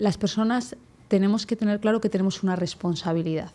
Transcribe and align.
las 0.00 0.18
personas 0.18 0.76
tenemos 1.08 1.46
que 1.46 1.56
tener 1.56 1.78
claro 1.78 2.00
que 2.00 2.08
tenemos 2.08 2.42
una 2.42 2.56
responsabilidad. 2.56 3.52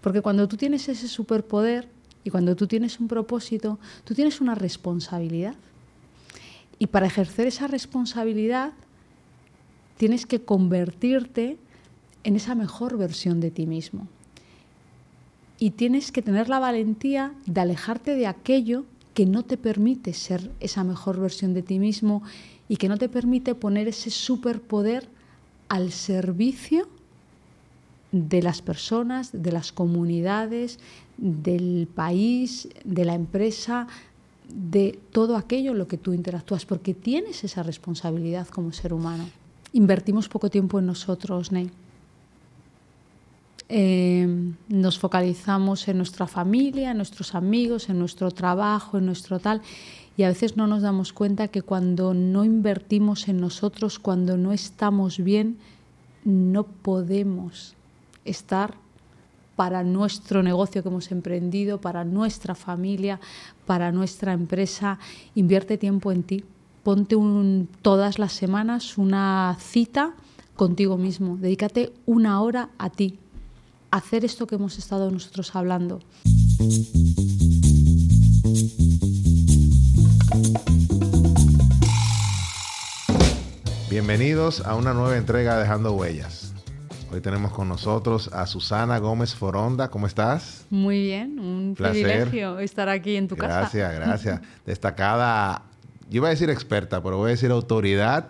Porque 0.00 0.22
cuando 0.22 0.48
tú 0.48 0.56
tienes 0.56 0.88
ese 0.88 1.06
superpoder 1.06 1.88
y 2.24 2.30
cuando 2.30 2.56
tú 2.56 2.66
tienes 2.66 2.98
un 2.98 3.08
propósito, 3.08 3.78
tú 4.04 4.14
tienes 4.14 4.40
una 4.40 4.54
responsabilidad. 4.54 5.54
Y 6.78 6.86
para 6.86 7.06
ejercer 7.06 7.46
esa 7.46 7.66
responsabilidad 7.66 8.72
tienes 9.98 10.26
que 10.26 10.40
convertirte 10.40 11.58
en 12.24 12.36
esa 12.36 12.54
mejor 12.54 12.96
versión 12.96 13.40
de 13.40 13.50
ti 13.50 13.66
mismo. 13.66 14.08
Y 15.58 15.70
tienes 15.70 16.10
que 16.10 16.22
tener 16.22 16.48
la 16.48 16.58
valentía 16.58 17.32
de 17.46 17.60
alejarte 17.60 18.16
de 18.16 18.26
aquello 18.26 18.86
que 19.12 19.26
no 19.26 19.44
te 19.44 19.56
permite 19.56 20.14
ser 20.14 20.50
esa 20.60 20.84
mejor 20.84 21.20
versión 21.20 21.52
de 21.52 21.62
ti 21.62 21.78
mismo 21.78 22.22
y 22.68 22.76
que 22.76 22.88
no 22.88 22.96
te 22.96 23.08
permite 23.08 23.54
poner 23.54 23.86
ese 23.86 24.10
superpoder 24.10 25.08
al 25.74 25.90
servicio 25.90 26.86
de 28.12 28.42
las 28.42 28.62
personas, 28.62 29.30
de 29.32 29.50
las 29.50 29.72
comunidades, 29.72 30.78
del 31.16 31.88
país, 31.92 32.68
de 32.84 33.04
la 33.04 33.14
empresa, 33.14 33.88
de 34.48 35.00
todo 35.10 35.36
aquello 35.36 35.72
en 35.72 35.78
lo 35.78 35.88
que 35.88 35.98
tú 35.98 36.12
interactúas, 36.12 36.64
porque 36.64 36.94
tienes 36.94 37.42
esa 37.42 37.64
responsabilidad 37.64 38.46
como 38.46 38.70
ser 38.70 38.92
humano. 38.92 39.28
Invertimos 39.72 40.28
poco 40.28 40.48
tiempo 40.48 40.78
en 40.78 40.86
nosotros, 40.86 41.50
Ney. 41.50 41.68
Eh, 43.68 44.28
nos 44.68 45.00
focalizamos 45.00 45.88
en 45.88 45.96
nuestra 45.96 46.28
familia, 46.28 46.92
en 46.92 46.98
nuestros 46.98 47.34
amigos, 47.34 47.88
en 47.88 47.98
nuestro 47.98 48.30
trabajo, 48.30 48.98
en 48.98 49.06
nuestro 49.06 49.40
tal, 49.40 49.60
y 50.16 50.22
a 50.22 50.28
veces 50.28 50.56
no 50.56 50.66
nos 50.66 50.82
damos 50.82 51.12
cuenta 51.12 51.48
que 51.48 51.62
cuando 51.62 52.14
no 52.14 52.44
invertimos 52.44 53.28
en 53.28 53.40
nosotros, 53.40 53.98
cuando 53.98 54.36
no 54.36 54.52
estamos 54.52 55.18
bien, 55.18 55.58
no 56.24 56.64
podemos 56.64 57.74
estar 58.24 58.74
para 59.56 59.82
nuestro 59.82 60.42
negocio 60.42 60.82
que 60.82 60.88
hemos 60.88 61.10
emprendido, 61.10 61.80
para 61.80 62.04
nuestra 62.04 62.54
familia, 62.54 63.20
para 63.66 63.92
nuestra 63.92 64.32
empresa. 64.32 64.98
Invierte 65.34 65.78
tiempo 65.78 66.12
en 66.12 66.22
ti. 66.22 66.44
Ponte 66.82 67.16
todas 67.82 68.18
las 68.18 68.32
semanas 68.32 68.98
una 68.98 69.56
cita 69.60 70.14
contigo 70.56 70.96
mismo. 70.98 71.36
Dedícate 71.36 71.92
una 72.06 72.40
hora 72.40 72.70
a 72.78 72.90
ti. 72.90 73.18
hacer 73.90 74.24
esto 74.24 74.48
que 74.48 74.56
hemos 74.56 74.76
estado 74.76 75.08
nosotros 75.08 75.54
hablando. 75.54 76.00
Bienvenidos 84.06 84.60
a 84.66 84.74
una 84.74 84.92
nueva 84.92 85.16
entrega 85.16 85.54
de 85.54 85.62
Dejando 85.62 85.94
Huellas. 85.94 86.52
Hoy 87.10 87.22
tenemos 87.22 87.52
con 87.52 87.70
nosotros 87.70 88.28
a 88.34 88.46
Susana 88.46 88.98
Gómez 88.98 89.34
Foronda. 89.34 89.88
¿Cómo 89.88 90.06
estás? 90.06 90.66
Muy 90.68 91.00
bien, 91.04 91.38
un 91.38 91.74
privilegio 91.74 92.58
estar 92.58 92.90
aquí 92.90 93.16
en 93.16 93.28
tu 93.28 93.34
casa. 93.34 93.60
Gracias, 93.60 93.94
gracias. 93.94 94.40
Destacada, 94.66 95.62
yo 96.10 96.18
iba 96.18 96.26
a 96.26 96.32
decir 96.32 96.50
experta, 96.50 97.02
pero 97.02 97.16
voy 97.16 97.28
a 97.28 97.30
decir 97.30 97.50
autoridad 97.50 98.28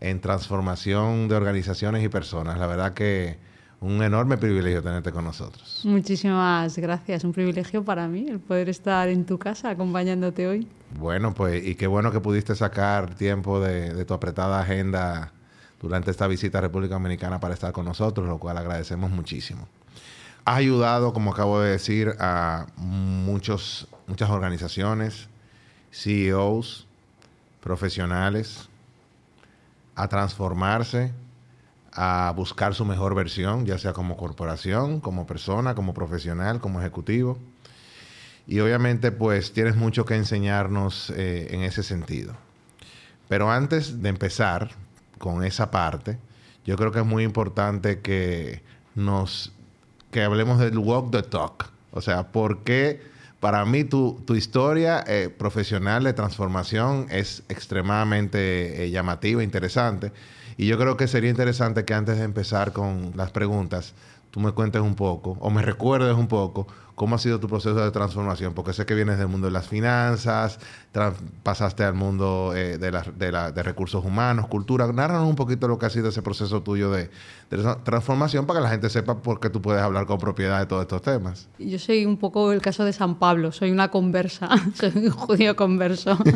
en 0.00 0.20
transformación 0.20 1.28
de 1.28 1.34
organizaciones 1.34 2.04
y 2.04 2.10
personas. 2.10 2.58
La 2.58 2.66
verdad 2.66 2.92
que 2.92 3.38
un 3.86 4.02
enorme 4.02 4.36
privilegio 4.36 4.82
tenerte 4.82 5.12
con 5.12 5.24
nosotros. 5.24 5.80
Muchísimas 5.84 6.76
gracias, 6.76 7.22
un 7.22 7.32
privilegio 7.32 7.84
para 7.84 8.08
mí 8.08 8.26
el 8.28 8.40
poder 8.40 8.68
estar 8.68 9.08
en 9.08 9.24
tu 9.24 9.38
casa 9.38 9.70
acompañándote 9.70 10.48
hoy. 10.48 10.66
Bueno, 10.98 11.32
pues 11.32 11.64
y 11.64 11.76
qué 11.76 11.86
bueno 11.86 12.10
que 12.10 12.18
pudiste 12.18 12.56
sacar 12.56 13.14
tiempo 13.14 13.60
de, 13.60 14.04
tu 14.04 14.12
apretada 14.12 14.60
agenda 14.60 15.32
durante 15.80 16.10
esta 16.10 16.26
visita 16.26 16.58
a 16.58 16.62
República 16.62 16.94
Dominicana 16.94 17.38
para 17.38 17.54
estar 17.54 17.72
con 17.72 17.84
nosotros, 17.84 18.26
lo 18.26 18.38
cual 18.38 18.58
agradecemos 18.58 19.12
muchísimo. 19.12 19.68
Has 20.44 20.56
ayudado, 20.56 21.12
como 21.12 21.32
acabo 21.32 21.60
de 21.60 21.70
decir, 21.70 22.12
a 22.18 22.66
muchos, 22.76 23.86
muchas 24.08 24.30
organizaciones, 24.30 25.28
CEOs, 25.92 26.88
profesionales, 27.60 28.68
a 29.94 30.08
transformarse 30.08 31.12
a 31.96 32.32
buscar 32.36 32.74
su 32.74 32.84
mejor 32.84 33.14
versión, 33.14 33.64
ya 33.64 33.78
sea 33.78 33.94
como 33.94 34.16
corporación, 34.16 35.00
como 35.00 35.26
persona, 35.26 35.74
como 35.74 35.94
profesional, 35.94 36.60
como 36.60 36.80
ejecutivo. 36.80 37.38
Y 38.46 38.60
obviamente 38.60 39.10
pues 39.10 39.52
tienes 39.52 39.76
mucho 39.76 40.04
que 40.04 40.14
enseñarnos 40.14 41.10
eh, 41.16 41.48
en 41.50 41.62
ese 41.62 41.82
sentido. 41.82 42.34
Pero 43.28 43.50
antes 43.50 44.02
de 44.02 44.08
empezar 44.10 44.70
con 45.18 45.42
esa 45.42 45.70
parte, 45.70 46.18
yo 46.64 46.76
creo 46.76 46.92
que 46.92 47.00
es 47.00 47.06
muy 47.06 47.24
importante 47.24 48.00
que 48.00 48.62
nos 48.94 49.52
que 50.10 50.22
hablemos 50.22 50.58
del 50.58 50.78
walk 50.78 51.10
the 51.10 51.22
talk. 51.22 51.70
O 51.90 52.00
sea, 52.00 52.30
¿por 52.30 52.58
qué 52.58 53.00
para 53.40 53.64
mí 53.64 53.84
tu, 53.84 54.22
historia 54.34 55.02
eh, 55.06 55.28
profesional 55.28 56.04
de 56.04 56.12
transformación 56.12 57.06
es 57.10 57.42
extremadamente 57.48 58.84
eh, 58.84 58.90
llamativa, 58.90 59.42
interesante? 59.42 60.12
Y 60.56 60.66
yo 60.66 60.78
creo 60.78 60.96
que 60.96 61.06
sería 61.06 61.30
interesante 61.30 61.84
que 61.84 61.94
antes 61.94 62.18
de 62.18 62.24
empezar 62.24 62.72
con 62.72 63.12
las 63.14 63.30
preguntas, 63.30 63.92
tú 64.36 64.40
me 64.42 64.52
cuentes 64.52 64.82
un 64.82 64.94
poco 64.94 65.38
o 65.40 65.48
me 65.48 65.62
recuerdes 65.62 66.14
un 66.14 66.28
poco 66.28 66.66
cómo 66.94 67.14
ha 67.14 67.18
sido 67.18 67.38
tu 67.38 67.46
proceso 67.46 67.76
de 67.76 67.90
transformación, 67.90 68.52
porque 68.54 68.72
sé 68.72 68.84
que 68.84 68.94
vienes 68.94 69.18
del 69.18 69.28
mundo 69.28 69.46
de 69.46 69.52
las 69.52 69.68
finanzas, 69.68 70.58
pasaste 71.42 71.84
al 71.84 71.94
mundo 71.94 72.52
eh, 72.56 72.78
de, 72.78 72.90
de, 72.90 73.62
recursos 73.62 74.02
humanos, 74.04 74.48
cultura. 74.48 74.90
Nárranos 74.90 75.28
un 75.28 75.36
poquito 75.36 75.68
lo 75.68 75.78
que 75.78 75.86
ha 75.86 75.90
sido 75.90 76.08
ese 76.08 76.22
proceso 76.22 76.62
tuyo 76.62 76.90
de, 76.90 77.10
transformación 77.84 78.46
para 78.46 78.58
que 78.58 78.64
la 78.64 78.70
gente 78.70 78.88
sepa 78.88 79.22
por 79.22 79.40
qué 79.40 79.50
tú 79.50 79.62
puedes 79.62 79.82
hablar 79.82 80.06
con 80.06 80.18
propiedad 80.18 80.58
de 80.58 80.66
todos 80.66 80.82
estos 80.82 81.02
temas. 81.02 81.48
Yo 81.58 81.78
soy 81.78 82.04
un 82.06 82.16
poco 82.16 82.50
el 82.50 82.60
caso 82.60 82.84
de 82.84 82.92
San 82.92 83.16
Pablo, 83.16 83.52
soy 83.52 83.70
una 83.70 83.90
conversa, 83.90 84.48
soy 84.74 84.92
un 84.96 85.10
judío 85.10 85.54
converso. 85.54 86.18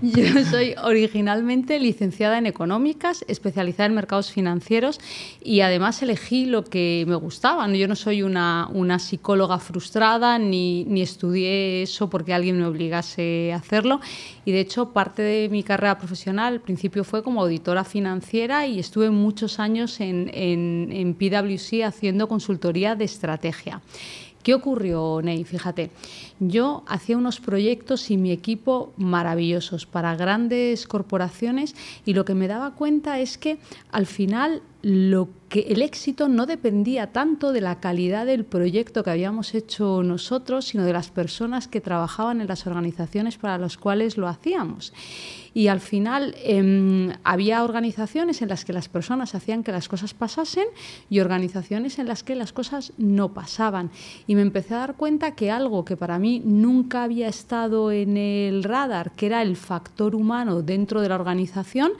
Yo 0.00 0.44
soy 0.44 0.76
originalmente 0.80 1.80
licenciada 1.80 2.38
en 2.38 2.46
económicas, 2.46 3.24
especializada 3.26 3.86
en 3.86 3.96
mercados 3.96 4.30
financieros 4.30 5.00
y 5.42 5.62
además 5.62 6.00
elegí 6.02 6.37
lo 6.46 6.64
que 6.64 7.04
me 7.06 7.16
gustaba. 7.16 7.68
Yo 7.72 7.88
no 7.88 7.96
soy 7.96 8.22
una, 8.22 8.68
una 8.72 8.98
psicóloga 8.98 9.58
frustrada 9.58 10.38
ni, 10.38 10.84
ni 10.84 11.02
estudié 11.02 11.82
eso 11.82 12.10
porque 12.10 12.34
alguien 12.34 12.58
me 12.58 12.66
obligase 12.66 13.52
a 13.52 13.56
hacerlo. 13.56 14.00
Y 14.44 14.52
de 14.52 14.60
hecho, 14.60 14.90
parte 14.92 15.22
de 15.22 15.48
mi 15.48 15.62
carrera 15.62 15.98
profesional 15.98 16.54
al 16.54 16.60
principio 16.60 17.04
fue 17.04 17.22
como 17.22 17.42
auditora 17.42 17.84
financiera 17.84 18.66
y 18.66 18.78
estuve 18.78 19.10
muchos 19.10 19.58
años 19.58 20.00
en, 20.00 20.30
en, 20.32 20.88
en 20.92 21.14
PwC 21.14 21.84
haciendo 21.84 22.28
consultoría 22.28 22.94
de 22.94 23.04
estrategia. 23.04 23.80
¿Qué 24.48 24.54
ocurrió, 24.54 25.20
Ney? 25.22 25.44
Fíjate, 25.44 25.90
yo 26.40 26.82
hacía 26.86 27.18
unos 27.18 27.38
proyectos 27.38 28.10
y 28.10 28.16
mi 28.16 28.30
equipo 28.30 28.94
maravillosos 28.96 29.84
para 29.84 30.16
grandes 30.16 30.86
corporaciones 30.86 31.76
y 32.06 32.14
lo 32.14 32.24
que 32.24 32.32
me 32.32 32.48
daba 32.48 32.74
cuenta 32.74 33.18
es 33.18 33.36
que 33.36 33.58
al 33.92 34.06
final 34.06 34.62
lo 34.80 35.28
que 35.50 35.66
el 35.68 35.82
éxito 35.82 36.28
no 36.28 36.46
dependía 36.46 37.12
tanto 37.12 37.52
de 37.52 37.60
la 37.60 37.78
calidad 37.80 38.24
del 38.24 38.46
proyecto 38.46 39.02
que 39.02 39.10
habíamos 39.10 39.54
hecho 39.54 40.02
nosotros, 40.02 40.64
sino 40.64 40.84
de 40.84 40.94
las 40.94 41.10
personas 41.10 41.68
que 41.68 41.82
trabajaban 41.82 42.40
en 42.40 42.46
las 42.46 42.66
organizaciones 42.66 43.36
para 43.36 43.58
las 43.58 43.76
cuales 43.76 44.16
lo 44.16 44.28
hacíamos. 44.28 44.94
Y 45.58 45.66
al 45.66 45.80
final 45.80 46.36
em, 46.44 47.10
había 47.24 47.64
organizaciones 47.64 48.42
en 48.42 48.48
las 48.48 48.64
que 48.64 48.72
las 48.72 48.88
personas 48.88 49.34
hacían 49.34 49.64
que 49.64 49.72
las 49.72 49.88
cosas 49.88 50.14
pasasen 50.14 50.66
y 51.10 51.18
organizaciones 51.18 51.98
en 51.98 52.06
las 52.06 52.22
que 52.22 52.36
las 52.36 52.52
cosas 52.52 52.92
no 52.96 53.34
pasaban. 53.34 53.90
Y 54.28 54.36
me 54.36 54.42
empecé 54.42 54.74
a 54.74 54.78
dar 54.78 54.94
cuenta 54.94 55.34
que 55.34 55.50
algo 55.50 55.84
que 55.84 55.96
para 55.96 56.20
mí 56.20 56.40
nunca 56.44 57.02
había 57.02 57.26
estado 57.26 57.90
en 57.90 58.16
el 58.16 58.62
radar, 58.62 59.10
que 59.16 59.26
era 59.26 59.42
el 59.42 59.56
factor 59.56 60.14
humano 60.14 60.62
dentro 60.62 61.00
de 61.00 61.08
la 61.08 61.16
organización, 61.16 61.90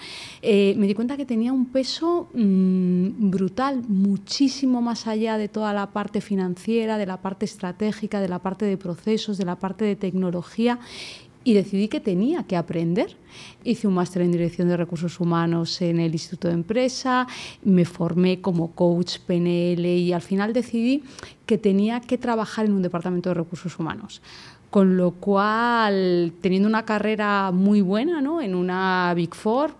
eh, 0.40 0.76
me 0.78 0.86
di 0.86 0.94
cuenta 0.94 1.16
que 1.16 1.26
tenía 1.26 1.52
un 1.52 1.66
peso 1.66 2.28
mm, 2.34 3.28
brutal, 3.28 3.82
muchísimo 3.88 4.82
más 4.82 5.08
allá 5.08 5.36
de 5.36 5.48
toda 5.48 5.72
la 5.72 5.90
parte 5.90 6.20
financiera, 6.20 6.96
de 6.96 7.06
la 7.06 7.16
parte 7.16 7.44
estratégica, 7.44 8.20
de 8.20 8.28
la 8.28 8.38
parte 8.38 8.66
de 8.66 8.76
procesos, 8.76 9.36
de 9.36 9.46
la 9.46 9.56
parte 9.56 9.84
de 9.84 9.96
tecnología 9.96 10.78
y 11.48 11.54
decidí 11.54 11.88
que 11.88 11.98
tenía 11.98 12.42
que 12.42 12.56
aprender. 12.56 13.16
Hice 13.64 13.88
un 13.88 13.94
máster 13.94 14.20
en 14.20 14.32
Dirección 14.32 14.68
de 14.68 14.76
Recursos 14.76 15.18
Humanos 15.18 15.80
en 15.80 15.98
el 15.98 16.12
Instituto 16.12 16.48
de 16.48 16.52
Empresa, 16.52 17.26
me 17.64 17.86
formé 17.86 18.42
como 18.42 18.72
coach 18.72 19.16
PNL 19.26 19.86
y 19.86 20.12
al 20.12 20.20
final 20.20 20.52
decidí 20.52 21.04
que 21.46 21.56
tenía 21.56 22.02
que 22.02 22.18
trabajar 22.18 22.66
en 22.66 22.72
un 22.72 22.82
departamento 22.82 23.30
de 23.30 23.34
recursos 23.34 23.78
humanos. 23.78 24.20
Con 24.70 24.98
lo 24.98 25.12
cual, 25.12 26.32
teniendo 26.42 26.68
una 26.68 26.84
carrera 26.84 27.50
muy 27.52 27.80
buena 27.80 28.20
¿no? 28.20 28.42
en 28.42 28.54
una 28.54 29.12
Big 29.16 29.34
Four, 29.34 29.72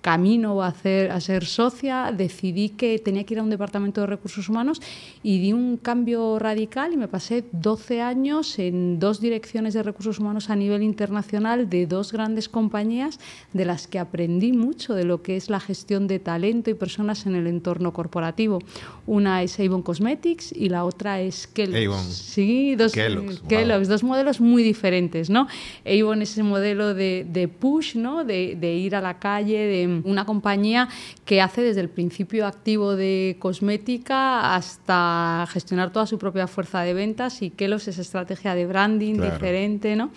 camino 0.00 0.62
a, 0.62 0.68
hacer, 0.68 1.10
a 1.10 1.20
ser 1.20 1.44
socia, 1.44 2.12
decidí 2.16 2.68
que 2.68 2.98
tenía 3.00 3.24
que 3.24 3.34
ir 3.34 3.40
a 3.40 3.42
un 3.42 3.50
departamento 3.50 4.00
de 4.00 4.06
recursos 4.06 4.48
humanos 4.48 4.80
y 5.24 5.40
di 5.40 5.52
un 5.52 5.76
cambio 5.76 6.38
radical 6.38 6.92
y 6.92 6.96
me 6.96 7.08
pasé 7.08 7.44
12 7.50 8.00
años 8.00 8.58
en 8.58 9.00
dos 9.00 9.20
direcciones 9.20 9.74
de 9.74 9.82
recursos 9.82 10.20
humanos 10.20 10.50
a 10.50 10.56
nivel 10.56 10.82
internacional 10.82 11.68
de 11.68 11.86
dos 11.86 12.12
grandes 12.12 12.48
compañías 12.48 13.18
de 13.52 13.64
las 13.64 13.86
que 13.86 13.98
aprendí 13.98 14.52
mucho 14.52 14.94
de 14.94 15.04
lo 15.04 15.22
que 15.22 15.36
es 15.36 15.50
la 15.50 15.60
gestión 15.60 16.06
de 16.06 16.18
talento 16.18 16.70
y 16.70 16.74
personas 16.74 17.26
en 17.26 17.34
el 17.34 17.46
entorno 17.46 17.92
corporativo. 17.92 18.60
Una 19.06 19.42
es 19.42 19.58
Avon 19.58 19.82
Cosmetics 19.82 20.52
y 20.52 20.68
la 20.68 20.84
otra 20.84 21.20
es 21.20 21.46
Kellogg's. 21.46 21.86
Avon. 21.86 22.12
Sí, 22.12 22.74
dos, 22.76 22.92
Kellogg's, 22.92 23.40
wow. 23.40 23.48
Kellogg's, 23.48 23.88
dos 23.88 24.02
modelos 24.12 24.40
muy 24.40 24.62
diferentes, 24.62 25.30
¿no? 25.30 25.48
Avon 25.84 26.22
es 26.22 26.30
ese 26.32 26.42
modelo 26.42 26.94
de, 26.94 27.26
de 27.28 27.48
push, 27.48 27.96
¿no? 27.96 28.24
De, 28.24 28.56
de, 28.60 28.70
ir 28.74 28.94
a 28.94 29.00
la 29.00 29.14
calle, 29.18 29.58
de 29.72 30.02
una 30.04 30.24
compañía 30.24 30.88
que 31.24 31.40
hace 31.40 31.60
desde 31.62 31.80
el 31.80 31.88
principio 31.88 32.46
activo 32.46 32.94
de 32.94 33.36
cosmética 33.38 34.54
hasta 34.54 35.46
gestionar 35.54 35.92
toda 35.92 36.06
su 36.06 36.18
propia 36.18 36.46
fuerza 36.46 36.82
de 36.82 36.92
ventas 36.94 37.42
y 37.42 37.50
Kellogg's 37.50 37.88
es 37.88 37.98
estrategia 37.98 38.54
de 38.54 38.66
branding 38.66 39.16
Claro. 39.16 39.32
diferente, 39.32 39.96
¿no? 39.96 40.10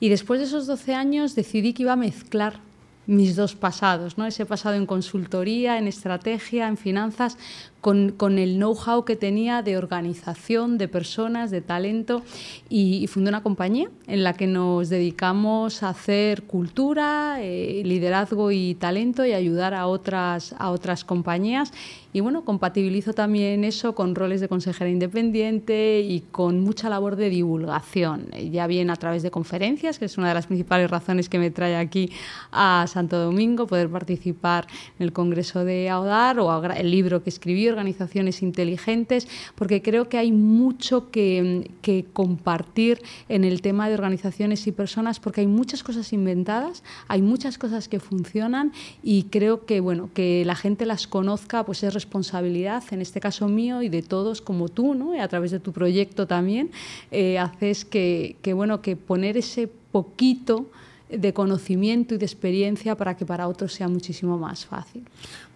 Y 0.00 0.08
después 0.08 0.40
de 0.40 0.46
esos 0.46 0.66
12 0.66 0.94
años 0.94 1.34
decidí 1.34 1.72
que 1.72 1.82
iba 1.82 1.92
a 1.92 1.96
mezclar 1.96 2.60
mis 3.08 3.36
dos 3.36 3.54
pasados, 3.54 4.18
¿no? 4.18 4.26
Ese 4.26 4.44
pasado 4.44 4.74
en 4.76 4.84
consultoría, 4.84 5.78
en 5.78 5.86
estrategia, 5.88 6.68
en 6.68 6.76
finanzas, 6.76 7.38
con, 7.80 8.10
con 8.10 8.38
el 8.38 8.56
know-how 8.56 9.04
que 9.04 9.16
tenía 9.16 9.62
de 9.62 9.76
organización, 9.76 10.78
de 10.78 10.88
personas, 10.88 11.50
de 11.50 11.60
talento, 11.60 12.22
y, 12.68 12.96
y 12.96 13.06
fundé 13.06 13.30
una 13.30 13.42
compañía 13.42 13.88
en 14.06 14.24
la 14.24 14.32
que 14.32 14.46
nos 14.46 14.88
dedicamos 14.88 15.82
a 15.82 15.90
hacer 15.90 16.42
cultura, 16.42 17.38
eh, 17.40 17.82
liderazgo 17.84 18.50
y 18.50 18.74
talento 18.74 19.24
y 19.24 19.32
ayudar 19.32 19.74
a 19.74 19.86
otras, 19.86 20.54
a 20.58 20.70
otras 20.70 21.04
compañías. 21.04 21.72
Y 22.10 22.20
bueno, 22.20 22.42
compatibilizo 22.44 23.12
también 23.12 23.64
eso 23.64 23.94
con 23.94 24.14
roles 24.14 24.40
de 24.40 24.48
consejera 24.48 24.88
independiente 24.88 26.00
y 26.00 26.20
con 26.32 26.60
mucha 26.60 26.88
labor 26.88 27.16
de 27.16 27.28
divulgación, 27.28 28.28
eh, 28.32 28.48
ya 28.50 28.66
bien 28.66 28.90
a 28.90 28.96
través 28.96 29.22
de 29.22 29.30
conferencias, 29.30 29.98
que 29.98 30.06
es 30.06 30.16
una 30.16 30.28
de 30.28 30.34
las 30.34 30.46
principales 30.46 30.90
razones 30.90 31.28
que 31.28 31.38
me 31.38 31.50
trae 31.50 31.76
aquí 31.76 32.10
a 32.50 32.86
Santo 32.88 33.18
Domingo, 33.18 33.66
poder 33.66 33.90
participar 33.90 34.66
en 34.98 35.04
el 35.04 35.12
Congreso 35.12 35.64
de 35.64 35.90
AODAR 35.90 36.40
o 36.40 36.64
el 36.64 36.90
libro 36.90 37.22
que 37.22 37.30
escribí, 37.30 37.67
Organizaciones 37.70 38.42
Inteligentes, 38.42 39.28
porque 39.54 39.82
creo 39.82 40.08
que 40.08 40.18
hay 40.18 40.32
mucho 40.32 41.10
que, 41.10 41.68
compartir 42.12 43.00
en 43.28 43.44
el 43.44 43.62
tema 43.62 43.88
de 43.88 43.94
organizaciones 43.94 44.66
y 44.66 44.72
personas, 44.72 45.20
porque 45.20 45.40
hay 45.40 45.46
muchas 45.46 45.82
cosas 45.82 46.12
inventadas, 46.12 46.82
hay 47.08 47.22
muchas 47.22 47.58
cosas 47.58 47.88
que 47.88 47.98
funcionan 47.98 48.72
y 49.02 49.24
creo 49.24 49.64
que, 49.64 49.80
bueno, 49.80 50.10
que 50.14 50.44
la 50.44 50.54
gente 50.54 50.86
las 50.86 51.06
conozca, 51.06 51.64
pues 51.64 51.82
es 51.82 51.94
responsabilidad, 51.94 52.82
en 52.90 53.00
este 53.00 53.20
caso 53.20 53.48
mío 53.48 53.82
y 53.82 53.88
de 53.88 54.02
todos 54.02 54.40
como 54.40 54.68
tú, 54.68 54.94
¿no? 54.94 55.14
Y 55.14 55.18
a 55.18 55.28
través 55.28 55.50
de 55.50 55.60
tu 55.60 55.72
proyecto 55.72 56.26
también, 56.26 56.70
eh, 57.10 57.38
haces 57.38 57.84
que, 57.84 58.36
bueno, 58.54 58.82
que 58.82 58.96
poner 58.96 59.36
ese 59.36 59.68
poquito 59.92 60.66
de 61.08 61.32
conocimiento 61.32 62.14
y 62.14 62.18
de 62.18 62.26
experiencia 62.26 62.96
para 62.96 63.16
que 63.16 63.24
para 63.24 63.48
otros 63.48 63.72
sea 63.72 63.88
muchísimo 63.88 64.38
más 64.38 64.66
fácil. 64.66 65.08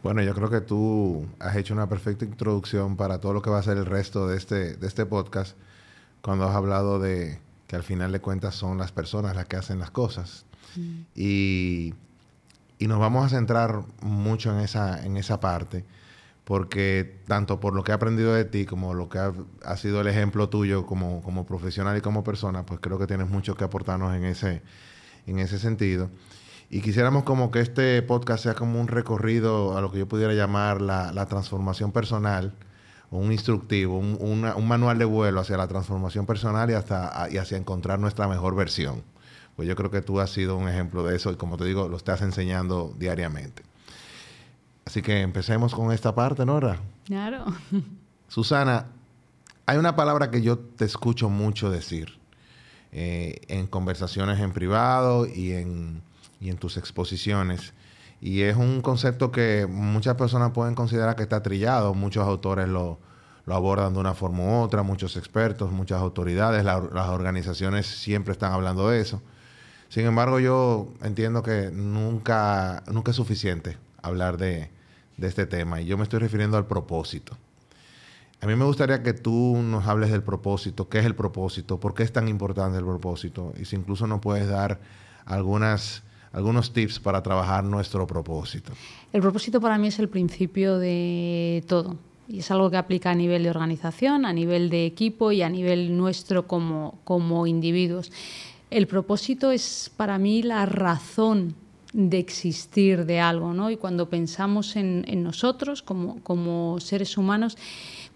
Bueno, 0.03 0.23
yo 0.23 0.35
creo 0.35 0.49
que 0.49 0.61
tú 0.61 1.27
has 1.39 1.57
hecho 1.57 1.75
una 1.75 1.89
perfecta 1.89 2.25
introducción 2.25 2.97
para 2.97 3.21
todo 3.21 3.35
lo 3.35 3.43
que 3.43 3.51
va 3.51 3.59
a 3.59 3.63
ser 3.63 3.77
el 3.77 3.87
resto 3.87 4.27
de 4.29 4.39
este, 4.39 4.77
de 4.77 4.87
este 4.87 5.05
podcast, 5.07 5.57
cuando 6.23 6.49
has 6.49 6.57
hablado 6.57 6.99
de 6.99 7.39
que 7.67 7.77
al 7.77 7.83
final 7.83 8.13
de 8.13 8.21
cuentas 8.21 8.55
son 8.55 8.79
las 8.79 8.93
personas 8.93 9.37
las 9.37 9.47
que 9.47 9.57
hacen 9.57 9.79
las 9.79 9.91
cosas. 9.91 10.45
Mm. 10.77 11.01
Y, 11.15 11.95
y, 12.79 12.87
nos 12.87 12.99
vamos 12.99 13.27
a 13.27 13.29
centrar 13.29 13.83
mucho 14.01 14.53
en 14.53 14.61
esa, 14.61 15.05
en 15.05 15.17
esa 15.17 15.39
parte, 15.41 15.85
porque 16.45 17.21
tanto 17.27 17.61
por 17.61 17.75
lo 17.75 17.85
que 17.85 17.93
he 17.93 17.95
aprendido 17.95 18.33
de 18.35 18.45
ti 18.45 18.65
como 18.65 18.95
lo 18.95 19.09
que 19.09 19.19
ha, 19.19 19.33
ha 19.65 19.77
sido 19.77 20.01
el 20.01 20.07
ejemplo 20.07 20.49
tuyo 20.49 20.87
como, 20.87 21.23
como 21.23 21.45
profesional 21.45 21.97
y 21.97 22.01
como 22.01 22.25
persona, 22.25 22.65
pues 22.65 22.81
creo 22.81 22.99
que 22.99 23.07
tienes 23.07 23.29
mucho 23.29 23.55
que 23.55 23.65
aportarnos 23.65 24.15
en 24.15 24.25
ese, 24.25 24.63
en 25.27 25.39
ese 25.39 25.59
sentido. 25.59 26.11
Y 26.71 26.81
quisiéramos 26.81 27.25
como 27.25 27.51
que 27.51 27.61
este 27.61 28.01
podcast 28.01 28.45
sea 28.45 28.55
como 28.55 28.81
un 28.81 28.89
recorrido 28.89 29.77
a 29.77 29.83
lo 29.83 29.93
que 29.93 29.99
yo 29.99 30.09
pudiera 30.09 30.33
llamar 30.33 30.81
la, 30.81 31.13
la 31.13 31.27
transformación 31.27 31.93
personal, 31.93 32.55
un 33.11 33.31
instructivo, 33.31 33.99
un, 33.99 34.17
una, 34.21 34.57
un, 34.57 34.67
manual 34.67 34.99
de 34.99 35.05
vuelo 35.05 35.41
hacia 35.41 35.59
la 35.59 35.69
transformación 35.69 36.25
personal 36.25 36.71
y, 36.71 36.73
hasta, 36.73 37.29
y 37.31 37.37
hacia 37.37 37.59
encontrar 37.59 37.99
nuestra 37.99 38.27
mejor 38.27 38.57
versión. 38.57 39.03
Pues 39.55 39.69
yo 39.69 39.77
creo 39.77 39.91
que 39.91 40.01
tú 40.01 40.19
has 40.19 40.31
sido 40.31 40.57
un 40.57 40.67
ejemplo 40.67 41.05
de 41.05 41.15
eso 41.15 41.31
y 41.31 41.37
como 41.37 41.59
te 41.59 41.67
digo, 41.67 41.89
lo 41.89 41.97
estás 41.99 42.23
enseñando 42.23 42.95
diariamente. 42.99 43.63
Así 44.87 45.03
que 45.03 45.21
empecemos 45.21 45.75
con 45.75 45.93
esta 45.93 46.15
parte, 46.15 46.47
Nora. 46.47 46.81
Claro. 47.05 47.45
Susana, 48.29 48.87
hay 49.67 49.77
una 49.77 49.95
palabra 49.95 50.31
que 50.31 50.41
yo 50.41 50.59
te 50.59 50.87
escucho 50.87 51.29
mucho 51.29 51.71
decir 51.71 52.22
eh, 52.93 53.41
en 53.49 53.67
conversaciones 53.67 54.39
en 54.41 54.53
privado 54.53 55.27
y 55.27 55.53
en, 55.53 56.03
y 56.41 56.51
en 56.51 56.59
tus 56.59 56.77
exposiciones. 56.77 57.73
Y 58.21 58.43
es 58.43 58.57
un 58.57 58.83
concepto 58.83 59.33
que 59.33 59.67
muchas 59.69 60.15
personas 60.15 60.53
pueden 60.53 60.75
considerar 60.75 61.17
que 61.17 61.23
está 61.25 61.43
trillado. 61.43 61.95
Muchos 61.95 62.27
autores 62.27 62.69
lo, 62.69 62.99
lo 63.47 63.55
abordan 63.55 63.95
de 63.95 64.01
una 64.01 64.15
forma 64.15 64.45
u 64.45 64.63
otra, 64.63 64.83
muchos 64.83 65.17
expertos, 65.17 65.73
muchas 65.73 66.01
autoridades, 66.01 66.65
la, 66.65 66.81
las 66.93 67.09
organizaciones 67.09 67.87
siempre 67.87 68.33
están 68.33 68.53
hablando 68.53 68.89
de 68.89 69.01
eso. 69.01 69.21
Sin 69.89 70.07
embargo, 70.07 70.39
yo 70.41 70.89
entiendo 71.03 71.43
que 71.43 71.71
nunca, 71.73 72.83
nunca 72.91 73.11
es 73.11 73.17
suficiente 73.17 73.77
hablar 74.01 74.37
de, 74.37 74.71
de 75.17 75.29
este 75.29 75.47
tema. 75.47 75.81
Y 75.81 75.87
yo 75.87 75.97
me 75.99 76.05
estoy 76.05 76.21
refiriendo 76.21 76.57
al 76.57 76.67
propósito. 76.67 77.37
A 78.43 78.47
mí 78.47 78.57
me 78.57 78.65
gustaría 78.65 79.05
que 79.05 79.13
tú 79.13 79.57
nos 79.63 79.87
hables 79.87 80.11
del 80.11 80.25
propósito, 80.25 80.89
qué 80.89 80.99
es 80.99 81.07
el 81.07 81.15
propósito, 81.15 81.79
por 81.79 81.95
qué 81.95 82.03
es 82.03 82.13
tan 82.13 82.27
importante 82.27 82.77
el 82.77 82.85
propósito, 82.85 83.53
y 83.57 83.65
si 83.67 83.77
incluso 83.77 84.09
nos 84.09 84.21
puedes 84.21 84.49
dar 84.49 84.81
algunos 85.27 86.03
tips 86.73 86.99
para 86.99 87.23
trabajar 87.23 87.63
nuestro 87.63 88.05
propósito. 88.05 88.73
El 89.13 89.21
propósito 89.21 89.61
para 89.61 89.79
mí 89.79 89.87
es 89.87 90.01
el 90.01 90.09
principio 90.09 90.81
de 90.81 91.63
todo, 91.69 91.99
y 92.27 92.41
es 92.41 92.51
algo 92.51 92.69
que 92.69 92.79
aplica 92.79 93.13
a 93.13 93.15
nivel 93.15 93.45
de 93.45 93.51
organización, 93.51 94.27
a 94.27 94.33
nivel 94.33 94.71
de 94.71 94.87
equipo 94.87 95.31
y 95.31 95.43
a 95.43 95.49
nivel 95.49 95.97
nuestro 95.97 96.49
como, 96.49 96.99
como 97.05 97.47
individuos. 97.47 98.11
El 98.71 98.89
propósito 98.89 99.53
es 99.53 99.89
para 99.97 100.19
mí 100.19 100.43
la 100.43 100.67
razón 100.67 101.55
de 101.93 102.19
existir 102.19 103.05
de 103.05 103.21
algo, 103.21 103.53
¿no? 103.53 103.71
Y 103.71 103.77
cuando 103.77 104.09
pensamos 104.09 104.77
en, 104.77 105.05
en 105.07 105.23
nosotros 105.23 105.83
como, 105.83 106.21
como 106.23 106.81
seres 106.81 107.19
humanos, 107.19 107.57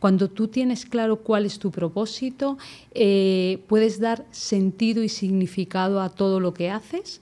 cuando 0.00 0.28
tú 0.28 0.48
tienes 0.48 0.84
claro 0.84 1.16
cuál 1.16 1.46
es 1.46 1.58
tu 1.58 1.70
propósito, 1.70 2.58
eh, 2.92 3.60
puedes 3.66 3.98
dar 3.98 4.26
sentido 4.30 5.02
y 5.02 5.08
significado 5.08 6.00
a 6.00 6.10
todo 6.10 6.40
lo 6.40 6.52
que 6.54 6.70
haces 6.70 7.20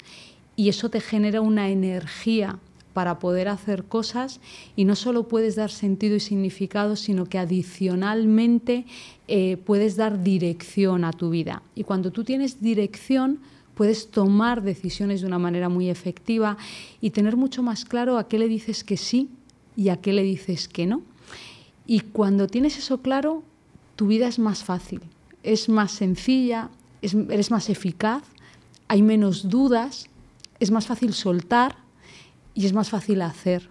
y 0.56 0.68
eso 0.68 0.88
te 0.88 1.00
genera 1.00 1.40
una 1.40 1.70
energía 1.70 2.58
para 2.92 3.18
poder 3.18 3.48
hacer 3.48 3.84
cosas 3.84 4.40
y 4.76 4.84
no 4.84 4.94
solo 4.94 5.28
puedes 5.28 5.56
dar 5.56 5.70
sentido 5.70 6.16
y 6.16 6.20
significado, 6.20 6.96
sino 6.96 7.26
que 7.26 7.38
adicionalmente 7.38 8.86
eh, 9.28 9.56
puedes 9.56 9.96
dar 9.96 10.22
dirección 10.22 11.04
a 11.04 11.12
tu 11.12 11.30
vida. 11.30 11.62
Y 11.74 11.82
cuando 11.84 12.12
tú 12.12 12.22
tienes 12.24 12.62
dirección, 12.62 13.40
puedes 13.74 14.10
tomar 14.10 14.62
decisiones 14.62 15.20
de 15.20 15.26
una 15.26 15.40
manera 15.40 15.68
muy 15.68 15.90
efectiva 15.90 16.56
y 17.00 17.10
tener 17.10 17.36
mucho 17.36 17.62
más 17.62 17.84
claro 17.84 18.16
a 18.16 18.28
qué 18.28 18.38
le 18.38 18.48
dices 18.48 18.84
que 18.84 18.96
sí 18.96 19.28
y 19.76 19.88
a 19.88 19.96
qué 19.96 20.12
le 20.12 20.22
dices 20.22 20.68
que 20.68 20.86
no. 20.86 21.02
Y 21.86 22.00
cuando 22.00 22.46
tienes 22.46 22.78
eso 22.78 23.02
claro, 23.02 23.42
tu 23.96 24.06
vida 24.06 24.26
es 24.26 24.38
más 24.38 24.64
fácil, 24.64 25.00
es 25.42 25.68
más 25.68 25.92
sencilla, 25.92 26.70
es, 27.02 27.14
eres 27.14 27.50
más 27.50 27.68
eficaz, 27.68 28.22
hay 28.88 29.02
menos 29.02 29.48
dudas, 29.48 30.06
es 30.60 30.70
más 30.70 30.86
fácil 30.86 31.12
soltar 31.12 31.76
y 32.54 32.66
es 32.66 32.72
más 32.72 32.90
fácil 32.90 33.22
hacer. 33.22 33.68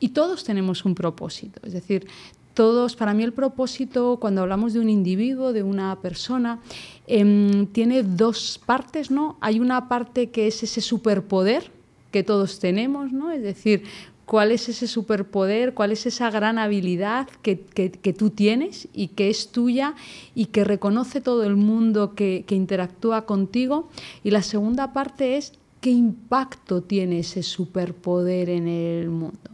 Y 0.00 0.08
todos 0.08 0.44
tenemos 0.44 0.84
un 0.84 0.94
propósito, 0.94 1.60
es 1.64 1.72
decir, 1.72 2.06
todos, 2.54 2.96
para 2.96 3.14
mí 3.14 3.22
el 3.22 3.32
propósito, 3.32 4.18
cuando 4.20 4.42
hablamos 4.42 4.72
de 4.72 4.80
un 4.80 4.90
individuo, 4.90 5.52
de 5.52 5.62
una 5.62 6.00
persona, 6.00 6.60
eh, 7.06 7.66
tiene 7.72 8.02
dos 8.02 8.60
partes, 8.66 9.10
¿no? 9.10 9.36
Hay 9.40 9.60
una 9.60 9.88
parte 9.88 10.30
que 10.30 10.48
es 10.48 10.62
ese 10.62 10.80
superpoder 10.80 11.70
que 12.10 12.24
todos 12.24 12.58
tenemos, 12.58 13.12
¿no? 13.12 13.30
Es 13.30 13.42
decir, 13.42 13.84
cuál 14.30 14.52
es 14.52 14.68
ese 14.68 14.86
superpoder, 14.86 15.74
cuál 15.74 15.90
es 15.90 16.06
esa 16.06 16.30
gran 16.30 16.56
habilidad 16.56 17.26
que, 17.42 17.58
que, 17.58 18.12
tú 18.12 18.30
tienes 18.30 18.86
y 18.94 19.08
que 19.08 19.28
es 19.28 19.50
tuya 19.50 19.96
y 20.36 20.46
que 20.46 20.62
reconoce 20.62 21.20
todo 21.20 21.42
el 21.42 21.56
mundo 21.56 22.14
que, 22.14 22.44
que 22.46 22.54
interactúa 22.54 23.26
contigo. 23.26 23.88
Y 24.22 24.30
la 24.30 24.42
segunda 24.42 24.92
parte 24.92 25.36
es 25.36 25.54
qué 25.80 25.90
impacto 25.90 26.80
tiene 26.80 27.18
ese 27.18 27.42
superpoder 27.42 28.50
en 28.50 28.68
el 28.68 29.10
mundo. 29.10 29.50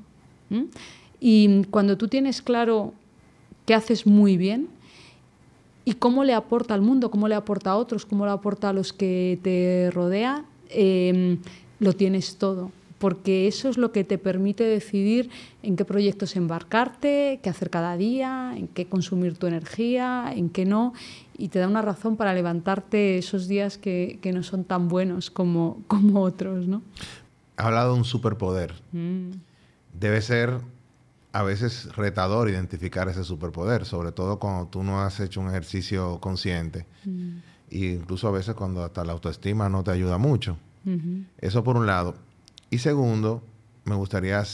¿Mm? 0.50 0.64
Y 1.20 1.64
cuando 1.70 1.96
tú 1.96 2.08
tienes 2.08 2.42
claro 2.42 2.92
qué 3.64 3.72
haces 3.72 4.06
muy 4.06 4.36
bien, 4.36 4.68
y 5.86 5.94
cómo 5.94 6.22
le 6.22 6.34
aporta 6.34 6.74
al 6.74 6.82
mundo, 6.82 7.10
cómo 7.10 7.28
le 7.28 7.34
aporta 7.34 7.70
a 7.70 7.76
otros, 7.76 8.04
cómo 8.04 8.26
le 8.26 8.32
aporta 8.32 8.68
a 8.68 8.72
los 8.74 8.92
que 8.92 9.38
te 9.42 9.90
rodea, 9.90 10.44
em, 10.68 11.38
lo 11.78 11.94
tienes 11.94 12.36
todo. 12.36 12.72
Porque 12.98 13.46
eso 13.46 13.68
es 13.68 13.76
lo 13.76 13.92
que 13.92 14.04
te 14.04 14.16
permite 14.16 14.64
decidir 14.64 15.30
en 15.62 15.76
qué 15.76 15.84
proyectos 15.84 16.36
embarcarte, 16.36 17.40
qué 17.42 17.50
hacer 17.50 17.68
cada 17.68 17.96
día, 17.96 18.54
en 18.56 18.68
qué 18.68 18.86
consumir 18.86 19.36
tu 19.36 19.46
energía, 19.46 20.32
en 20.34 20.48
qué 20.48 20.64
no. 20.64 20.94
Y 21.36 21.48
te 21.48 21.58
da 21.58 21.68
una 21.68 21.82
razón 21.82 22.16
para 22.16 22.32
levantarte 22.32 23.18
esos 23.18 23.48
días 23.48 23.76
que, 23.76 24.18
no 24.32 24.42
son 24.42 24.64
tan 24.64 24.88
buenos 24.88 25.30
como, 25.30 25.82
como 25.88 26.22
otros. 26.22 26.66
¿no? 26.66 26.82
Ha 27.56 27.66
hablado 27.66 27.92
de 27.92 27.98
un 27.98 28.04
superpoder. 28.04 28.74
Mm. 28.92 29.32
Debe 29.98 30.20
ser 30.22 30.60
a 31.32 31.42
veces 31.42 31.94
retador 31.94 32.48
identificar 32.48 33.10
ese 33.10 33.22
superpoder, 33.22 33.84
sobre 33.84 34.10
todo 34.10 34.38
cuando 34.38 34.68
tú 34.68 34.82
no 34.82 35.02
has 35.02 35.20
hecho 35.20 35.42
un 35.42 35.48
ejercicio 35.48 36.18
consciente. 36.18 36.86
Mm. 37.04 37.36
E 37.70 37.78
incluso 37.78 38.28
a 38.28 38.30
veces 38.30 38.54
cuando 38.54 38.82
hasta 38.82 39.04
la 39.04 39.12
autoestima 39.12 39.68
no 39.68 39.84
te 39.84 39.90
ayuda 39.90 40.16
mucho. 40.16 40.56
Eso 41.38 41.64
por 41.64 41.76
un 41.76 41.86
lado. 41.86 42.14
Y 42.70 42.78
segundo, 42.78 43.42
me 43.84 43.94
gustaría, 43.94 44.40
o 44.40 44.44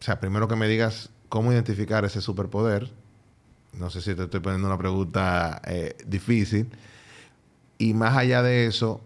sea, 0.00 0.20
primero 0.20 0.48
que 0.48 0.56
me 0.56 0.68
digas 0.68 1.10
cómo 1.28 1.52
identificar 1.52 2.04
ese 2.04 2.20
superpoder. 2.20 2.90
No 3.72 3.90
sé 3.90 4.00
si 4.00 4.14
te 4.14 4.24
estoy 4.24 4.40
poniendo 4.40 4.68
una 4.68 4.78
pregunta 4.78 5.60
eh, 5.64 5.96
difícil. 6.06 6.70
Y 7.78 7.94
más 7.94 8.16
allá 8.16 8.42
de 8.42 8.66
eso, 8.66 9.00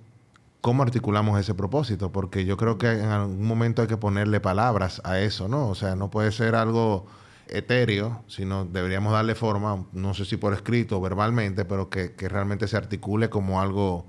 ¿cómo 0.60 0.82
articulamos 0.82 1.40
ese 1.40 1.54
propósito? 1.54 2.12
Porque 2.12 2.44
yo 2.44 2.56
creo 2.56 2.78
que 2.78 2.90
en 2.90 3.08
algún 3.08 3.46
momento 3.46 3.82
hay 3.82 3.88
que 3.88 3.96
ponerle 3.96 4.40
palabras 4.40 5.00
a 5.04 5.18
eso, 5.20 5.48
¿no? 5.48 5.68
O 5.68 5.74
sea, 5.74 5.96
no 5.96 6.10
puede 6.10 6.32
ser 6.32 6.54
algo 6.54 7.06
etéreo, 7.48 8.22
sino 8.26 8.64
deberíamos 8.64 9.12
darle 9.12 9.34
forma, 9.34 9.86
no 9.92 10.14
sé 10.14 10.24
si 10.24 10.36
por 10.36 10.52
escrito 10.52 10.98
o 10.98 11.00
verbalmente, 11.00 11.64
pero 11.64 11.88
que, 11.88 12.14
realmente 12.18 12.68
se 12.68 12.76
articule 12.76 13.30
como 13.30 13.60
algo, 13.60 14.06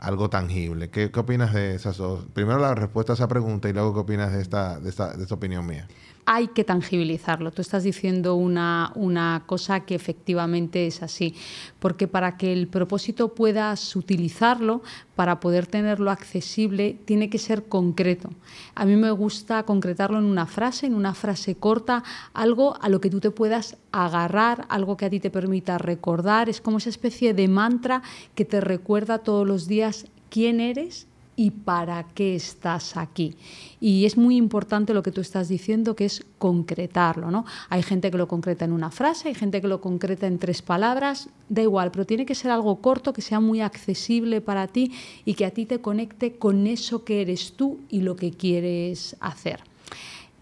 algo 0.00 0.30
tangible. 0.30 0.90
¿Qué, 0.90 1.10
¿Qué, 1.10 1.20
opinas 1.20 1.54
de 1.54 1.74
esas 1.74 1.96
dos? 1.98 2.26
Primero 2.32 2.58
la 2.58 2.74
respuesta 2.74 3.12
a 3.12 3.14
esa 3.14 3.28
pregunta 3.28 3.68
y 3.68 3.72
luego 3.72 3.94
qué 3.94 4.00
opinas 4.00 4.32
de 4.32 4.42
esta, 4.42 4.80
de 4.80 4.88
esta, 4.88 5.16
de 5.16 5.22
esta 5.22 5.34
opinión 5.34 5.66
mía 5.66 5.86
hay 6.32 6.46
que 6.46 6.62
tangibilizarlo. 6.62 7.50
Tú 7.50 7.60
estás 7.60 7.82
diciendo 7.82 8.36
una, 8.36 8.92
una, 8.94 9.42
cosa 9.46 9.80
que 9.80 9.96
efectivamente 9.96 10.86
es 10.86 11.02
así, 11.02 11.34
porque 11.80 12.06
para 12.06 12.36
que 12.36 12.52
el 12.52 12.68
propósito 12.68 13.34
puedas 13.34 13.96
utilizarlo, 13.96 14.80
para 15.16 15.40
poder 15.40 15.66
tenerlo 15.66 16.08
accesible, 16.08 16.96
tiene 17.04 17.30
que 17.30 17.38
ser 17.38 17.64
concreto. 17.64 18.30
A 18.76 18.84
mí 18.84 18.94
me 18.94 19.10
gusta 19.10 19.64
concretarlo 19.64 20.18
en 20.18 20.24
una 20.24 20.46
frase, 20.46 20.86
en 20.86 20.94
una 20.94 21.14
frase 21.14 21.56
corta, 21.56 22.04
algo 22.32 22.80
a 22.80 22.88
lo 22.88 23.00
que 23.00 23.10
tú 23.10 23.18
te 23.18 23.32
puedas 23.32 23.76
agarrar, 23.90 24.66
algo 24.68 24.96
que 24.96 25.06
a 25.06 25.10
ti 25.10 25.18
te 25.18 25.32
permita 25.32 25.78
recordar. 25.78 26.48
Es 26.48 26.60
como 26.60 26.78
esa 26.78 26.90
especie 26.90 27.34
de 27.34 27.48
mantra 27.48 28.02
que 28.36 28.44
te 28.44 28.60
recuerda 28.60 29.18
todos 29.18 29.44
los 29.48 29.66
días 29.66 30.06
quién 30.28 30.60
eres 30.60 31.08
y 31.40 31.52
para 31.52 32.02
qué 32.02 32.34
estás 32.34 32.98
aquí. 32.98 33.34
Y 33.80 34.04
es 34.04 34.18
muy 34.18 34.36
importante 34.36 34.92
lo 34.92 35.02
que 35.02 35.10
tú 35.10 35.22
estás 35.22 35.48
diciendo, 35.48 35.96
que 35.96 36.04
es 36.04 36.22
concretarlo. 36.36 37.30
¿no? 37.30 37.46
Hay 37.70 37.82
gente 37.82 38.10
que 38.10 38.18
lo 38.18 38.28
concreta 38.28 38.66
en 38.66 38.72
una 38.72 38.90
frase, 38.90 39.28
hay 39.28 39.34
gente 39.34 39.62
que 39.62 39.66
lo 39.66 39.80
concreta 39.80 40.26
en 40.26 40.38
tres 40.38 40.60
palabras, 40.60 41.30
da 41.48 41.62
igual, 41.62 41.92
pero 41.92 42.04
tiene 42.04 42.26
que 42.26 42.34
ser 42.34 42.50
algo 42.50 42.82
corto, 42.82 43.14
que 43.14 43.22
sea 43.22 43.40
muy 43.40 43.62
accesible 43.62 44.42
para 44.42 44.66
ti 44.66 44.92
y 45.24 45.32
que 45.32 45.46
a 45.46 45.50
ti 45.50 45.64
te 45.64 45.80
conecte 45.80 46.34
con 46.34 46.66
eso 46.66 47.04
que 47.04 47.22
eres 47.22 47.54
tú 47.54 47.78
y 47.88 48.02
lo 48.02 48.16
que 48.16 48.32
quieres 48.32 49.16
hacer 49.20 49.60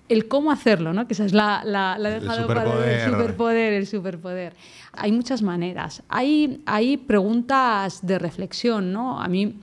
el 0.08 0.26
cómo 0.26 0.50
hacerlo, 0.50 0.94
¿no? 0.94 1.06
Que 1.06 1.12
esa 1.12 1.26
es 1.26 1.34
la, 1.34 1.60
la, 1.66 1.98
la 1.98 2.08
dejado 2.08 2.46
para 2.46 2.62
el 2.62 3.10
superpoder, 3.10 3.74
el 3.74 3.86
superpoder. 3.86 4.54
Hay 4.94 5.12
muchas 5.12 5.42
maneras. 5.42 6.02
Hay, 6.08 6.62
hay 6.64 6.96
preguntas 6.96 8.06
de 8.06 8.18
reflexión, 8.18 8.90
¿no? 8.90 9.20
A 9.20 9.28
mí 9.28 9.54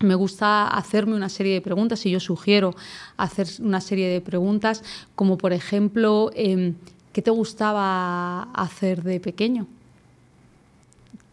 me 0.00 0.14
gusta 0.14 0.68
hacerme 0.68 1.16
una 1.16 1.28
serie 1.28 1.54
de 1.54 1.60
preguntas 1.60 2.04
y 2.06 2.10
yo 2.10 2.20
sugiero 2.20 2.74
hacer 3.16 3.48
una 3.60 3.80
serie 3.80 4.08
de 4.08 4.20
preguntas 4.20 4.84
como 5.14 5.38
por 5.38 5.52
ejemplo, 5.52 6.30
em, 6.34 6.74
¿qué 7.12 7.22
te 7.22 7.30
gustaba 7.30 8.44
hacer 8.52 9.02
de 9.02 9.20
pequeño? 9.20 9.66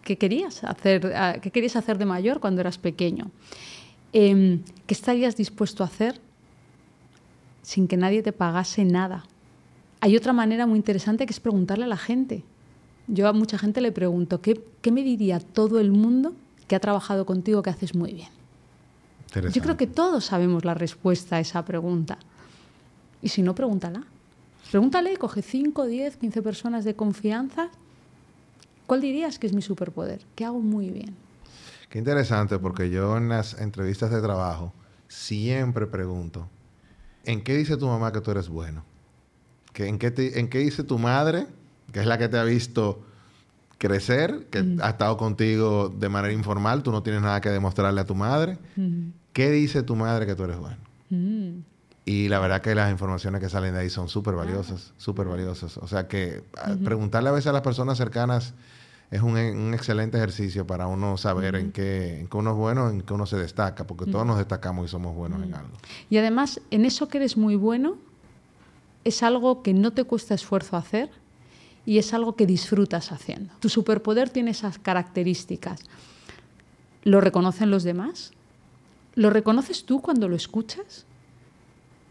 ¿Qué 0.03 0.17
querías 0.17 0.63
hacer, 0.63 1.13
ah, 1.15 1.36
¿qué 1.41 1.51
querías 1.51 1.75
hacer 1.75 1.98
de 1.98 2.05
mayor 2.05 2.39
cuando 2.39 2.62
eras 2.62 2.77
pequeño? 2.77 3.31
Em, 4.13 4.62
¿Qué 4.88 4.93
estarías 4.93 5.36
dispuesto 5.36 5.84
a 5.84 5.88
hacer 5.88 6.19
sin 7.62 7.88
que 7.88 7.98
nadie 7.98 8.24
te 8.24 8.31
pagase 8.31 8.86
nada? 8.86 9.25
Hay 10.01 10.15
otra 10.15 10.34
manera 10.34 10.67
muy 10.67 10.77
interesante 10.77 11.25
que 11.25 11.34
es 11.34 11.39
preguntarle 11.39 11.86
a 11.86 11.88
la 11.88 11.98
gente. 11.98 12.43
Yo 13.07 13.27
a 13.27 13.34
mucha 13.34 13.57
gente 13.57 13.81
le 13.81 13.91
pregunto, 13.91 14.41
¿qué, 14.41 14.63
qué 14.81 14.91
me 14.91 15.03
diría 15.03 15.39
todo 15.39 15.79
el 15.79 15.91
mundo 15.91 16.34
que 16.67 16.75
ha 16.75 16.79
trabajado 16.79 17.25
contigo 17.25 17.62
que 17.62 17.69
haces 17.72 17.95
muy 17.95 18.13
bien? 18.13 18.35
Yo 19.34 19.62
creo 19.62 19.75
que 19.75 19.88
todos 19.88 20.25
sabemos 20.25 20.63
la 20.63 20.74
respuesta 20.74 21.38
a 21.38 21.39
esa 21.39 21.65
pregunta. 21.65 22.17
Y 23.22 23.29
si 23.29 23.41
no, 23.41 23.53
pregúntala. 23.53 24.03
Pregúntale, 24.72 25.17
coge 25.17 25.41
5, 25.41 25.86
10, 25.86 26.17
15 26.17 26.41
personas 26.41 26.86
de 26.86 26.96
confianza. 26.96 27.70
¿Cuál 28.88 29.01
dirías 29.01 29.39
que 29.39 29.48
es 29.48 29.53
mi 29.53 29.62
superpoder? 29.62 30.22
¿Qué 30.36 30.46
hago 30.46 30.60
muy 30.60 30.89
bien? 30.89 31.15
Qué 31.89 32.00
interesante, 32.00 32.60
porque 32.60 32.89
yo 32.89 33.17
en 33.17 33.29
las 33.29 33.60
entrevistas 33.60 34.12
de 34.12 34.22
trabajo 34.22 34.74
siempre 35.08 35.88
pregunto, 35.88 36.50
¿en 37.24 37.44
qué 37.44 37.55
dice 37.55 37.77
tu 37.77 37.88
mamá 37.88 38.12
que 38.12 38.22
tú 38.22 38.32
eres 38.32 38.50
bueno? 38.50 38.84
¿En 39.75 40.00
qué, 40.00 40.13
¿En 40.36 40.50
qué 40.50 40.60
dice 40.60 40.84
tu 40.84 40.98
madre, 40.98 41.48
que 41.91 42.00
es 42.00 42.05
la 42.05 42.17
que 42.17 42.29
te 42.29 42.38
ha 42.38 42.44
visto 42.44 43.03
crecer, 43.77 44.48
que 44.50 44.77
ha 44.82 44.89
estado 44.89 45.17
contigo 45.17 45.89
de 45.89 46.10
manera 46.10 46.34
informal, 46.34 46.84
tú 46.84 46.91
no 46.91 47.03
tienes 47.03 47.22
nada 47.22 47.41
que 47.41 47.50
demostrarle 47.50 48.01
a 48.01 48.05
tu 48.05 48.15
madre? 48.15 48.58
¿Qué 49.34 49.51
dice 49.51 49.84
tu 49.84 49.96
madre 49.96 50.25
que 50.25 50.36
tú 50.36 50.44
eres 50.44 50.58
bueno? 50.58 50.77
Y 52.05 52.27
la 52.27 52.39
verdad 52.39 52.62
que 52.62 52.75
las 52.75 52.91
informaciones 52.91 53.41
que 53.41 53.50
salen 53.50 53.74
de 53.74 53.82
ahí 53.82 53.89
son 53.89 54.10
súper 54.10 54.36
valiosas, 54.36 54.94
súper 54.98 55.27
valiosas. 55.27 55.77
O 55.77 55.88
sea 55.88 56.08
que 56.08 56.44
preguntarle 56.84 57.29
a 57.29 57.32
veces 57.32 57.48
a 57.48 57.53
las 57.53 57.62
personas 57.62 57.98
cercanas 57.98 58.53
es 59.12 59.22
un, 59.22 59.74
excelente 59.74 60.17
ejercicio 60.17 60.65
para 60.65 60.88
uno 60.88 61.17
saber 61.17 61.55
en, 61.55 61.72
qué, 61.72 62.20
en, 62.20 62.27
qué, 62.27 62.38
uno 62.38 62.51
es 62.51 62.58
bueno, 62.58 62.89
en 62.89 63.01
qué 63.01 63.13
uno 63.13 63.25
se 63.25 63.38
destaca, 63.38 63.86
porque 63.86 64.10
todos 64.10 64.25
nos 64.25 64.38
destacamos 64.38 64.86
y 64.86 64.89
somos 64.89 65.15
buenos 65.15 65.44
en 65.44 65.53
algo. 65.53 65.77
Y 66.10 66.17
además, 66.17 66.60
en 66.72 66.86
eso 66.86 67.08
que 67.08 67.17
eres 67.17 67.38
muy 67.38 67.55
bueno, 67.55 67.98
es 69.03 69.22
algo 69.22 69.62
que 69.62 69.74
no 69.74 69.94
te 69.94 70.03
cuesta 70.03 70.34
esfuerzo 70.34 70.75
hacer 70.77 71.10
y 71.86 71.98
es 72.00 72.13
algo 72.13 72.36
que 72.36 72.46
disfrutas 72.46 73.12
haciendo. 73.12 73.54
Tu 73.60 73.70
superpoder 73.70 74.30
tiene 74.30 74.51
esas 74.51 74.80
características. 74.80 75.82
¿Lo 77.04 77.22
reconocen 77.22 77.70
los 77.70 77.84
demás? 77.84 78.32
¿Lo 79.13 79.30
reconoces 79.30 79.86
tú 79.86 80.01
cuando 80.01 80.27
lo 80.27 80.36
escuchas? 80.36 81.06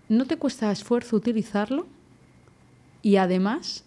¿No 0.08 0.26
te 0.26 0.36
cuesta 0.36 0.70
esfuerzo 0.70 1.16
utilizarlo? 1.16 1.86
Y 3.02 3.16
además 3.16 3.84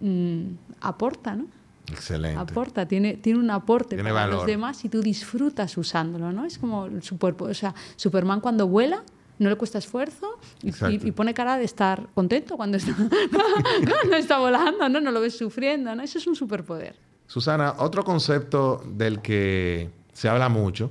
mm, 0.00 0.42
aporta, 0.80 1.34
¿no? 1.34 1.46
Excelente. 1.90 2.38
Aporta, 2.38 2.86
tiene, 2.86 3.14
tiene 3.14 3.40
un 3.40 3.50
aporte 3.50 3.96
para 4.02 4.28
los 4.28 4.46
demás 4.46 4.84
y 4.84 4.88
tú 4.88 5.02
disfrutas 5.02 5.76
usándolo, 5.76 6.32
¿no? 6.32 6.44
Es 6.44 6.58
como 6.58 6.86
el 6.86 7.02
super, 7.02 7.34
o 7.38 7.54
sea, 7.54 7.74
Superman 7.96 8.40
cuando 8.40 8.68
vuela 8.68 9.02
no 9.38 9.50
le 9.50 9.56
cuesta 9.56 9.78
esfuerzo 9.78 10.38
y, 10.62 11.10
pone 11.12 11.34
cara 11.34 11.58
de 11.58 11.64
estar 11.64 12.06
contento 12.14 12.56
cuando 12.56 12.76
está, 12.76 12.94
cuando 13.88 14.16
está 14.16 14.38
volando, 14.38 14.88
¿no? 14.88 15.00
No 15.00 15.10
lo 15.10 15.20
ves 15.20 15.36
sufriendo, 15.36 15.94
¿no? 15.94 16.02
Eso 16.02 16.18
es 16.18 16.26
un 16.26 16.36
superpoder. 16.36 16.96
Susana, 17.26 17.74
otro 17.78 18.04
concepto 18.04 18.82
del 18.86 19.20
que 19.20 19.90
se 20.12 20.28
habla 20.28 20.48
mucho 20.48 20.90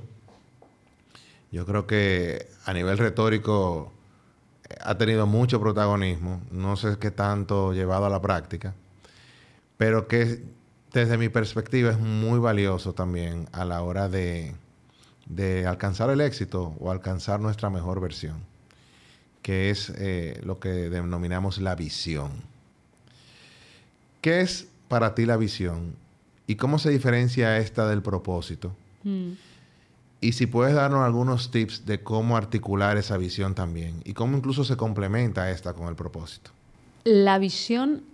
yo 1.52 1.66
creo 1.66 1.86
que 1.86 2.48
a 2.64 2.72
nivel 2.72 2.96
retórico 2.96 3.92
eh, 4.68 4.74
ha 4.80 4.96
tenido 4.96 5.26
mucho 5.26 5.60
protagonismo, 5.60 6.40
no 6.50 6.76
sé 6.76 6.96
qué 6.98 7.10
tanto 7.10 7.74
llevado 7.74 8.06
a 8.06 8.10
la 8.10 8.22
práctica, 8.22 8.74
pero 9.76 10.08
que 10.08 10.42
desde 10.92 11.18
mi 11.18 11.28
perspectiva 11.28 11.90
es 11.90 11.98
muy 11.98 12.38
valioso 12.38 12.94
también 12.94 13.48
a 13.52 13.66
la 13.66 13.82
hora 13.82 14.08
de, 14.08 14.54
alcanzar 15.66 16.10
el 16.10 16.20
éxito 16.20 16.74
o 16.78 16.90
alcanzar 16.90 17.40
nuestra 17.40 17.70
mejor 17.70 18.00
versión, 18.00 18.36
que 19.42 19.70
es 19.70 19.92
eh, 19.96 20.40
lo 20.44 20.58
que 20.60 20.68
denominamos 20.68 21.58
la 21.58 21.74
visión. 21.74 22.30
¿Qué 24.20 24.40
es 24.40 24.68
para 24.88 25.14
ti 25.14 25.26
la 25.26 25.36
visión 25.36 25.96
y 26.46 26.56
cómo 26.56 26.78
se 26.78 26.90
diferencia 26.90 27.58
esta 27.58 27.88
del 27.88 28.02
propósito? 28.02 28.74
Mm. 29.04 29.32
Y 30.20 30.32
si 30.32 30.46
puedes 30.46 30.74
darnos 30.74 31.04
algunos 31.04 31.50
tips 31.50 31.84
de 31.84 32.00
cómo 32.00 32.36
articular 32.36 32.96
esa 32.96 33.16
visión 33.16 33.56
también 33.56 34.00
y 34.04 34.12
cómo 34.12 34.36
incluso 34.36 34.62
se 34.62 34.76
complementa 34.76 35.50
esta 35.50 35.72
con 35.72 35.88
el 35.88 35.96
propósito. 35.96 36.52
La 37.02 37.40
visión 37.40 38.04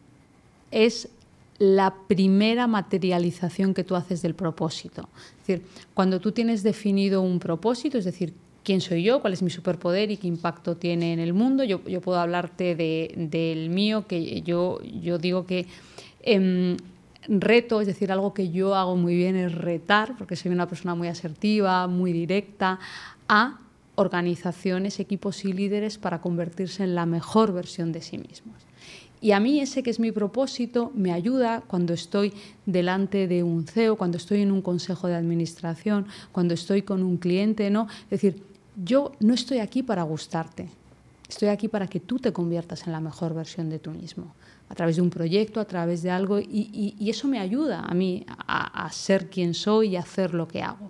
es 0.70 1.10
la 1.58 1.94
primera 2.06 2.66
materialización 2.66 3.74
que 3.74 3.84
tú 3.84 3.96
haces 3.96 4.22
del 4.22 4.34
propósito. 4.34 5.08
Es 5.40 5.46
decir, 5.46 5.66
cuando 5.94 6.20
tú 6.20 6.32
tienes 6.32 6.62
definido 6.62 7.20
un 7.20 7.40
propósito, 7.40 7.98
es 7.98 8.04
decir, 8.04 8.32
quién 8.62 8.80
soy 8.80 9.02
yo, 9.02 9.20
cuál 9.20 9.32
es 9.32 9.42
mi 9.42 9.50
superpoder 9.50 10.10
y 10.10 10.18
qué 10.18 10.28
impacto 10.28 10.76
tiene 10.76 11.12
en 11.12 11.18
el 11.18 11.32
mundo, 11.32 11.64
yo, 11.64 11.80
puedo 11.80 12.20
hablarte 12.20 12.74
del 12.76 13.70
mío, 13.70 14.06
que 14.06 14.42
yo, 14.42 14.78
yo 14.82 15.18
digo 15.18 15.46
que 15.46 15.66
em, 16.22 16.76
reto, 17.26 17.80
es 17.80 17.86
decir, 17.86 18.12
algo 18.12 18.34
que 18.34 18.50
yo 18.50 18.74
hago 18.74 18.94
muy 18.94 19.16
bien 19.16 19.36
es 19.36 19.54
retar, 19.54 20.16
porque 20.16 20.36
soy 20.36 20.52
una 20.52 20.68
persona 20.68 20.94
muy 20.94 21.08
asertiva, 21.08 21.86
muy 21.88 22.12
directa, 22.12 22.78
a 23.28 23.58
organizaciones, 23.96 25.00
equipos 25.00 25.44
y 25.44 25.52
líderes 25.52 25.98
para 25.98 26.20
convertirse 26.20 26.84
en 26.84 26.94
la 26.94 27.04
mejor 27.04 27.52
versión 27.52 27.90
de 27.90 28.00
sí 28.00 28.18
mismos. 28.18 28.67
Y 29.20 29.32
a 29.32 29.40
mí 29.40 29.60
ese 29.60 29.82
que 29.82 29.90
es 29.90 29.98
mi 29.98 30.12
propósito 30.12 30.92
me 30.94 31.12
ayuda 31.12 31.62
cuando 31.66 31.92
estoy 31.92 32.32
delante 32.66 33.26
de 33.26 33.42
un 33.42 33.66
CEO, 33.66 33.96
cuando 33.96 34.16
estoy 34.16 34.42
en 34.42 34.52
un 34.52 34.62
consejo 34.62 35.08
de 35.08 35.14
administración, 35.14 36.06
cuando 36.30 36.54
estoy 36.54 36.82
con 36.82 37.02
un 37.02 37.16
cliente, 37.16 37.70
¿no? 37.70 37.88
Es 38.04 38.22
decir, 38.22 38.42
yo 38.84 39.12
no 39.20 39.34
estoy 39.34 39.58
aquí 39.58 39.82
para 39.82 40.02
gustarte, 40.04 40.68
estoy 41.28 41.48
aquí 41.48 41.68
para 41.68 41.88
que 41.88 41.98
tú 41.98 42.18
te 42.18 42.32
conviertas 42.32 42.86
en 42.86 42.92
la 42.92 43.00
mejor 43.00 43.34
versión 43.34 43.70
de 43.70 43.80
tú 43.80 43.90
mismo, 43.90 44.34
a 44.68 44.74
través 44.74 44.96
de 44.96 45.02
un 45.02 45.10
proyecto, 45.10 45.58
a 45.58 45.64
través 45.64 46.02
de 46.02 46.10
algo, 46.10 46.38
y, 46.38 46.94
eso 47.08 47.26
me 47.26 47.40
ayuda 47.40 47.80
a 47.80 47.94
mí 47.94 48.24
a, 48.28 48.88
ser 48.92 49.28
quien 49.28 49.54
soy 49.54 49.90
y 49.90 49.96
a 49.96 50.00
hacer 50.00 50.34
lo 50.34 50.46
que 50.46 50.62
hago. 50.62 50.88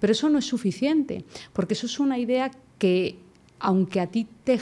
Pero 0.00 0.12
eso 0.12 0.30
no 0.30 0.38
es 0.38 0.46
suficiente, 0.46 1.24
porque 1.52 1.74
eso 1.74 1.86
es 1.86 2.00
una 2.00 2.18
idea 2.18 2.50
que, 2.78 3.18
aunque 3.58 4.00
a 4.00 4.06
ti 4.06 4.26
te, 4.44 4.60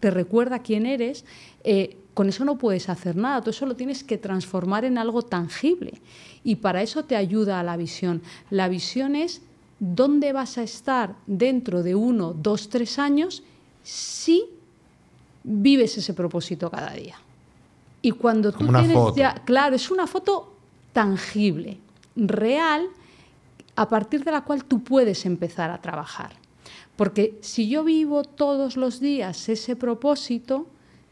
te 0.00 0.10
recuerda 0.10 0.60
quién 0.60 0.86
eres, 0.86 1.24
eh, 1.62 1.98
con 2.18 2.28
eso 2.28 2.44
no 2.44 2.58
puedes 2.58 2.88
hacer 2.88 3.14
nada, 3.14 3.42
tú 3.42 3.50
eso 3.50 3.64
lo 3.64 3.76
tienes 3.76 4.02
que 4.02 4.18
transformar 4.18 4.84
en 4.84 4.98
algo 4.98 5.22
tangible. 5.22 6.02
Y 6.42 6.56
para 6.56 6.82
eso 6.82 7.04
te 7.04 7.14
ayuda 7.14 7.60
a 7.60 7.62
la 7.62 7.76
visión. 7.76 8.22
La 8.50 8.68
visión 8.68 9.14
es 9.14 9.40
dónde 9.78 10.32
vas 10.32 10.58
a 10.58 10.64
estar 10.64 11.14
dentro 11.28 11.84
de 11.84 11.94
uno, 11.94 12.32
dos, 12.32 12.70
tres 12.70 12.98
años 12.98 13.44
si 13.84 14.46
vives 15.44 15.96
ese 15.96 16.12
propósito 16.12 16.68
cada 16.72 16.90
día. 16.90 17.14
Y 18.02 18.10
cuando 18.10 18.50
tú 18.50 18.66
tienes 18.66 18.98
ya, 19.14 19.34
claro, 19.44 19.76
es 19.76 19.88
una 19.88 20.08
foto 20.08 20.56
tangible, 20.92 21.78
real, 22.16 22.88
a 23.76 23.88
partir 23.88 24.24
de 24.24 24.32
la 24.32 24.40
cual 24.40 24.64
tú 24.64 24.82
puedes 24.82 25.24
empezar 25.24 25.70
a 25.70 25.80
trabajar. 25.80 26.32
Porque 26.96 27.38
si 27.42 27.68
yo 27.68 27.84
vivo 27.84 28.24
todos 28.24 28.76
los 28.76 28.98
días 28.98 29.48
ese 29.48 29.76
propósito, 29.76 30.66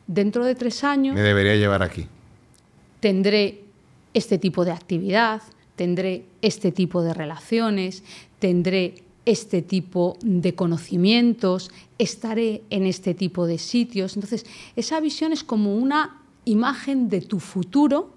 dentro 0.07 0.45
de 0.45 0.55
tres 0.55 0.85
años... 0.85 1.15
Me 1.15 1.23
debería 1.23 1.57
llevar 1.57 1.83
aquí. 1.83 2.07
Tendré 3.01 3.63
este 4.15 4.39
tipo 4.39 4.65
de 4.65 4.73
actividad, 4.73 5.43
tendré 5.77 6.25
este 6.43 6.73
tipo 6.73 7.03
de 7.03 7.15
relaciones, 7.15 8.03
tendré 8.39 9.03
este 9.27 9.61
tipo 9.61 10.17
de 10.23 10.55
conocimientos, 10.55 11.71
estaré 11.99 12.63
en 12.71 12.87
este 12.87 13.15
tipo 13.15 13.47
de 13.47 13.59
sitios. 13.59 14.17
Entonces, 14.17 14.47
esa 14.77 15.01
visión 15.01 15.33
es 15.33 15.45
como 15.45 15.77
una 15.77 16.23
imagen 16.45 17.09
de 17.09 17.21
tu 17.21 17.41
futuro 17.41 18.15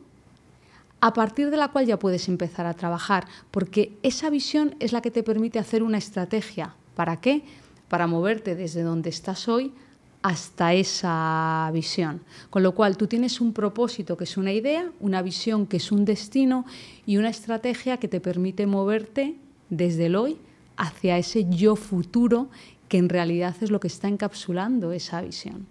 a 1.02 1.14
partir 1.14 1.50
de 1.50 1.58
la 1.58 1.70
cual 1.70 1.86
ya 1.86 1.98
puedes 1.98 2.28
empezar 2.28 2.66
a 2.66 2.74
trabajar, 2.74 3.26
porque 3.52 3.94
esa 4.04 4.30
visión 4.30 4.76
es 4.80 4.92
la 4.92 5.02
que 5.02 5.12
te 5.12 5.24
permite 5.24 5.58
hacer 5.58 5.82
una 5.82 5.98
estrategia. 5.98 6.76
¿Para 6.96 7.20
qué? 7.22 7.44
Para 7.88 8.06
moverte 8.06 8.56
desde 8.56 8.84
donde 8.84 9.10
estás 9.10 9.48
hoy 9.48 9.72
hasta 10.22 10.74
esa 10.74 11.70
visión. 11.74 12.22
Con 12.50 12.64
lo 12.64 12.74
cual 12.74 12.98
tú 12.98 13.08
tienes 13.08 13.40
un 13.40 13.54
propósito 13.54 14.18
que 14.18 14.26
es 14.26 14.38
una 14.38 14.52
idea, 14.52 14.92
una 15.00 15.22
visión 15.22 15.66
que 15.66 15.78
es 15.78 15.92
un 15.92 16.06
destino 16.06 16.66
y 17.06 17.18
una 17.18 17.30
estrategia 17.30 17.98
que 17.98 18.08
te 18.08 18.20
permite 18.20 18.68
moverte 18.68 19.36
desde 19.70 20.08
el 20.08 20.16
hoy 20.16 20.38
hacia 20.78 21.18
ese 21.18 21.46
yo 21.50 21.76
futuro 21.76 22.50
que 22.88 22.98
en 22.98 23.10
realidad 23.10 23.56
es 23.62 23.72
lo 23.72 23.80
que 23.80 23.88
está 23.88 24.08
encapsulando 24.08 24.92
esa 24.92 25.22
visión. 25.22 25.68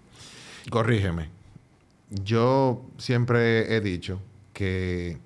Corrígeme. 0.69 1.29
Yo 2.09 2.81
siempre 2.97 3.75
he 3.75 3.81
dicho 3.81 4.19
que 4.53 5.17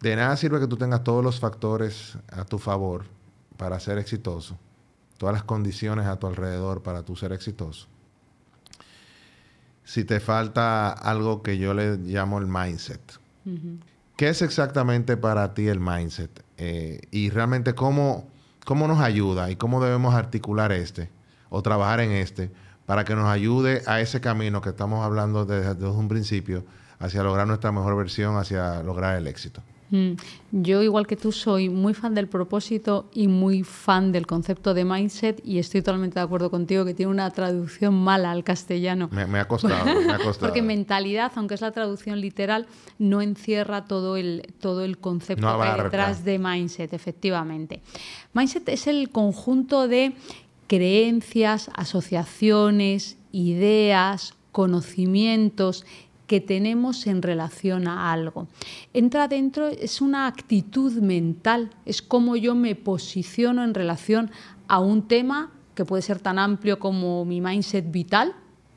de 0.00 0.16
nada 0.16 0.36
sirve 0.36 0.60
que 0.60 0.66
tú 0.66 0.76
tengas 0.76 1.02
todos 1.02 1.24
los 1.24 1.40
factores 1.40 2.16
a 2.28 2.44
tu 2.44 2.58
favor 2.58 3.04
para 3.56 3.80
ser 3.80 3.98
exitoso 3.98 4.56
todas 5.22 5.34
las 5.34 5.44
condiciones 5.44 6.06
a 6.06 6.18
tu 6.18 6.26
alrededor 6.26 6.82
para 6.82 7.04
tú 7.04 7.14
ser 7.14 7.30
exitoso. 7.30 7.86
Si 9.84 10.02
te 10.02 10.18
falta 10.18 10.90
algo 10.90 11.44
que 11.44 11.58
yo 11.58 11.74
le 11.74 11.96
llamo 11.98 12.40
el 12.40 12.48
mindset. 12.48 13.00
¿Qué 14.16 14.28
es 14.28 14.42
exactamente 14.42 15.16
para 15.16 15.54
ti 15.54 15.68
el 15.68 15.78
mindset? 15.78 16.44
Eh, 16.56 17.02
y 17.12 17.30
realmente 17.30 17.72
cómo, 17.76 18.26
cómo 18.64 18.88
nos 18.88 18.98
ayuda 18.98 19.48
y 19.48 19.54
cómo 19.54 19.80
debemos 19.80 20.12
articular 20.12 20.72
este 20.72 21.08
o 21.50 21.62
trabajar 21.62 22.00
en 22.00 22.10
este 22.10 22.50
para 22.84 23.04
que 23.04 23.14
nos 23.14 23.28
ayude 23.28 23.84
a 23.86 24.00
ese 24.00 24.20
camino 24.20 24.60
que 24.60 24.70
estamos 24.70 25.06
hablando 25.06 25.46
desde 25.46 25.86
un 25.86 26.08
principio 26.08 26.64
hacia 26.98 27.22
lograr 27.22 27.46
nuestra 27.46 27.70
mejor 27.70 27.96
versión, 27.96 28.38
hacia 28.38 28.82
lograr 28.82 29.16
el 29.16 29.28
éxito. 29.28 29.62
Mm. 29.92 30.12
Yo, 30.52 30.82
igual 30.82 31.06
que 31.06 31.16
tú, 31.16 31.32
soy 31.32 31.68
muy 31.68 31.92
fan 31.92 32.14
del 32.14 32.26
propósito 32.26 33.10
y 33.12 33.28
muy 33.28 33.62
fan 33.62 34.10
del 34.10 34.26
concepto 34.26 34.72
de 34.72 34.84
mindset 34.84 35.40
y 35.44 35.58
estoy 35.58 35.82
totalmente 35.82 36.18
de 36.18 36.24
acuerdo 36.24 36.50
contigo 36.50 36.84
que 36.86 36.94
tiene 36.94 37.12
una 37.12 37.30
traducción 37.30 37.94
mala 37.94 38.30
al 38.30 38.42
castellano. 38.42 39.10
Me, 39.12 39.38
ha 39.38 39.46
costado, 39.46 39.84
me 39.84 40.12
ha 40.12 40.18
costado. 40.18 40.48
Porque 40.48 40.62
mentalidad, 40.62 41.30
aunque 41.36 41.54
es 41.54 41.60
la 41.60 41.72
traducción 41.72 42.20
literal, 42.20 42.66
no 42.98 43.20
encierra 43.20 43.84
todo 43.84 44.16
el, 44.16 44.54
todo 44.60 44.82
el 44.82 44.96
concepto 44.98 45.46
que 45.46 45.68
hay 45.68 45.82
detrás 45.82 46.24
de 46.24 46.38
mindset, 46.38 46.92
efectivamente. 46.94 47.82
Mindset 48.32 48.70
es 48.70 48.86
el 48.86 49.10
conjunto 49.10 49.88
de 49.88 50.14
creencias, 50.68 51.70
asociaciones, 51.74 53.18
ideas, 53.30 54.34
conocimientos, 54.52 55.84
que 56.32 56.40
tenemos 56.40 57.06
en 57.06 57.20
relación 57.20 57.86
a 57.86 58.10
algo. 58.10 58.48
Entra 58.94 59.28
dentro, 59.28 59.68
es 59.68 60.00
una 60.00 60.26
actitud 60.26 60.90
mental, 60.94 61.68
es 61.84 62.00
como 62.00 62.36
yo 62.36 62.54
me 62.54 62.74
posiciono 62.74 63.62
en 63.62 63.74
relación 63.74 64.30
a 64.66 64.80
un 64.80 65.02
tema 65.02 65.52
que 65.74 65.84
puede 65.84 66.00
ser 66.00 66.20
tan 66.20 66.38
amplio 66.38 66.78
como 66.78 67.26
mi 67.26 67.42
mindset 67.42 67.92
vital, 67.92 68.28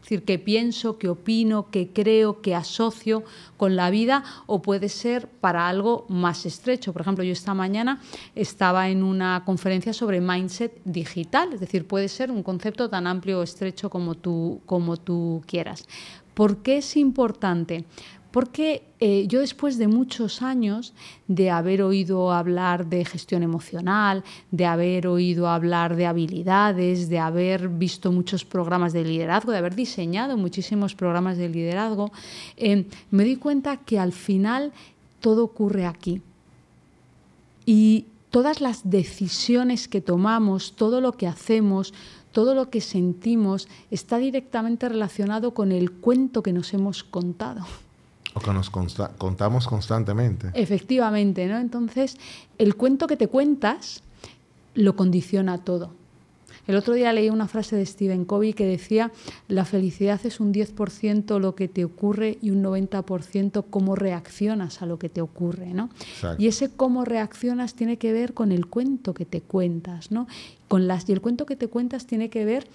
es 0.01 0.09
decir, 0.09 0.25
que 0.25 0.37
pienso, 0.37 0.97
que 0.97 1.07
opino, 1.07 1.71
que 1.71 1.93
creo, 1.93 2.41
que 2.41 2.53
asocio 2.55 3.23
con 3.55 3.77
la 3.77 3.89
vida, 3.89 4.25
o 4.47 4.61
puede 4.61 4.89
ser 4.89 5.29
para 5.29 5.69
algo 5.69 6.05
más 6.09 6.45
estrecho. 6.45 6.91
Por 6.91 7.03
ejemplo, 7.03 7.23
yo 7.23 7.31
esta 7.31 7.53
mañana 7.53 8.01
estaba 8.35 8.89
en 8.89 9.01
una 9.01 9.43
conferencia 9.45 9.93
sobre 9.93 10.19
mindset 10.19 10.81
digital, 10.83 11.53
es 11.53 11.61
decir, 11.61 11.87
puede 11.87 12.09
ser 12.09 12.31
un 12.31 12.43
concepto 12.43 12.89
tan 12.89 13.07
amplio 13.07 13.39
o 13.39 13.43
estrecho 13.43 13.89
como 13.89 14.15
tú, 14.15 14.59
como 14.65 14.97
tú 14.97 15.41
quieras. 15.47 15.87
¿Por 16.35 16.57
qué 16.57 16.77
es 16.77 16.95
importante? 16.97 17.85
Porque 18.29 18.83
eh, 18.99 19.25
yo 19.27 19.39
después 19.39 19.77
de 19.77 19.87
muchos 19.87 20.41
años 20.41 20.93
de 21.29 21.49
haber 21.49 21.81
oído 21.81 22.33
hablar 22.33 22.87
de 22.87 23.05
gestión 23.05 23.43
emocional, 23.43 24.25
de 24.51 24.65
haber 24.65 25.07
oído 25.07 25.47
hablar 25.47 25.95
de 25.95 26.05
habilidades, 26.05 27.07
de 27.07 27.17
haber 27.17 27.69
visto 27.69 28.11
muchos 28.11 28.43
programas 28.43 28.91
de 28.91 29.05
liderazgo, 29.05 29.53
de 29.53 29.59
haber 29.59 29.73
diseñado 29.73 30.35
muchísimos 30.35 30.95
programas 30.95 31.37
de 31.37 31.47
liderazgo, 31.47 32.11
eh, 32.57 32.85
me 33.09 33.23
di 33.23 33.37
cuenta 33.37 33.77
que 33.77 33.97
al 33.97 34.11
final 34.11 34.73
todo 35.21 35.45
ocurre 35.45 35.85
aquí. 35.85 36.21
Y 37.65 38.05
todas 38.31 38.59
las 38.59 38.89
decisiones 38.89 39.87
que 39.87 40.01
tomamos, 40.01 40.73
todo 40.75 40.99
lo 40.99 41.13
que 41.13 41.25
hacemos, 41.25 41.93
todo 42.35 42.53
lo 42.53 42.69
que 42.69 42.81
sentimos 42.81 43.69
está 43.91 44.17
directamente 44.17 44.89
relacionado 44.89 45.53
con 45.53 45.71
el 45.71 45.89
cuento 45.89 46.43
que 46.43 46.51
nos 46.51 46.73
hemos 46.73 47.05
contado. 47.05 47.65
O 48.33 48.41
que 48.41 48.51
nos 48.51 48.69
contamos 48.69 49.67
constantemente. 49.67 50.51
Efectivamente, 50.53 51.47
¿no? 51.47 51.57
Entonces, 51.57 52.17
el 52.57 52.75
cuento 52.75 53.07
que 53.07 53.15
te 53.15 53.29
cuentas 53.29 54.03
lo 54.73 54.97
condiciona 54.97 55.59
todo. 55.59 55.91
El 56.67 56.75
otro 56.75 56.93
día 56.93 57.13
leí 57.13 57.29
una 57.29 57.47
frase 57.47 57.75
de 57.75 57.85
Stephen 57.85 58.25
Covey 58.25 58.53
que 58.53 58.65
decía, 58.65 59.11
la 59.47 59.65
felicidad 59.65 60.19
es 60.25 60.39
un 60.39 60.53
10% 60.53 61.39
lo 61.39 61.55
que 61.55 61.67
te 61.67 61.85
ocurre 61.85 62.37
y 62.41 62.49
un 62.49 62.63
90% 62.63 63.65
cómo 63.69 63.95
reaccionas 63.95 64.81
a 64.81 64.85
lo 64.85 64.97
que 64.97 65.09
te 65.09 65.21
ocurre. 65.21 65.73
¿no? 65.73 65.89
Y 66.37 66.47
ese 66.47 66.69
cómo 66.69 67.05
reaccionas 67.05 67.75
tiene 67.75 67.97
que 67.97 68.13
ver 68.13 68.33
con 68.33 68.51
el 68.51 68.65
cuento 68.67 69.13
que 69.13 69.25
te 69.25 69.41
cuentas. 69.41 70.11
¿no? 70.11 70.27
Con 70.67 70.87
las, 70.87 71.07
y 71.07 71.13
el 71.13 71.21
cuento 71.21 71.45
que 71.45 71.55
te 71.55 71.67
cuentas 71.67 72.07
tiene 72.07 72.29
que 72.29 72.45
ver 72.45 72.67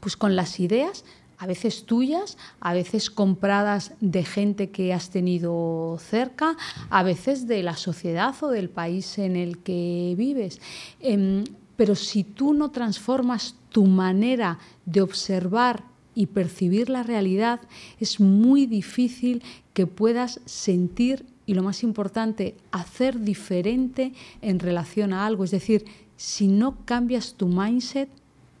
pues, 0.00 0.16
con 0.16 0.36
las 0.36 0.60
ideas 0.60 1.04
a 1.40 1.46
veces 1.46 1.86
tuyas, 1.86 2.36
a 2.60 2.74
veces 2.74 3.08
compradas 3.08 3.92
de 4.00 4.24
gente 4.24 4.68
que 4.70 4.92
has 4.92 5.08
tenido 5.08 5.96
cerca, 5.98 6.54
a 6.90 7.02
veces 7.02 7.46
de 7.46 7.62
la 7.62 7.76
sociedad 7.76 8.34
o 8.42 8.48
del 8.48 8.68
país 8.68 9.16
en 9.16 9.36
el 9.36 9.56
que 9.56 10.14
vives. 10.18 10.60
Em, 11.00 11.44
pero 11.80 11.94
si 11.94 12.24
tú 12.24 12.52
no 12.52 12.72
transformas 12.72 13.54
tu 13.70 13.86
manera 13.86 14.58
de 14.84 15.00
observar 15.00 15.82
y 16.14 16.26
percibir 16.26 16.90
la 16.90 17.02
realidad, 17.02 17.62
es 17.98 18.20
muy 18.20 18.66
difícil 18.66 19.42
que 19.72 19.86
puedas 19.86 20.40
sentir 20.44 21.24
y 21.46 21.54
lo 21.54 21.62
más 21.62 21.82
importante, 21.82 22.54
hacer 22.70 23.20
diferente 23.20 24.12
en 24.42 24.58
relación 24.58 25.14
a 25.14 25.24
algo. 25.24 25.42
Es 25.42 25.52
decir, 25.52 25.86
si 26.18 26.48
no 26.48 26.84
cambias 26.84 27.32
tu 27.32 27.48
mindset, 27.48 28.10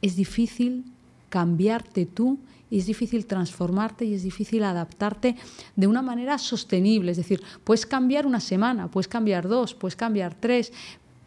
es 0.00 0.16
difícil 0.16 0.86
cambiarte 1.28 2.06
tú 2.06 2.38
es 2.70 2.86
difícil 2.86 3.26
transformarte 3.26 4.04
y 4.04 4.14
es 4.14 4.22
difícil 4.22 4.62
adaptarte 4.62 5.36
de 5.74 5.86
una 5.86 6.02
manera 6.02 6.38
sostenible. 6.38 7.10
Es 7.10 7.16
decir, 7.16 7.42
puedes 7.64 7.84
cambiar 7.84 8.26
una 8.26 8.40
semana, 8.40 8.90
puedes 8.90 9.08
cambiar 9.08 9.48
dos, 9.48 9.74
puedes 9.74 9.96
cambiar 9.96 10.34
tres, 10.34 10.72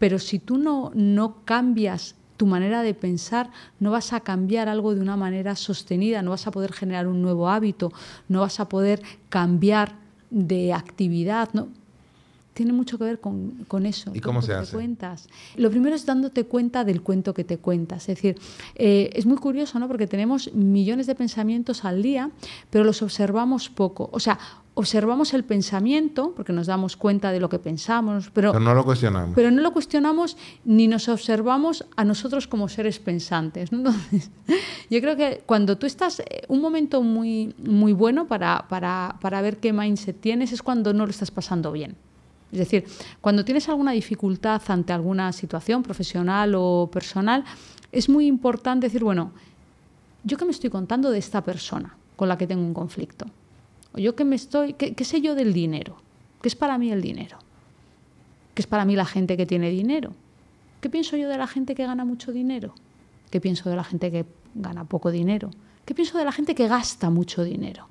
pero 0.03 0.19
si 0.19 0.37
tú 0.37 0.57
no, 0.57 0.91
no 0.93 1.45
cambias 1.45 2.15
tu 2.35 2.45
manera 2.45 2.83
de 2.83 2.93
pensar, 2.93 3.49
no 3.79 3.89
vas 3.89 4.11
a 4.11 4.19
cambiar 4.19 4.67
algo 4.67 4.93
de 4.93 4.99
una 4.99 5.15
manera 5.15 5.55
sostenida, 5.55 6.21
no 6.21 6.31
vas 6.31 6.45
a 6.45 6.51
poder 6.51 6.73
generar 6.73 7.07
un 7.07 7.21
nuevo 7.21 7.47
hábito, 7.47 7.93
no 8.27 8.41
vas 8.41 8.59
a 8.59 8.67
poder 8.67 9.01
cambiar 9.29 9.95
de 10.29 10.73
actividad. 10.73 11.51
¿no? 11.53 11.69
tiene 12.53 12.71
mucho 12.73 12.97
que 12.97 13.05
ver 13.05 13.19
con, 13.19 13.85
eso. 13.85 14.11
¿Y 14.13 14.19
cómo 14.19 14.41
se 14.41 14.53
hace? 14.53 14.75
Cuentas. 14.75 15.27
Lo 15.55 15.69
primero 15.71 15.95
es 15.95 16.05
dándote 16.05 16.45
cuenta 16.45 16.83
del 16.83 17.01
cuento 17.01 17.33
que 17.33 17.43
te 17.43 17.57
cuentas. 17.57 18.09
Es 18.09 18.17
decir, 18.17 18.37
eh, 18.75 19.09
es 19.13 19.25
muy 19.25 19.37
curioso, 19.37 19.79
¿no? 19.79 19.87
Porque 19.87 20.07
tenemos 20.07 20.53
millones 20.53 21.07
de 21.07 21.15
pensamientos 21.15 21.83
al 21.83 22.03
día, 22.03 22.29
pero 22.69 22.83
los 22.83 23.01
observamos 23.01 23.69
poco. 23.69 24.09
O 24.11 24.19
sea, 24.19 24.37
observamos 24.75 25.33
el 25.33 25.43
pensamiento, 25.43 26.33
porque 26.35 26.51
nos 26.51 26.67
damos 26.67 26.97
cuenta 26.97 27.31
de 27.31 27.39
lo 27.39 27.49
que 27.49 27.59
pensamos, 27.59 28.31
pero, 28.33 28.51
pero, 28.51 28.63
no 28.63 28.73
lo 28.73 28.83
cuestionamos. 28.83 29.35
Pero 29.35 29.51
no 29.51 29.61
lo 29.61 29.71
cuestionamos 29.71 30.37
ni 30.65 30.87
nos 30.87 31.09
observamos 31.09 31.85
a 31.95 32.03
nosotros 32.03 32.47
como 32.47 32.67
seres 32.69 32.99
pensantes. 32.99 33.71
Entonces, 33.71 34.31
yo 34.89 35.01
creo 35.01 35.15
que 35.15 35.43
cuando 35.45 35.77
tú 35.77 35.85
estás, 35.85 36.19
eh, 36.21 36.43
un 36.47 36.61
momento 36.61 37.01
muy, 37.01 37.53
muy 37.57 37.93
bueno 37.93 38.27
para, 38.27 38.65
para, 38.67 39.17
para 39.21 39.41
ver 39.41 39.57
qué 39.57 39.73
mindset 39.73 40.19
tienes 40.19 40.51
es 40.51 40.63
cuando 40.63 40.93
no 40.93 41.05
lo 41.05 41.11
estás 41.11 41.31
pasando 41.31 41.71
bien. 41.71 41.95
Es 42.51 42.59
decir, 42.59 42.85
cuando 43.19 43.43
tienes 43.43 43.67
alguna 43.69 43.93
dificultad 43.93 44.61
ante 44.67 44.93
alguna 44.93 45.33
situación 45.33 45.81
profesional 45.81 46.53
o 46.55 46.89
personal, 46.91 47.43
es 47.91 48.09
muy 48.09 48.27
importante 48.27 48.87
decir, 48.87 49.03
bueno, 49.03 49.31
yo 50.23 50.37
qué 50.37 50.45
me 50.45 50.51
estoy 50.51 50.69
contando 50.69 51.09
de 51.09 51.17
esta 51.17 51.43
persona 51.43 51.97
con 52.15 52.29
la 52.29 52.37
que 52.37 52.45
tengo 52.47 52.63
un 52.63 52.73
conflicto. 52.73 53.25
Yo 53.95 54.15
qué 54.15 54.25
me 54.25 54.35
estoy, 54.35 54.73
qué, 54.73 54.93
qué 54.93 55.05
sé 55.05 55.21
yo 55.21 55.35
del 55.35 55.53
dinero. 55.53 55.97
¿Qué 56.41 56.49
es 56.49 56.55
para 56.55 56.77
mí 56.77 56.91
el 56.91 57.01
dinero? 57.01 57.37
¿Qué 58.53 58.61
es 58.61 58.67
para 58.67 58.85
mí 58.85 58.95
la 58.95 59.05
gente 59.05 59.37
que 59.37 59.45
tiene 59.45 59.69
dinero? 59.69 60.13
¿Qué 60.81 60.89
pienso 60.89 61.15
yo 61.15 61.29
de 61.29 61.37
la 61.37 61.47
gente 61.47 61.75
que 61.75 61.85
gana 61.85 62.05
mucho 62.05 62.31
dinero? 62.31 62.75
¿Qué 63.29 63.39
pienso 63.39 63.69
de 63.69 63.75
la 63.75 63.83
gente 63.83 64.11
que 64.11 64.25
gana 64.53 64.85
poco 64.85 65.09
dinero? 65.09 65.49
¿Qué 65.85 65.95
pienso 65.95 66.17
de 66.17 66.25
la 66.25 66.31
gente 66.31 66.55
que 66.55 66.67
gasta 66.67 67.09
mucho 67.09 67.43
dinero? 67.43 67.87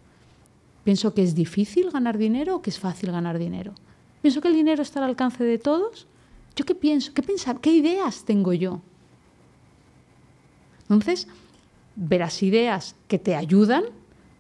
¿Pienso 0.85 1.15
que 1.15 1.23
es 1.23 1.35
difícil 1.35 1.91
ganar 1.91 2.19
dinero 2.19 2.57
o 2.57 2.63
que 2.63 2.71
es 2.71 2.79
fácil 2.79 3.11
ganar 3.13 3.39
dinero? 3.39 3.75
¿Pienso 4.21 4.41
que 4.41 4.49
el 4.49 4.55
dinero 4.55 4.83
está 4.83 5.01
al 5.01 5.11
alcance 5.11 5.45
de 5.45 5.59
todos? 5.59 6.07
¿Yo 6.55 6.65
qué 6.65 6.75
pienso? 6.75 7.13
¿Qué, 7.15 7.23
pensar? 7.23 7.61
¿Qué 7.61 7.73
ideas 7.73 8.25
tengo 8.25 8.53
yo? 8.53 8.81
Entonces, 10.83 11.29
verás 11.97 12.43
ideas 12.43 12.95
que 13.09 13.19
te 13.19 13.35
ayudan 13.35 13.85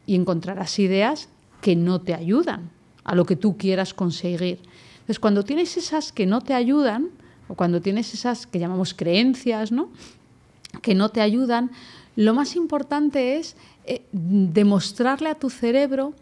y 0.06 0.14
encontrarás 0.14 0.78
ideas 0.78 1.28
que 1.62 1.74
no 1.74 2.02
te 2.02 2.12
ayudan 2.12 2.68
a 3.04 3.14
lo 3.14 3.24
que 3.24 3.36
tú 3.36 3.56
quieras 3.56 3.94
conseguir. 3.94 4.58
Entonces, 4.94 5.18
cuando 5.18 5.44
tienes 5.44 5.78
esas 5.78 6.12
que 6.12 6.26
no 6.26 6.42
te 6.42 6.52
ayudan, 6.52 7.08
o 7.48 7.54
cuando 7.54 7.80
tienes 7.80 8.12
esas 8.12 8.46
que 8.46 8.58
llamamos 8.58 8.92
creencias, 8.92 9.72
¿no? 9.72 9.88
que 10.82 10.94
no 10.94 11.08
te 11.08 11.20
ayudan, 11.20 11.70
lo 12.16 12.34
más 12.34 12.56
importante 12.56 13.36
es 13.36 13.56
eh, 13.84 14.02
demostrarle 14.12 15.28
a 15.28 15.34
tu 15.34 15.50
cerebro 15.50 16.14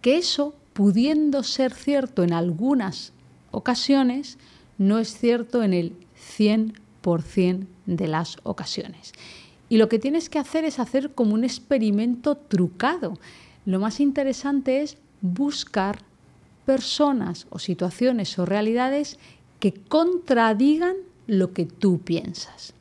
que 0.00 0.16
eso 0.16 0.54
pudiendo 0.72 1.42
ser 1.42 1.72
cierto 1.72 2.22
en 2.22 2.32
algunas 2.32 3.12
ocasiones, 3.50 4.38
no 4.78 4.98
es 4.98 5.18
cierto 5.18 5.62
en 5.62 5.72
el 5.72 5.92
100% 6.38 7.66
de 7.86 8.08
las 8.08 8.36
ocasiones. 8.42 9.12
Y 9.68 9.78
lo 9.78 9.88
que 9.88 9.98
tienes 9.98 10.28
que 10.28 10.38
hacer 10.38 10.64
es 10.64 10.78
hacer 10.78 11.12
como 11.12 11.34
un 11.34 11.44
experimento 11.44 12.36
trucado. 12.36 13.18
Lo 13.66 13.80
más 13.80 14.00
interesante 14.00 14.80
es 14.80 14.96
buscar 15.20 15.98
personas 16.64 17.46
o 17.50 17.58
situaciones 17.58 18.38
o 18.38 18.46
realidades 18.46 19.18
que 19.60 19.74
contradigan 19.74 20.96
lo 21.26 21.52
que 21.52 21.66
tú 21.66 21.98
piensas. 21.98 22.74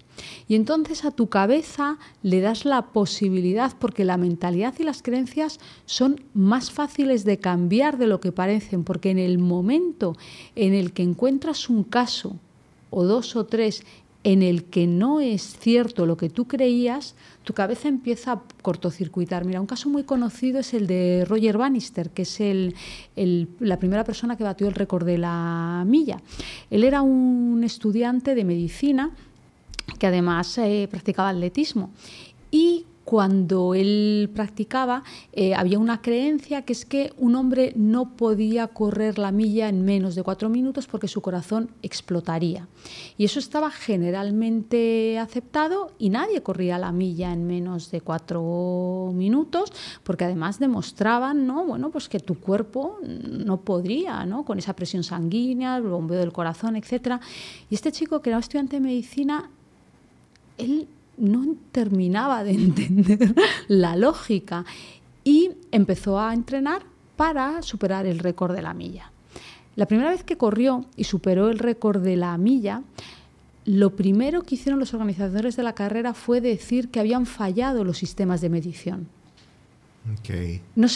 Y 0.47 0.55
entonces 0.55 1.03
a 1.03 1.11
tu 1.11 1.27
cabeza 1.27 1.97
le 2.21 2.39
das 2.39 2.65
la 2.65 2.83
posibilidad, 2.93 3.73
porque 3.77 4.05
la 4.05 4.17
mentalidad 4.17 4.75
y 4.79 4.83
las 4.83 5.01
creencias 5.01 5.59
son 5.85 6.21
más 6.33 6.71
fáciles 6.71 7.25
de 7.25 7.39
cambiar 7.39 7.97
de 7.97 8.07
lo 8.07 8.21
que 8.21 8.31
parecen, 8.31 8.83
porque 8.83 9.09
en 9.09 9.19
el 9.19 9.39
momento 9.39 10.15
en 10.55 10.73
el 10.73 10.93
que 10.93 11.03
encuentras 11.03 11.69
un 11.69 11.83
caso 11.83 12.37
o 12.91 13.03
dos 13.03 13.35
o 13.35 13.45
tres 13.45 13.83
en 14.25 14.41
el 14.41 14.63
que 14.63 14.87
no 14.87 15.19
es 15.21 15.55
cierto 15.59 16.07
lo 16.07 16.17
que 16.17 16.29
tú 16.31 16.47
creías, 16.47 17.13
tu 17.43 17.53
cabeza 17.53 17.87
empieza 17.87 18.31
a 18.31 18.41
cortocircuitar. 18.63 19.45
Mira, 19.45 19.61
un 19.61 19.67
caso 19.67 19.87
muy 19.87 20.03
conocido 20.03 20.59
es 20.59 20.73
el 20.73 20.87
de 20.87 21.25
Roger 21.27 21.59
Bannister, 21.59 22.09
que 22.09 22.23
es 22.23 22.41
la 23.59 23.77
primera 23.77 24.03
persona 24.03 24.35
que 24.35 24.43
batió 24.43 24.67
el 24.67 24.73
récord 24.73 25.05
de 25.05 25.19
la 25.19 25.83
milla. 25.85 26.23
Él 26.71 26.83
era 26.83 27.03
un 27.03 27.63
estudiante 27.63 28.33
de 28.33 28.43
medicina 28.43 29.11
que 29.99 30.07
además 30.07 30.57
eh, 30.57 30.87
practicaba 30.89 31.29
atletismo. 31.29 31.91
Y 32.49 32.85
cuando 33.05 33.75
él 33.75 34.31
practicaba, 34.33 35.03
eh, 35.31 35.53
había 35.53 35.77
una 35.77 36.01
creencia 36.01 36.63
que 36.63 36.73
es 36.73 36.85
que 36.85 37.13
un 37.17 37.35
hombre 37.35 37.71
no 37.75 38.15
podía 38.15 38.67
correr 38.67 39.19
la 39.19 39.31
milla 39.31 39.69
en 39.69 39.85
menos 39.85 40.15
de 40.15 40.23
cuatro 40.23 40.49
minutos 40.49 40.87
porque 40.87 41.07
su 41.07 41.21
corazón 41.21 41.69
explotaría. 41.83 42.67
Y 43.15 43.25
eso 43.25 43.37
estaba 43.37 43.69
generalmente 43.69 45.19
aceptado 45.19 45.91
y 45.99 46.09
nadie 46.09 46.41
corría 46.41 46.79
la 46.79 46.91
milla 46.91 47.31
en 47.31 47.45
menos 47.45 47.91
de 47.91 48.01
cuatro 48.01 49.11
minutos 49.13 49.71
porque 50.03 50.25
además 50.25 50.57
demostraban 50.57 51.45
¿no? 51.45 51.63
bueno, 51.63 51.91
pues 51.91 52.09
que 52.09 52.19
tu 52.19 52.39
cuerpo 52.39 52.97
no 53.03 53.61
podría, 53.61 54.25
¿no? 54.25 54.43
con 54.45 54.57
esa 54.57 54.73
presión 54.73 55.03
sanguínea, 55.03 55.77
el 55.77 55.83
bombeo 55.83 56.19
del 56.19 56.33
corazón, 56.33 56.75
etc. 56.75 57.21
Y 57.69 57.75
este 57.75 57.91
chico, 57.91 58.21
que 58.21 58.31
era 58.31 58.39
estudiante 58.39 58.77
de 58.77 58.81
medicina, 58.81 59.51
él 60.57 60.87
no 61.17 61.55
terminaba 61.71 62.43
de 62.43 62.51
entender 62.53 63.35
la 63.67 63.95
lógica 63.95 64.65
y 65.23 65.51
empezó 65.71 66.19
a 66.19 66.33
entrenar 66.33 66.83
para 67.15 67.61
superar 67.61 68.05
el 68.05 68.19
récord 68.19 68.55
de 68.55 68.61
la 68.61 68.73
milla. 68.73 69.11
La 69.75 69.87
primera 69.87 70.09
vez 70.09 70.23
que 70.23 70.37
corrió 70.37 70.85
y 70.95 71.03
superó 71.03 71.49
el 71.49 71.59
récord 71.59 72.01
de 72.01 72.15
la 72.15 72.37
milla, 72.37 72.83
lo 73.65 73.95
primero 73.95 74.43
que 74.43 74.55
hicieron 74.55 74.79
los 74.79 74.93
organizadores 74.93 75.55
de 75.55 75.63
la 75.63 75.73
carrera 75.73 76.13
fue 76.13 76.39
decir 76.39 76.89
que 76.89 76.99
habían 76.99 77.25
fallado 77.25 77.83
los 77.83 77.97
sistemas 77.97 78.41
de 78.41 78.49
medición. 78.49 79.07
No, 80.75 80.87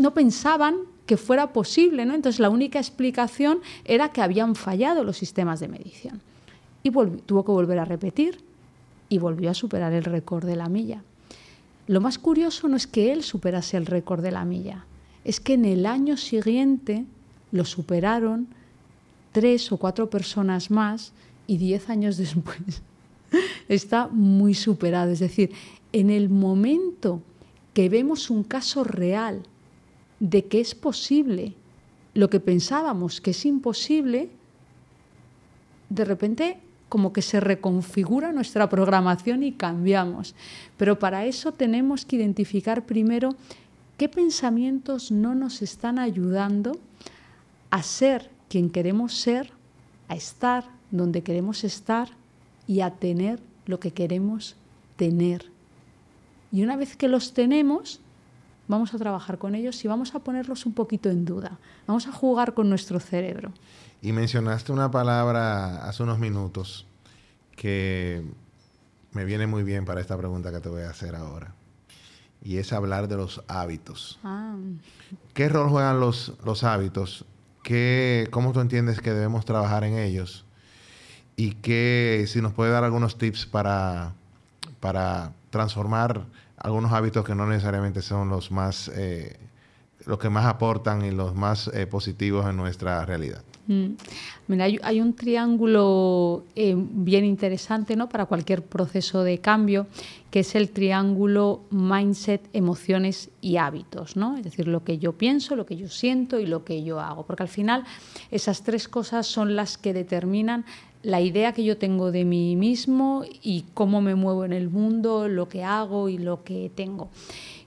no, 0.00 0.14
pensaban 0.14 0.76
que 1.04 1.16
fuera 1.16 1.52
posible, 1.52 2.06
¿no? 2.06 2.14
Entonces 2.14 2.38
la 2.38 2.48
única 2.48 2.78
explicación 2.78 3.58
era 3.84 4.10
que 4.10 4.22
habían 4.22 4.54
fallado 4.54 5.02
los 5.02 5.16
sistemas 5.16 5.58
de 5.58 5.66
medición. 5.66 6.22
Y 6.84 6.90
tuvo 6.90 7.44
que 7.44 7.52
volver 7.52 7.80
a 7.80 7.84
repetir 7.84 8.38
y 9.12 9.18
volvió 9.18 9.50
a 9.50 9.54
superar 9.54 9.92
el 9.92 10.04
récord 10.04 10.46
de 10.46 10.56
la 10.56 10.70
milla. 10.70 11.02
Lo 11.86 12.00
más 12.00 12.18
curioso 12.18 12.66
no 12.66 12.76
es 12.76 12.86
que 12.86 13.12
él 13.12 13.22
superase 13.22 13.76
el 13.76 13.84
récord 13.84 14.22
de 14.22 14.30
la 14.30 14.46
milla, 14.46 14.86
es 15.22 15.38
que 15.38 15.52
en 15.52 15.66
el 15.66 15.84
año 15.84 16.16
siguiente 16.16 17.04
lo 17.50 17.66
superaron 17.66 18.48
tres 19.30 19.70
o 19.70 19.76
cuatro 19.76 20.08
personas 20.08 20.70
más 20.70 21.12
y 21.46 21.58
diez 21.58 21.90
años 21.90 22.16
después 22.24 22.80
está 23.68 24.08
muy 24.08 24.54
superado. 24.54 25.12
Es 25.12 25.20
decir, 25.20 25.52
en 25.92 26.08
el 26.08 26.30
momento 26.30 27.20
que 27.74 27.90
vemos 27.90 28.30
un 28.30 28.44
caso 28.44 28.82
real 28.82 29.42
de 30.20 30.46
que 30.46 30.58
es 30.58 30.74
posible 30.74 31.52
lo 32.14 32.30
que 32.30 32.40
pensábamos 32.40 33.20
que 33.20 33.32
es 33.32 33.44
imposible, 33.44 34.30
de 35.90 36.04
repente 36.06 36.71
como 36.92 37.14
que 37.14 37.22
se 37.22 37.40
reconfigura 37.40 38.32
nuestra 38.32 38.68
programación 38.68 39.42
y 39.44 39.52
cambiamos. 39.52 40.34
Pero 40.76 40.98
para 40.98 41.24
eso 41.24 41.50
tenemos 41.52 42.04
que 42.04 42.16
identificar 42.16 42.84
primero 42.84 43.34
qué 43.96 44.10
pensamientos 44.10 45.10
no 45.10 45.34
nos 45.34 45.62
están 45.62 45.98
ayudando 45.98 46.72
a 47.70 47.82
ser 47.82 48.28
quien 48.50 48.68
queremos 48.68 49.14
ser, 49.14 49.52
a 50.08 50.16
estar 50.16 50.66
donde 50.90 51.22
queremos 51.22 51.64
estar 51.64 52.10
y 52.66 52.82
a 52.82 52.90
tener 52.90 53.40
lo 53.64 53.80
que 53.80 53.92
queremos 53.92 54.54
tener. 54.96 55.46
Y 56.52 56.62
una 56.62 56.76
vez 56.76 56.94
que 56.94 57.08
los 57.08 57.32
tenemos, 57.32 58.00
vamos 58.68 58.94
a 58.94 58.98
trabajar 58.98 59.38
con 59.38 59.54
ellos 59.54 59.84
y 59.84 59.88
vamos 59.88 60.14
a 60.14 60.20
ponerlos 60.20 60.66
un 60.66 60.74
poquito 60.74 61.10
en 61.10 61.24
duda. 61.24 61.58
Vamos 61.86 62.06
a 62.06 62.12
jugar 62.12 62.54
con 62.54 62.68
nuestro 62.68 63.00
cerebro. 63.00 63.52
Y 64.00 64.12
mencionaste 64.12 64.72
una 64.72 64.90
palabra 64.90 65.88
hace 65.88 66.02
unos 66.02 66.18
minutos 66.18 66.86
que 67.56 68.24
me 69.12 69.24
viene 69.24 69.46
muy 69.46 69.62
bien 69.62 69.84
para 69.84 70.00
esta 70.00 70.16
pregunta 70.16 70.50
que 70.50 70.60
te 70.60 70.68
voy 70.68 70.82
a 70.82 70.90
hacer 70.90 71.14
ahora. 71.14 71.54
Y 72.42 72.56
es 72.56 72.72
hablar 72.72 73.06
de 73.06 73.16
los 73.16 73.42
hábitos. 73.46 74.18
Ah. 74.24 74.56
¿Qué 75.34 75.48
rol 75.48 75.68
juegan 75.68 76.00
los, 76.00 76.32
los 76.44 76.64
hábitos? 76.64 77.24
¿Qué, 77.62 78.26
¿Cómo 78.32 78.52
tú 78.52 78.60
entiendes 78.60 79.00
que 79.00 79.12
debemos 79.12 79.44
trabajar 79.44 79.84
en 79.84 79.96
ellos? 79.96 80.44
Y 81.36 81.52
que 81.52 82.24
si 82.26 82.40
nos 82.40 82.52
puede 82.52 82.72
dar 82.72 82.82
algunos 82.82 83.16
tips 83.16 83.46
para, 83.46 84.14
para 84.80 85.32
transformar 85.50 86.26
algunos 86.62 86.92
hábitos 86.92 87.24
que 87.24 87.34
no 87.34 87.46
necesariamente 87.46 88.02
son 88.02 88.28
los 88.28 88.50
más, 88.50 88.88
eh, 88.94 89.36
los 90.06 90.18
que 90.18 90.30
más 90.30 90.46
aportan 90.46 91.04
y 91.04 91.10
los 91.10 91.34
más 91.34 91.68
eh, 91.68 91.86
positivos 91.86 92.46
en 92.48 92.56
nuestra 92.56 93.04
realidad. 93.04 93.42
Mm. 93.66 93.94
Mira, 94.48 94.64
hay, 94.64 95.00
un 95.00 95.14
triángulo 95.14 96.44
eh, 96.56 96.74
bien 96.76 97.24
interesante 97.24 97.94
¿no? 97.94 98.08
para 98.08 98.26
cualquier 98.26 98.62
proceso 98.62 99.22
de 99.22 99.38
cambio, 99.38 99.86
que 100.30 100.40
es 100.40 100.54
el 100.54 100.70
triángulo 100.70 101.62
mindset, 101.70 102.48
emociones 102.52 103.30
y 103.40 103.56
hábitos. 103.56 104.16
¿no? 104.16 104.36
Es 104.36 104.44
decir, 104.44 104.66
lo 104.68 104.84
que 104.84 104.98
yo 104.98 105.12
pienso, 105.12 105.56
lo 105.56 105.66
que 105.66 105.76
yo 105.76 105.88
siento 105.88 106.40
y 106.40 106.46
lo 106.46 106.64
que 106.64 106.82
yo 106.82 107.00
hago. 107.00 107.24
Porque 107.24 107.44
al 107.44 107.48
final 107.48 107.84
esas 108.30 108.62
tres 108.62 108.88
cosas 108.88 109.26
son 109.26 109.56
las 109.56 109.78
que 109.78 109.92
determinan 109.92 110.64
la 111.02 111.20
idea 111.20 111.52
que 111.52 111.64
yo 111.64 111.78
tengo 111.78 112.12
de 112.12 112.24
mí 112.24 112.56
mismo 112.56 113.24
y 113.42 113.64
cómo 113.74 114.00
me 114.00 114.14
muevo 114.14 114.44
en 114.44 114.52
el 114.52 114.70
mundo, 114.70 115.28
lo 115.28 115.48
que 115.48 115.64
hago 115.64 116.08
y 116.08 116.18
lo 116.18 116.44
que 116.44 116.70
tengo. 116.74 117.08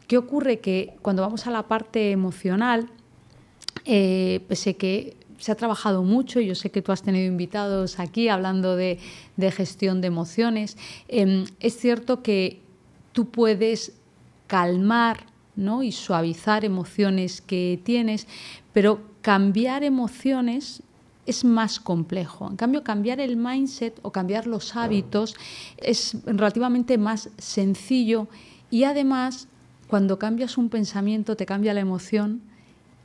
¿Qué 0.07 0.17
ocurre? 0.17 0.59
Que 0.59 0.93
cuando 1.01 1.21
vamos 1.21 1.47
a 1.47 1.51
la 1.51 1.63
parte 1.63 2.11
emocional, 2.11 2.89
eh, 3.85 4.41
pese 4.47 4.75
que 4.75 5.17
se 5.37 5.51
ha 5.51 5.55
trabajado 5.55 6.03
mucho, 6.03 6.39
yo 6.39 6.55
sé 6.55 6.69
que 6.69 6.81
tú 6.81 6.91
has 6.91 7.01
tenido 7.01 7.25
invitados 7.25 7.99
aquí 7.99 8.29
hablando 8.29 8.75
de, 8.75 8.99
gestión 9.51 10.01
de 10.01 10.07
emociones, 10.07 10.77
em, 11.07 11.45
es 11.59 11.77
cierto 11.77 12.23
que 12.23 12.61
tú 13.11 13.29
puedes 13.29 13.93
calmar 14.47 15.25
¿no? 15.55 15.83
y 15.83 15.91
suavizar 15.91 16.65
emociones 16.65 17.41
que 17.41 17.79
tienes, 17.83 18.27
pero 18.73 19.01
cambiar 19.21 19.83
emociones 19.83 20.83
es 21.25 21.43
más 21.43 21.79
complejo. 21.79 22.47
En 22.49 22.55
cambio, 22.55 22.83
cambiar 22.83 23.19
el 23.19 23.37
mindset 23.37 23.99
o 24.01 24.11
cambiar 24.11 24.47
los 24.47 24.75
hábitos 24.75 25.35
es 25.77 26.17
relativamente 26.25 26.97
más 26.97 27.29
sencillo 27.37 28.27
y 28.69 28.83
además, 28.83 29.47
cuando 29.87 30.19
cambias 30.19 30.57
un 30.57 30.69
pensamiento, 30.69 31.35
te 31.35 31.45
cambia 31.45 31.73
la 31.73 31.81
emoción 31.81 32.41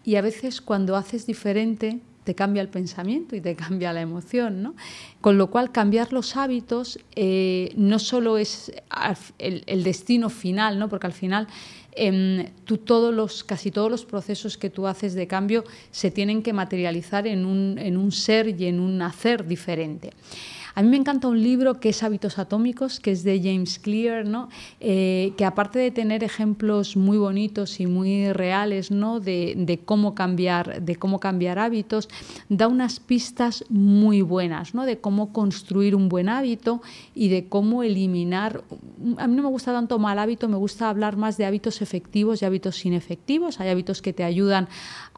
y 0.05 0.17
a 0.17 0.23
veces 0.23 0.61
cuando 0.61 0.97
haces 0.97 1.27
diferente, 1.27 2.01
te 2.25 2.35
cambia 2.35 2.63
el 2.63 2.69
pensamiento 2.69 3.37
y 3.37 3.41
te 3.41 3.55
cambia 3.57 3.93
la 3.93 4.01
emoción. 4.01 4.63
¿no? 4.63 4.75
Con 5.21 5.39
lo 5.39 5.51
cual, 5.51 5.73
cambiar 5.73 6.13
los 6.13 6.37
hábitos 6.37 6.99
eh, 7.17 7.73
no 7.77 7.99
solo 7.99 8.39
es 8.39 8.73
el, 9.39 9.85
destino 9.85 10.31
final, 10.31 10.79
¿no? 10.79 10.89
porque 10.89 11.07
al 11.07 11.13
final 11.13 11.47
em, 11.93 12.47
todos 12.85 13.15
los, 13.15 13.45
casi 13.45 13.71
todos 13.71 13.91
los 13.91 14.05
procesos 14.05 14.57
que 14.57 14.71
tú 14.71 14.87
haces 14.87 15.15
de 15.15 15.27
cambio 15.27 15.65
se 15.91 16.11
tienen 16.11 16.43
que 16.43 16.53
materializar 16.53 17.27
en 17.27 17.45
un, 17.45 17.79
en 17.79 17.97
un 17.97 18.13
ser 18.13 18.49
y 18.49 18.67
en 18.67 18.81
un 18.81 19.03
hacer 19.03 19.47
diferente. 19.47 20.11
A 20.75 20.83
mí 20.83 20.89
me 20.89 20.97
encanta 20.97 21.29
un 21.29 21.43
libro 21.43 21.81
que 21.81 21.91
es 21.91 22.03
Hábitos 22.03 22.39
Atómicos, 22.39 23.01
que 23.01 23.13
es 23.13 23.25
de 23.25 23.41
James 23.43 23.79
Clear, 23.79 24.27
¿no? 24.27 24.49
Eh, 24.81 25.33
que 25.37 25.45
aparte 25.45 25.79
de 25.79 25.91
tener 25.91 26.25
ejemplos 26.25 26.97
muy 26.97 27.19
bonitos 27.19 27.81
y 27.81 27.87
muy 27.87 28.33
reales 28.33 28.91
¿no? 28.91 29.21
de, 29.21 29.81
cómo 29.85 30.15
cambiar, 30.15 30.83
de 30.83 30.97
cómo 30.97 31.21
cambiar 31.21 31.59
hábitos, 31.59 32.09
da 32.49 32.69
unas 32.69 33.01
pistas 33.01 33.65
muy 33.69 34.23
buenas 34.23 34.75
¿no? 34.75 34.85
de 34.85 34.99
cómo 34.99 35.33
construir 35.33 35.95
un 35.95 36.09
buen 36.09 36.29
hábito 36.29 36.83
y 37.15 37.29
de 37.29 37.49
cómo 37.49 37.83
eliminar. 37.83 38.63
A 39.19 39.27
mí 39.27 39.37
no 39.37 39.43
me 39.43 39.49
gusta 39.49 39.73
tanto 39.73 39.99
mal 39.99 40.19
hábito, 40.19 40.49
me 40.49 40.57
gusta 40.57 40.89
hablar 40.89 41.17
más 41.17 41.37
de 41.37 41.47
hábitos 41.47 41.83
efectivos 41.83 42.43
y 42.43 42.45
hábitos 42.45 42.85
inefectivos. 42.85 43.61
Hay 43.61 43.69
hábitos 43.69 44.03
que 44.03 44.13
te 44.13 44.25
ayudan 44.25 44.69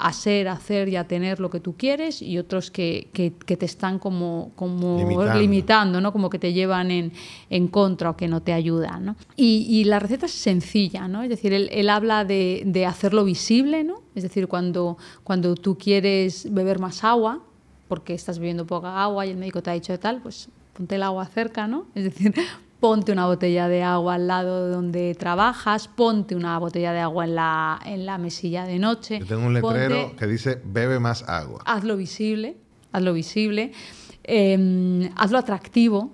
a 0.03 0.13
ser, 0.13 0.49
a 0.49 0.53
hacer 0.53 0.89
y 0.89 0.97
a 0.97 1.07
tener 1.07 1.39
lo 1.39 1.49
que 1.49 1.61
tú 1.61 1.77
quieres 1.77 2.23
y 2.23 2.37
otros 2.37 2.73
que, 2.73 3.09
te 3.13 3.65
están 3.65 4.01
como, 4.01 4.51
como 4.57 4.99
limitando, 5.35 6.01
¿no? 6.01 6.13
Como 6.13 6.29
que 6.29 6.41
te 6.41 6.53
llevan 6.53 6.91
en, 6.91 7.13
en 7.51 7.69
contra 7.69 8.11
o 8.11 8.17
que 8.17 8.27
no 8.27 8.43
te 8.43 8.53
ayudan, 8.53 9.05
¿no? 9.05 9.17
Y, 9.37 9.85
la 9.85 10.01
receta 10.01 10.27
es 10.27 10.33
sencilla, 10.33 11.07
¿no? 11.07 11.23
Es 11.23 11.29
decir, 11.29 11.53
él, 11.53 11.89
habla 11.89 12.25
de, 12.25 12.63
de, 12.67 12.85
hacerlo 12.85 13.25
visible, 13.25 13.85
¿no? 13.85 14.03
Es 14.17 14.25
decir, 14.25 14.49
cuando, 14.49 14.99
cuando 15.23 15.55
tú 15.55 15.79
quieres 15.79 16.53
beber 16.53 16.81
más 16.81 17.05
agua, 17.05 17.41
porque 17.87 18.15
estás 18.15 18.41
bebiendo 18.41 18.67
poca 18.67 19.03
agua 19.03 19.25
y 19.25 19.31
el 19.31 19.37
médico 19.37 19.63
te 19.63 19.71
ha 19.71 19.75
dicho 19.75 19.97
tal, 20.01 20.21
pues 20.21 20.49
ponte 20.73 20.97
el 20.97 21.05
agua 21.05 21.27
cerca, 21.27 21.69
¿no? 21.69 21.87
Es 21.95 22.05
decir, 22.05 22.35
ponte 22.83 23.13
una 23.13 23.27
botella 23.27 23.69
de 23.69 23.85
agua 23.85 24.15
al 24.15 24.27
lado 24.27 24.67
de 24.67 24.73
donde 24.75 25.15
trabajas, 25.15 25.87
ponte 25.87 26.35
una 26.35 26.59
botella 26.59 26.93
de 26.93 26.99
agua 26.99 27.27
en 27.27 27.37
la, 27.37 27.81
en 27.87 28.07
la 28.07 28.19
mesilla 28.19 28.65
de 28.65 28.81
noche. 28.81 29.21
Yo 29.21 29.27
tengo 29.27 29.47
un 29.47 29.55
letrero 29.55 30.17
que 30.17 30.27
dice 30.27 30.61
bebe 30.65 30.99
más 30.99 31.23
agua. 31.29 31.63
Hazlo 31.65 31.97
visible, 31.97 32.57
hazlo 32.91 33.13
visible. 33.13 33.71
Em, 34.25 35.09
hazlo 35.15 35.39
atractivo. 35.39 36.11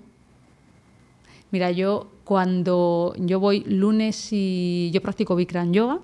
Mira, 1.49 1.71
yo 1.71 2.11
cuando 2.23 3.15
yo 3.17 3.39
voy 3.39 3.61
lunes 3.61 4.27
y 4.31 4.91
yo 4.93 5.01
practico 5.01 5.35
Bikram 5.35 5.71
Yoga, 5.71 5.97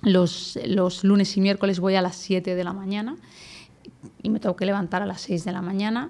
los, 0.00 0.58
los 0.64 1.04
lunes 1.04 1.36
y 1.36 1.42
miércoles 1.42 1.78
voy 1.78 1.94
a 1.94 2.00
las 2.00 2.16
7 2.16 2.54
de 2.54 2.64
la 2.64 2.72
mañana 2.72 3.16
y 4.22 4.30
me 4.30 4.40
tengo 4.40 4.56
que 4.56 4.64
levantar 4.64 5.02
a 5.02 5.06
las 5.06 5.20
6 5.20 5.44
de 5.44 5.52
la 5.52 5.60
mañana 5.60 6.08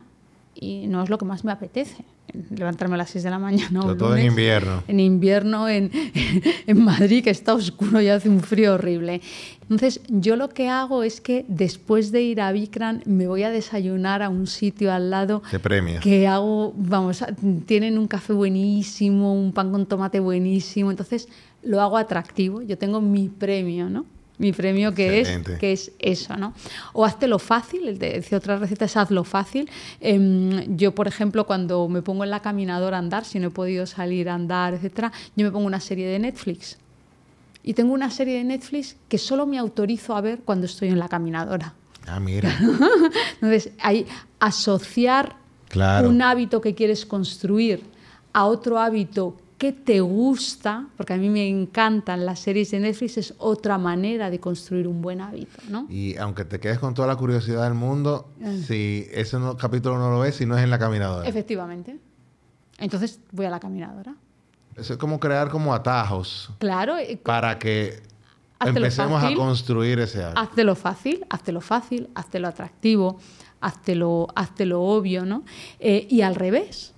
y 0.55 0.87
no 0.87 1.03
es 1.03 1.11
lo 1.11 1.19
que 1.19 1.25
más 1.25 1.45
me 1.45 1.51
apetece 1.51 2.05
levantarme 2.51 2.95
a 2.95 2.99
las 2.99 3.11
6 3.11 3.25
de 3.25 3.31
la 3.31 3.39
mañana. 3.39 3.81
Todo 3.81 4.17
en 4.17 4.27
invierno. 4.27 4.83
En 4.89 5.01
invierno, 5.01 5.69
en, 5.69 5.91
en, 6.67 6.85
Madrid, 6.85 7.25
que 7.25 7.31
está 7.31 7.55
oscuro 7.55 8.01
y 8.01 8.09
hace 8.09 8.29
un 8.29 8.41
frío 8.41 8.75
horrible. 8.75 9.21
Entonces, 9.63 10.01
yo 10.09 10.37
lo 10.37 10.49
que 10.49 10.69
hago 10.69 11.03
es 11.03 11.21
que 11.21 11.45
después 11.49 12.11
de 12.13 12.23
ir 12.23 12.41
a 12.41 12.53
Bikram, 12.53 13.01
me 13.05 13.27
voy 13.29 13.43
a 13.43 13.51
desayunar 13.51 14.23
a 14.23 14.29
un 14.29 14.47
sitio 14.47 14.93
al 14.93 15.11
lado. 15.11 15.43
Te 15.51 15.59
premia. 15.59 16.01
Que 16.01 16.27
hago, 16.27 16.73
vamos, 16.77 17.25
tienen 17.67 17.99
un 17.99 18.09
café 18.09 18.33
buenísimo, 18.33 19.35
un 19.35 19.53
pan 19.53 19.71
con 19.71 19.87
tomate 19.87 20.21
buenísimo. 20.21 20.91
Entonces, 20.91 21.29
lo 21.63 21.81
hago 21.81 21.97
atractivo. 21.97 22.63
Yo 22.63 22.79
tengo 22.79 23.01
mi 23.01 23.29
premio, 23.29 23.91
¿no? 23.91 24.07
Mi 24.39 24.53
premio 24.53 24.95
que 24.95 25.21
es, 25.21 25.29
que 25.59 25.73
es 25.73 25.93
eso, 25.99 26.37
¿no? 26.37 26.55
O 26.93 27.07
lo 27.27 27.39
fácil, 27.39 27.99
decía 27.99 28.39
otra 28.39 28.57
receta 28.57 28.85
es 28.85 28.97
hazlo 28.97 29.25
fácil. 29.25 29.69
Em, 30.01 30.77
yo, 30.77 30.95
por 30.95 31.09
ejemplo, 31.09 31.47
cuando 31.47 31.89
me 31.89 32.03
pongo 32.03 32.25
en 32.25 32.31
la 32.31 32.41
caminadora 32.41 32.97
a 32.97 33.01
andar, 33.01 33.25
si 33.25 33.39
no 33.39 33.49
he 33.49 33.51
podido 33.51 33.87
salir 33.87 34.29
a 34.29 34.35
andar, 34.35 34.75
etcétera, 34.75 35.13
yo 35.37 35.45
me 35.45 35.51
pongo 35.51 35.67
una 35.67 35.81
serie 35.81 36.07
de 36.07 36.19
Netflix. 36.19 36.79
Y 37.63 37.75
tengo 37.75 37.93
una 37.93 38.11
serie 38.11 38.39
de 38.39 38.45
Netflix 38.45 38.97
que 39.09 39.19
solo 39.19 39.45
me 39.45 39.59
autorizo 39.59 40.17
a 40.17 40.21
ver 40.21 40.41
cuando 40.45 40.67
estoy 40.67 40.89
en 40.89 40.99
la 40.99 41.09
caminadora. 41.09 41.75
Ah, 42.07 42.21
mira. 42.21 42.57
Entonces, 43.35 43.73
hay 43.81 44.07
asociar 44.39 45.37
un 46.05 46.23
hábito 46.23 46.61
que 46.61 46.75
quieres 46.75 47.05
construir 47.05 47.83
a 48.33 48.47
otro 48.47 48.79
hábito 48.79 49.37
qué 49.59 49.73
te 49.73 50.01
gusta, 50.01 50.87
porque 50.97 51.13
a 51.13 51.17
mí 51.17 51.29
me 51.29 51.47
encantan 51.49 52.25
las 52.25 52.39
series 52.39 52.71
de 52.71 52.79
Netflix, 52.79 53.19
es 53.19 53.35
otra 53.39 53.77
manera 53.77 54.31
de 54.31 54.39
construir 54.39 54.87
un 54.87 55.03
buen 55.03 55.21
hábito, 55.21 55.61
¿no? 55.69 55.87
Y 55.91 56.17
aunque 56.17 56.45
te 56.45 56.61
quedes 56.61 56.79
con 56.79 56.95
toda 56.95 57.09
la 57.09 57.17
curiosidad 57.17 57.65
del 57.65 57.75
mundo, 57.75 58.29
ah. 58.43 58.53
si 58.67 59.09
ese 59.13 59.37
capítulo 59.59 59.99
no 59.99 60.11
lo 60.11 60.21
ves, 60.21 60.37
si 60.37 60.47
no 60.47 60.57
es 60.57 60.63
en 60.63 60.71
la 60.71 60.79
caminadora. 60.79 61.29
Efectivamente. 61.29 61.99
Entonces 62.79 63.21
voy 63.33 63.47
a 63.47 63.51
la 63.51 63.59
caminadora. 63.59 64.15
Eso 64.77 64.93
es 64.93 64.99
como 64.99 65.19
crear 65.19 65.49
como 65.49 65.75
atajos. 65.75 66.51
Claro. 66.59 66.95
Para 67.25 67.59
que 67.59 68.01
empecemos 68.61 69.23
a 69.25 69.35
construir 69.35 69.99
ese 69.99 70.23
hábito. 70.23 70.41
Hazte 70.41 70.63
lo 70.63 70.77
fácil, 70.77 71.27
hazte 71.29 71.51
lo 71.51 71.61
fácil, 71.61 72.09
hazte 72.15 72.39
lo 72.39 72.47
atractivo, 72.47 73.19
hazte 73.61 73.97
lo, 73.97 74.29
lo 74.59 74.83
obvio, 74.83 75.25
¿no? 75.25 75.43
Eh, 75.81 76.07
y 76.09 76.21
al 76.21 76.37
revés 76.37 76.95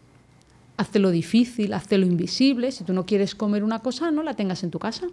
hazte 0.80 0.98
lo 0.98 1.10
difícil, 1.10 1.74
hazte 1.74 1.98
lo 1.98 2.06
invisible. 2.06 2.72
Si 2.72 2.84
tú 2.84 2.94
no 2.94 3.04
quieres 3.04 3.34
comer 3.34 3.62
una 3.64 3.80
cosa, 3.80 4.10
no 4.10 4.22
la 4.22 4.32
tengas 4.32 4.62
en 4.64 4.70
tu 4.70 4.78
casa. 4.78 5.06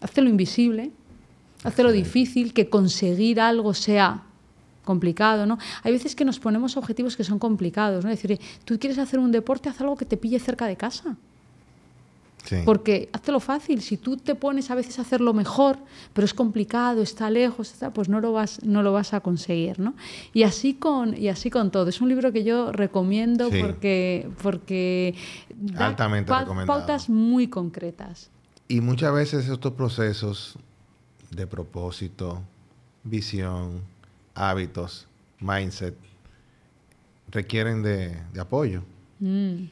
Hazte 0.00 0.22
lo 0.22 0.30
invisible, 0.30 0.90
hazte 1.62 1.82
lo 1.82 1.92
difícil, 1.92 2.54
que 2.54 2.70
conseguir 2.70 3.38
algo 3.38 3.74
sea 3.74 4.22
complicado, 4.86 5.44
¿no? 5.44 5.58
Hay 5.82 5.92
veces 5.92 6.16
que 6.16 6.24
nos 6.24 6.40
ponemos 6.40 6.78
objetivos 6.78 7.16
que 7.16 7.22
son 7.22 7.38
complicados, 7.38 8.02
¿no? 8.02 8.10
Es 8.10 8.22
decir, 8.22 8.40
tú 8.64 8.78
quieres 8.78 8.98
hacer 8.98 9.18
un 9.20 9.30
deporte, 9.30 9.68
haz 9.68 9.80
algo 9.82 9.96
que 9.96 10.06
te 10.06 10.16
pille 10.16 10.40
cerca 10.40 10.66
de 10.66 10.76
casa. 10.76 11.16
Porque 12.64 13.08
hazte 13.12 13.32
lo 13.32 13.40
fácil, 13.40 13.80
si 13.82 13.96
tú 13.96 14.16
te 14.16 14.34
pones 14.34 14.70
a 14.70 14.74
veces 14.74 14.98
a 14.98 15.02
hacerlo 15.02 15.32
mejor, 15.32 15.78
pero 16.12 16.24
es 16.24 16.34
complicado, 16.34 17.02
está 17.02 17.30
lejos, 17.30 17.74
pues 17.94 18.08
no 18.08 18.20
lo 18.20 18.32
vas, 18.32 18.62
no 18.64 18.82
lo 18.82 18.92
vas 18.92 19.14
a 19.14 19.20
conseguir, 19.20 19.78
¿no? 19.78 19.94
Y 20.32 20.42
así 20.42 20.74
con, 20.74 21.16
y 21.16 21.28
así 21.28 21.50
con 21.50 21.70
todo. 21.70 21.88
Es 21.88 22.00
un 22.00 22.08
libro 22.08 22.32
que 22.32 22.44
yo 22.44 22.72
recomiendo 22.72 23.48
porque, 23.60 24.28
porque 24.42 25.14
da 25.56 25.96
pautas 26.66 27.08
muy 27.08 27.48
concretas. 27.48 28.30
Y 28.68 28.80
muchas 28.80 29.14
veces 29.14 29.48
estos 29.48 29.72
procesos 29.72 30.58
de 31.30 31.46
propósito, 31.46 32.42
visión, 33.04 33.82
hábitos, 34.34 35.06
mindset, 35.40 35.94
requieren 37.30 37.82
de, 37.82 38.16
apoyo. 38.38 38.82
Mm. 39.20 39.64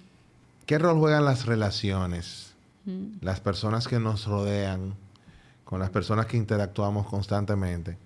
¿Qué 0.66 0.78
rol 0.78 0.98
juegan 0.98 1.24
las 1.24 1.46
relaciones? 1.46 2.49
Las 3.21 3.40
personas 3.40 3.87
que 3.87 3.99
nos 3.99 4.27
rodean, 4.27 4.95
con 5.64 5.81
las 5.81 5.90
personas 5.90 6.27
que 6.27 6.37
interactuamos 6.37 7.07
constantemente, 7.07 7.99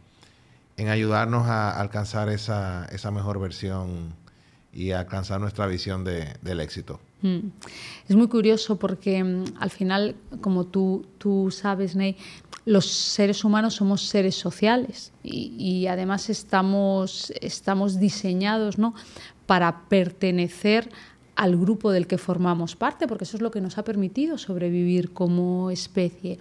en 0.77 0.89
ayudarnos 0.89 1.47
a 1.47 1.81
alcanzar 1.81 2.29
esa, 2.29 2.87
esa 2.87 3.11
mejor 3.11 3.41
versión 3.41 4.15
y 4.73 4.91
a 4.91 5.01
alcanzar 5.01 5.41
nuestra 5.41 5.67
visión 5.67 6.05
de, 6.05 6.35
del 6.43 6.61
éxito. 6.61 7.01
Mm. 7.23 7.49
Es 8.09 8.17
muy 8.17 8.29
curioso 8.29 8.77
porque 8.77 9.23
mm, 9.23 9.45
al 9.59 9.71
final, 9.71 10.17
como 10.41 10.65
tú, 10.65 11.07
tú 11.19 11.51
sabes, 11.51 11.95
Ney, 11.95 12.17
los 12.67 12.87
seres 12.87 13.45
humanos 13.45 13.75
somos 13.75 14.03
seres 14.03 14.35
sociales 14.35 15.13
y, 15.23 15.87
además 15.87 16.31
estamos, 16.31 17.33
estamos 17.41 17.99
diseñados 17.99 18.79
¿no? 18.79 18.95
para 19.47 19.83
pertenecer 19.89 20.91
al 21.37 21.57
grupo 21.57 21.91
del 21.91 22.07
que 22.07 22.19
formamos 22.19 22.77
parte, 22.77 23.07
porque 23.07 23.25
eso 23.25 23.37
es 23.37 23.43
lo 23.43 23.51
que 23.51 23.61
nos 23.61 23.79
ha 23.79 23.85
permitido 23.85 24.39
sobrevivir 24.39 25.13
como 25.13 25.71
especie. 25.71 26.39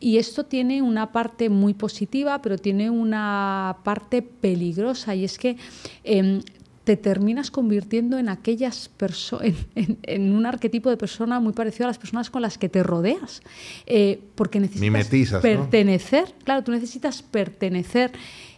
Y 0.00 0.18
esto 0.18 0.44
tiene 0.44 0.82
una 0.82 1.12
parte 1.12 1.48
muy 1.48 1.74
positiva, 1.74 2.42
pero 2.42 2.58
tiene 2.58 2.90
una 2.90 3.78
parte 3.84 4.22
peligrosa, 4.22 5.14
y 5.14 5.24
es 5.24 5.38
que 5.38 5.56
em, 6.02 6.42
te 6.84 6.96
terminas 6.98 7.50
convirtiendo 7.50 8.18
en 8.18 8.28
aquellas 8.28 8.90
personas, 8.90 9.54
en, 9.74 10.34
un 10.34 10.44
arquetipo 10.44 10.90
de 10.90 10.98
persona 10.98 11.40
muy 11.40 11.54
parecido 11.54 11.86
a 11.86 11.88
las 11.88 11.98
personas 11.98 12.28
con 12.28 12.42
las 12.42 12.58
que 12.58 12.68
te 12.68 12.82
rodeas. 12.82 13.42
Eh, 13.86 14.20
porque 14.34 14.60
necesitas 14.60 15.40
pertenecer. 15.40 16.34
Claro, 16.44 16.62
tú 16.62 16.72
necesitas 16.72 17.22
pertenecer. 17.22 18.12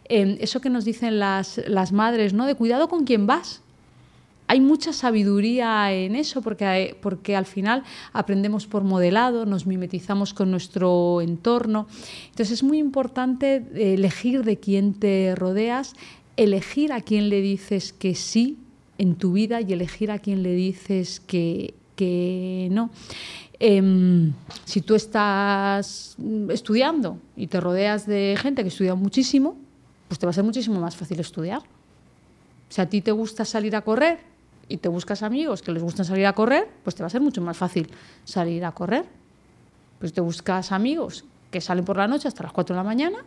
Eh, 0.09 0.39
eso 0.41 0.61
que 0.61 0.71
nos 0.71 0.85
dicen 0.85 1.21
las, 1.21 1.61
las 1.69 1.93
madres, 1.93 2.33
¿no? 2.33 2.47
De 2.47 2.57
cuidado 2.57 2.89
con 2.89 3.05
quién 3.05 3.27
vas. 3.27 3.62
Hay 4.49 4.61
mucha 4.61 4.93
sabiduría 4.93 5.93
en 5.93 6.15
eso 6.15 6.43
porque, 6.43 6.97
porque 7.01 7.35
al 7.35 7.47
final 7.47 7.83
aprendemos 8.13 8.67
por 8.67 8.85
modelado, 8.85 9.45
nos 9.47 9.67
mimetizamos 9.67 10.35
con 10.35 10.51
nuestro 10.51 11.21
entorno. 11.21 11.89
Entonces 12.31 12.53
es 12.53 12.63
muy 12.63 12.79
importante 12.79 13.65
elegir 13.75 14.45
de 14.45 14.59
quién 14.59 14.95
te 14.95 15.35
rodeas 15.35 15.95
elegir 16.37 16.93
a 16.93 17.01
quién 17.01 17.29
le 17.29 17.41
dices 17.41 17.93
que 17.93 18.15
sí 18.15 18.59
en 18.99 19.17
tu 19.17 19.33
vida 19.33 19.61
y 19.61 19.73
elegir 19.73 20.11
a 20.11 20.19
quién 20.19 20.43
le 20.43 20.55
dices 20.55 21.21
que, 21.21 21.75
no. 22.71 22.91
Em, 23.59 24.35
si 24.65 24.83
tú 24.83 24.95
estás 24.95 26.17
estudiando 26.51 27.19
y 27.37 27.47
te 27.47 27.59
rodeas 27.59 28.07
de 28.07 28.37
gente 28.39 28.63
que 28.63 28.69
estudia 28.69 28.95
muchísimo, 28.95 29.57
pues 30.09 30.19
te 30.19 30.27
va 30.27 30.31
a 30.31 30.35
ser 30.35 30.45
muchísimo 30.45 30.79
más 30.79 30.95
fácil 30.95 31.19
estudiar. 31.21 31.63
Si 32.69 32.81
a 32.83 32.89
ti 32.89 33.01
te 33.01 33.13
gusta 33.13 33.45
salir 33.45 33.75
a 33.75 33.81
correr 33.81 34.19
y 34.69 34.79
te 34.79 34.89
buscas 34.89 35.23
amigos 35.23 35.63
que 35.63 35.73
les 35.73 35.83
gustan 35.83 36.05
salir 36.05 36.27
a 36.27 36.33
correr, 36.33 36.69
pues 36.83 36.97
te 36.97 37.03
va 37.03 37.07
a 37.07 37.11
ser 37.11 37.21
mucho 37.21 37.41
más 37.41 37.57
fácil 37.57 37.91
salir 38.25 38.65
a 38.65 38.73
correr. 38.73 39.05
Pues 39.99 40.13
te 40.13 40.21
buscas 40.21 40.73
amigos 40.73 41.25
que 41.51 41.61
salen 41.61 41.85
por 41.85 41.97
la 41.97 42.09
noche 42.09 42.29
hasta 42.29 42.43
las 42.43 42.53
4 42.53 42.75
de 42.75 42.79
la 42.79 42.85
mañana, 42.85 43.19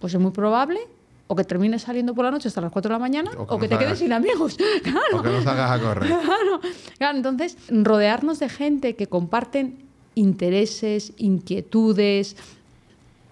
pues 0.00 0.14
es 0.14 0.20
muy 0.20 0.32
probable 0.32 0.80
o 1.26 1.36
que 1.36 1.44
termines 1.44 1.82
saliendo 1.82 2.14
por 2.14 2.24
la 2.24 2.30
noche 2.30 2.48
hasta 2.48 2.60
las 2.60 2.72
4 2.72 2.88
de 2.88 2.92
la 2.94 2.98
mañana 2.98 3.30
o 3.36 3.58
que, 3.58 3.68
te 3.68 3.78
quedes 3.78 3.98
sin 3.98 4.12
amigos. 4.12 4.56
O 5.12 5.22
que 5.22 5.28
no 5.28 5.42
salgas 5.42 5.70
a 5.70 5.80
correr. 5.80 6.10
Claro. 6.98 7.16
Entonces, 7.16 7.56
rodearnos 7.68 8.38
de 8.38 8.48
gente 8.48 8.96
que 8.96 9.06
comparten 9.06 9.78
intereses, 10.14 11.12
inquietudes, 11.16 12.36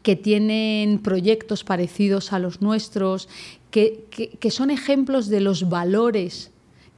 que 0.02 0.14
tienen 0.14 1.00
proyectos 1.00 1.64
parecidos 1.64 2.32
a 2.32 2.38
los 2.38 2.62
nuestros, 2.62 3.28
que, 3.70 4.38
son 4.50 4.70
ejemplos 4.70 5.28
de 5.28 5.40
los 5.40 5.68
valores 5.68 6.52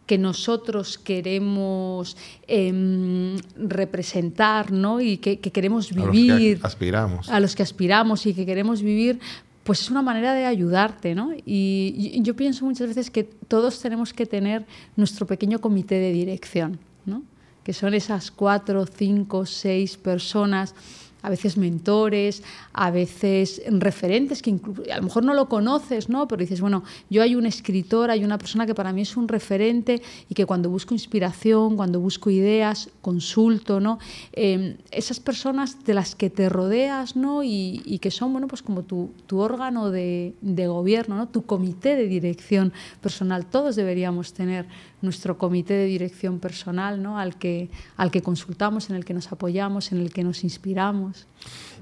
que 0.09 0.17
nosotros 0.17 0.97
queremos 0.97 2.17
em, 2.49 3.37
representar 3.57 4.73
¿no? 4.73 5.03
y 5.03 5.19
que, 5.19 5.39
queremos 5.39 5.93
vivir. 5.93 6.33
A 6.33 6.39
los 6.39 6.61
que 6.61 6.67
aspiramos. 6.67 7.29
A 7.29 7.41
los 7.41 7.55
que 7.55 7.63
aspiramos 7.63 8.25
y 8.25 8.33
que 8.33 8.47
queremos 8.47 8.81
vivir, 8.81 9.21
pues 9.65 9.83
es 9.83 9.91
una 9.91 10.01
manera 10.01 10.33
de 10.33 10.47
ayudarte, 10.47 11.15
¿no? 11.15 11.33
Y, 11.45 12.19
yo 12.23 12.35
pienso 12.35 12.65
muchas 12.65 12.89
veces 12.89 13.11
que 13.11 13.25
todos 13.25 13.81
tenemos 13.83 14.15
que 14.15 14.25
tener 14.25 14.65
nuestro 14.97 15.27
pequeño 15.27 15.61
comité 15.61 15.97
de 15.97 16.11
dirección, 16.11 16.79
¿no? 17.05 17.23
Que 17.63 17.75
son 17.75 17.93
esas 17.93 18.31
cuatro, 18.31 18.87
cinco, 18.87 19.45
seis 19.45 19.99
personas 19.99 20.75
a 21.23 21.31
veces 21.31 21.57
mentores, 21.57 22.43
a 22.73 22.91
veces 22.91 23.63
referentes, 23.67 24.43
que 24.43 24.59
a 24.93 24.97
lo 24.97 25.03
mejor 25.03 25.25
no 25.25 25.35
lo 25.35 25.49
conoces, 25.49 26.09
¿no? 26.09 26.29
pero 26.29 26.41
dices, 26.41 26.61
bueno, 26.61 26.85
yo 27.11 27.23
hay 27.23 27.35
un 27.35 27.47
escritor, 27.47 28.11
hay 28.11 28.25
una 28.25 28.39
persona 28.39 28.67
que 28.67 28.75
para 28.75 28.93
mí 28.93 29.03
es 29.03 29.17
un 29.17 29.29
referente 29.29 30.03
y 30.29 30.35
que 30.35 30.47
cuando 30.47 30.71
busco 30.71 30.95
inspiración, 30.95 31.77
cuando 31.77 32.01
busco 32.01 32.31
ideas, 32.31 32.91
consulto, 33.03 33.81
¿no? 33.81 33.99
Em, 34.33 34.77
esas 34.91 35.21
personas 35.21 35.85
de 35.85 35.95
las 35.95 36.15
que 36.15 36.31
te 36.31 36.49
rodeas 36.49 37.17
¿no? 37.17 37.43
y, 37.43 37.99
que 38.01 38.11
son 38.11 38.33
bueno, 38.33 38.47
pues 38.47 38.63
como 38.63 38.83
tu, 38.83 39.11
tu 39.27 39.39
órgano 39.39 39.91
de, 39.91 40.35
de, 40.41 40.67
gobierno, 40.69 41.17
¿no? 41.17 41.29
tu 41.29 41.45
comité 41.45 41.97
de 41.97 42.07
dirección 42.07 42.73
personal, 43.01 43.47
todos 43.47 43.75
deberíamos 43.75 44.33
tener 44.33 44.67
nuestro 45.01 45.39
comité 45.39 45.75
de 45.75 45.85
dirección 45.87 46.39
personal, 46.39 47.03
¿no? 47.03 47.19
al, 47.19 47.37
que, 47.37 47.71
al 47.97 48.11
que 48.11 48.23
consultamos, 48.23 48.91
en 48.91 48.97
el 48.97 49.05
que 49.05 49.15
nos 49.15 49.31
apoyamos, 49.33 49.93
en 49.93 49.99
el 49.99 50.13
que 50.13 50.25
nos 50.25 50.45
inspiramos. 50.45 51.27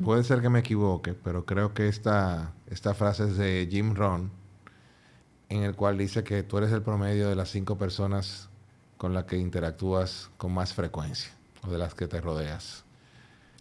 Puede 0.04 0.24
ser 0.24 0.40
que 0.40 0.48
me 0.48 0.60
equivoque, 0.60 1.14
pero 1.14 1.44
creo 1.44 1.72
que 1.74 1.88
esta, 1.88 2.52
esta 2.68 2.94
frase 2.94 3.24
es 3.24 3.36
de 3.36 3.68
Jim 3.70 3.94
Rohn, 3.94 4.30
en 5.48 5.62
el 5.62 5.74
cual 5.74 5.98
dice 5.98 6.24
que 6.24 6.42
tú 6.42 6.58
eres 6.58 6.72
el 6.72 6.82
promedio 6.82 7.28
de 7.28 7.36
las 7.36 7.50
cinco 7.50 7.78
personas 7.78 8.48
con 8.96 9.14
las 9.14 9.24
que 9.24 9.36
interactúas 9.36 10.30
con 10.36 10.52
más 10.52 10.74
frecuencia 10.74 11.30
o 11.62 11.70
de 11.70 11.78
las 11.78 11.94
que 11.94 12.06
te 12.06 12.20
rodeas. 12.20 12.84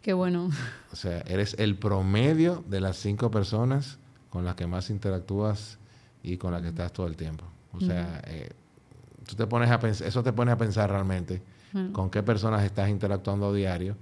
Qué 0.01 0.13
bueno. 0.13 0.49
O 0.91 0.95
sea, 0.95 1.21
eres 1.21 1.55
el 1.57 1.77
promedio 1.77 2.63
de 2.67 2.79
las 2.79 2.97
cinco 2.97 3.31
personas 3.31 3.97
con 4.29 4.45
las 4.45 4.55
que 4.55 4.67
más 4.67 4.89
interactúas 4.89 5.79
y 6.21 6.37
con 6.37 6.51
las 6.51 6.61
que 6.61 6.69
estás 6.69 6.93
todo 6.93 7.07
el 7.07 7.15
tiempo. 7.15 7.45
O 7.73 7.79
sea, 7.79 8.21
eh, 8.27 8.51
tú 9.27 9.35
te 9.35 9.47
pones 9.47 9.69
a 9.69 9.79
eso 9.87 10.23
te 10.23 10.33
pone 10.33 10.51
a 10.51 10.57
pensar 10.57 10.89
realmente 10.89 11.41
con 11.91 12.09
qué 12.09 12.23
personas 12.23 12.63
estás 12.63 12.89
interactuando 12.89 13.49
a 13.49 13.53
diario 13.53 13.97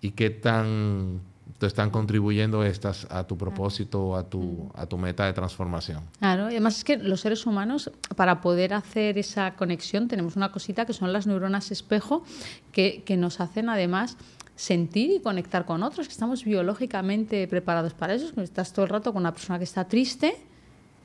y 0.00 0.12
qué 0.12 0.30
tan 0.30 1.20
te 1.58 1.66
están 1.66 1.90
contribuyendo 1.90 2.64
estas 2.64 3.06
a 3.10 3.26
tu 3.26 3.36
propósito 3.36 4.00
o 4.00 4.16
a 4.16 4.24
tu, 4.24 4.70
a 4.74 4.86
tu 4.86 4.96
meta 4.96 5.26
de 5.26 5.32
transformación. 5.32 6.02
Claro, 6.18 6.44
y 6.44 6.52
además 6.52 6.78
es 6.78 6.84
que 6.84 6.96
los 6.96 7.20
seres 7.20 7.44
humanos, 7.44 7.90
para 8.16 8.40
poder 8.40 8.72
hacer 8.72 9.18
esa 9.18 9.56
conexión, 9.56 10.08
tenemos 10.08 10.36
una 10.36 10.52
cosita 10.52 10.86
que 10.86 10.94
son 10.94 11.12
las 11.12 11.26
neuronas 11.26 11.70
espejo, 11.70 12.24
que, 12.72 13.02
que 13.04 13.16
nos 13.16 13.40
hacen 13.40 13.68
además 13.68 14.16
sentir 14.56 15.10
y 15.10 15.20
conectar 15.20 15.66
con 15.66 15.82
otros, 15.82 16.06
que 16.06 16.12
estamos 16.12 16.44
biológicamente 16.44 17.46
preparados 17.46 17.92
para 17.92 18.14
eso. 18.14 18.28
Si 18.34 18.40
estás 18.40 18.72
todo 18.72 18.84
el 18.84 18.90
rato 18.90 19.12
con 19.12 19.20
una 19.20 19.32
persona 19.32 19.58
que 19.58 19.64
está 19.64 19.86
triste, 19.86 20.36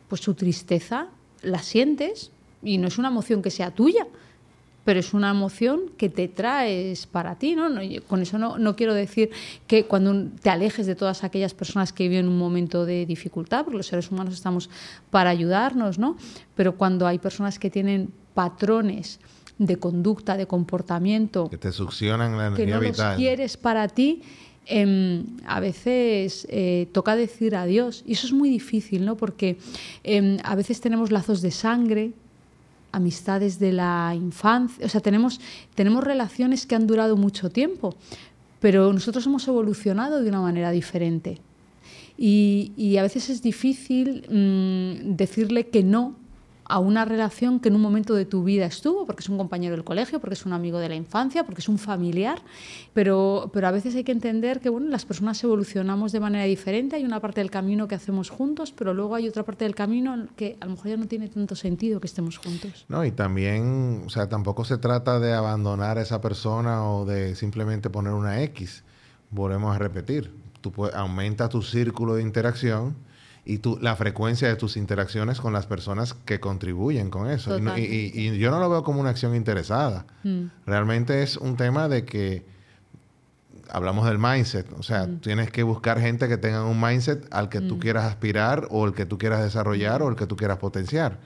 pues 0.07 0.21
su 0.21 0.35
tristeza 0.35 1.07
la 1.41 1.59
sientes, 1.59 2.31
y 2.65 2.77
no 2.77 2.87
es 2.87 2.97
una 2.97 3.07
emoción 3.07 3.41
que 3.41 3.51
sea 3.51 3.71
tuya, 3.71 4.07
pero 4.85 4.99
es 4.99 5.13
una 5.13 5.31
emoción 5.31 5.91
que 5.97 6.09
te 6.09 6.27
traes 6.27 7.07
para 7.07 7.35
ti, 7.35 7.55
¿no? 7.55 7.69
con 8.07 8.21
eso 8.21 8.37
no, 8.37 8.59
no, 8.59 8.75
quiero 8.75 8.93
decir 8.93 9.31
que 9.65 9.85
cuando 9.85 10.29
te 10.41 10.51
alejes 10.51 10.85
de 10.85 10.95
todas 10.95 11.23
aquellas 11.23 11.55
personas 11.55 11.91
que 11.91 12.07
viven 12.07 12.27
un 12.27 12.37
momento 12.37 12.85
de 12.85 13.05
dificultad, 13.07 13.63
porque 13.63 13.77
los 13.77 13.87
seres 13.87 14.11
humanos 14.11 14.35
estamos 14.35 14.69
para 15.09 15.31
ayudarnos, 15.31 15.97
¿no? 15.97 16.17
Pero 16.53 16.75
cuando 16.77 17.07
hay 17.07 17.17
personas 17.17 17.57
que 17.57 17.71
tienen 17.71 18.11
patrones 18.35 19.19
de 19.57 19.77
conducta, 19.77 20.37
de 20.37 20.45
comportamiento... 20.45 21.49
Que 21.49 21.57
te 21.57 21.71
succionan 21.71 22.37
la 22.37 22.47
energía 22.47 22.65
que 22.65 22.71
no 22.71 22.81
Los 22.81 23.15
quieres 23.17 23.57
para 23.57 23.87
ti, 23.87 24.21
em, 24.67 25.25
a 25.47 25.59
veces 25.59 26.45
eh, 26.49 26.89
toca 26.91 27.15
decir 27.15 27.55
adiós. 27.55 28.03
Y 28.05 28.13
eso 28.13 28.27
es 28.27 28.33
muy 28.33 28.49
difícil, 28.49 29.03
¿no? 29.03 29.17
Porque 29.17 29.57
em, 30.03 30.37
a 30.43 30.53
veces 30.55 30.79
tenemos 30.79 31.09
lazos 31.09 31.41
de 31.41 31.49
sangre 31.49 32.13
amistades 32.95 33.59
de 33.59 33.73
la 33.73 34.13
infancia, 34.15 34.85
o 34.85 34.89
sea, 34.89 35.01
tenemos, 35.01 35.39
tenemos 35.75 36.03
relaciones 36.03 36.65
que 36.65 36.75
han 36.75 36.87
durado 36.87 37.17
mucho 37.17 37.49
tiempo, 37.49 37.95
pero 38.59 38.91
nosotros 38.93 39.25
hemos 39.25 39.47
evolucionado 39.47 40.21
de 40.23 40.29
una 40.29 40.41
manera 40.41 40.71
diferente. 40.71 41.39
Y, 42.17 42.95
a 42.97 43.03
veces 43.03 43.29
es 43.29 43.41
difícil 43.41 44.25
mm, 44.29 45.15
decirle 45.15 45.67
que 45.67 45.83
no 45.83 46.15
a 46.67 46.79
una 46.79 47.05
relación 47.05 47.59
que 47.59 47.69
en 47.69 47.75
un 47.75 47.81
momento 47.81 48.15
de 48.15 48.25
tu 48.25 48.43
vida 48.43 48.65
estuvo, 48.65 49.05
porque 49.05 49.21
es 49.21 49.29
un 49.29 49.37
compañero 49.37 49.75
del 49.75 49.83
colegio, 49.83 50.19
porque 50.19 50.33
es 50.33 50.45
un 50.45 50.53
amigo 50.53 50.79
de 50.79 50.89
la 50.89 50.95
infancia, 50.95 51.45
porque 51.45 51.61
es 51.61 51.69
un 51.69 51.77
familiar, 51.77 52.41
pero, 52.93 53.51
pero 53.53 53.67
a 53.67 53.71
veces 53.71 53.95
hay 53.95 54.03
que 54.03 54.11
entender 54.11 54.59
que 54.59 54.69
bueno, 54.69 54.89
las 54.89 55.05
personas 55.05 55.43
evolucionamos 55.43 56.11
de 56.11 56.19
manera 56.19 56.45
diferente, 56.45 56.95
hay 56.95 57.05
una 57.05 57.19
parte 57.19 57.41
del 57.41 57.51
camino 57.51 57.87
que 57.87 57.95
hacemos 57.95 58.29
juntos, 58.29 58.73
pero 58.75 58.93
luego 58.93 59.15
hay 59.15 59.27
otra 59.27 59.43
parte 59.43 59.65
del 59.65 59.75
camino 59.75 60.27
que 60.35 60.57
a 60.59 60.65
lo 60.65 60.71
mejor 60.71 60.87
ya 60.87 60.97
no 60.97 61.07
tiene 61.07 61.29
tanto 61.29 61.55
sentido 61.55 61.99
que 61.99 62.07
estemos 62.07 62.37
juntos. 62.37 62.85
No, 62.89 63.05
y 63.05 63.11
también, 63.11 64.03
o 64.05 64.09
sea, 64.09 64.27
tampoco 64.27 64.65
se 64.65 64.77
trata 64.77 65.19
de 65.19 65.33
abandonar 65.33 65.97
a 65.99 66.01
esa 66.01 66.19
persona 66.19 66.89
o 66.89 67.05
de 67.05 67.35
simplemente 67.35 67.89
poner 67.89 68.13
una 68.13 68.41
X. 68.41 68.83
Volvemos 69.29 69.75
a 69.75 69.79
repetir, 69.79 70.31
tú 70.61 70.73
aumentas 70.93 71.49
tu 71.49 71.61
círculo 71.61 72.15
de 72.15 72.23
interacción, 72.23 72.95
y 73.45 73.59
tu, 73.59 73.77
la 73.79 73.95
frecuencia 73.95 74.47
de 74.47 74.55
tus 74.55 74.75
interacciones 74.75 75.39
con 75.39 75.53
las 75.53 75.67
personas 75.67 76.15
que 76.25 76.39
contribuyen 76.39 77.11
con 77.11 77.29
eso. 77.29 77.57
Y, 77.77 78.37
yo 78.39 78.49
no 78.49 78.59
lo 78.59 78.69
veo 78.69 78.83
como 78.83 78.99
una 78.99 79.11
acción 79.11 79.35
interesada. 79.35 80.05
Mm. 80.23 80.45
Realmente 80.65 81.21
es 81.21 81.37
un 81.37 81.55
tema 81.55 81.87
de 81.87 82.05
que 82.05 82.43
hablamos 83.69 84.07
del 84.07 84.17
mindset. 84.17 84.67
O 84.79 84.83
sea, 84.83 85.05
mm. 85.05 85.19
tienes 85.19 85.51
que 85.51 85.61
buscar 85.61 85.99
gente 85.99 86.27
que 86.27 86.37
tenga 86.37 86.65
un 86.65 86.81
mindset 86.81 87.27
al 87.31 87.49
que 87.49 87.61
tú 87.61 87.75
mm. 87.75 87.79
quieras 87.79 88.05
aspirar 88.05 88.67
o 88.71 88.87
el 88.87 88.93
que 88.93 89.05
tú 89.05 89.19
quieras 89.19 89.43
desarrollar 89.43 90.01
o 90.01 90.09
el 90.09 90.15
que 90.15 90.25
tú 90.25 90.35
quieras 90.35 90.57
potenciar. 90.57 91.19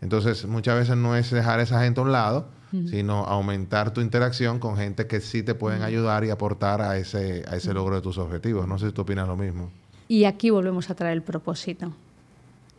Entonces, 0.00 0.46
muchas 0.46 0.76
veces 0.76 0.96
no 0.96 1.14
es 1.14 1.30
dejar 1.30 1.60
a 1.60 1.62
esa 1.62 1.82
gente 1.84 2.00
a 2.00 2.02
un 2.02 2.12
lado 2.12 2.48
sino 2.86 3.24
aumentar 3.24 3.92
tu 3.92 4.00
interacción 4.00 4.60
con 4.60 4.76
gente 4.76 5.08
que 5.08 5.20
sí 5.20 5.42
te 5.42 5.56
pueden 5.56 5.82
ayudar 5.82 6.24
y 6.24 6.30
aportar 6.30 6.80
a 6.80 6.98
ese, 6.98 7.44
a 7.48 7.56
ese 7.56 7.74
logro 7.74 7.96
de 7.96 8.00
tus 8.00 8.16
objetivos. 8.16 8.68
No 8.68 8.78
sé 8.78 8.86
si 8.86 8.92
tú 8.92 9.02
opinas 9.02 9.26
lo 9.26 9.36
mismo. 9.36 9.72
Y 10.10 10.24
aquí 10.24 10.50
volvemos 10.50 10.90
a 10.90 10.96
traer 10.96 11.12
el 11.12 11.22
propósito. 11.22 11.92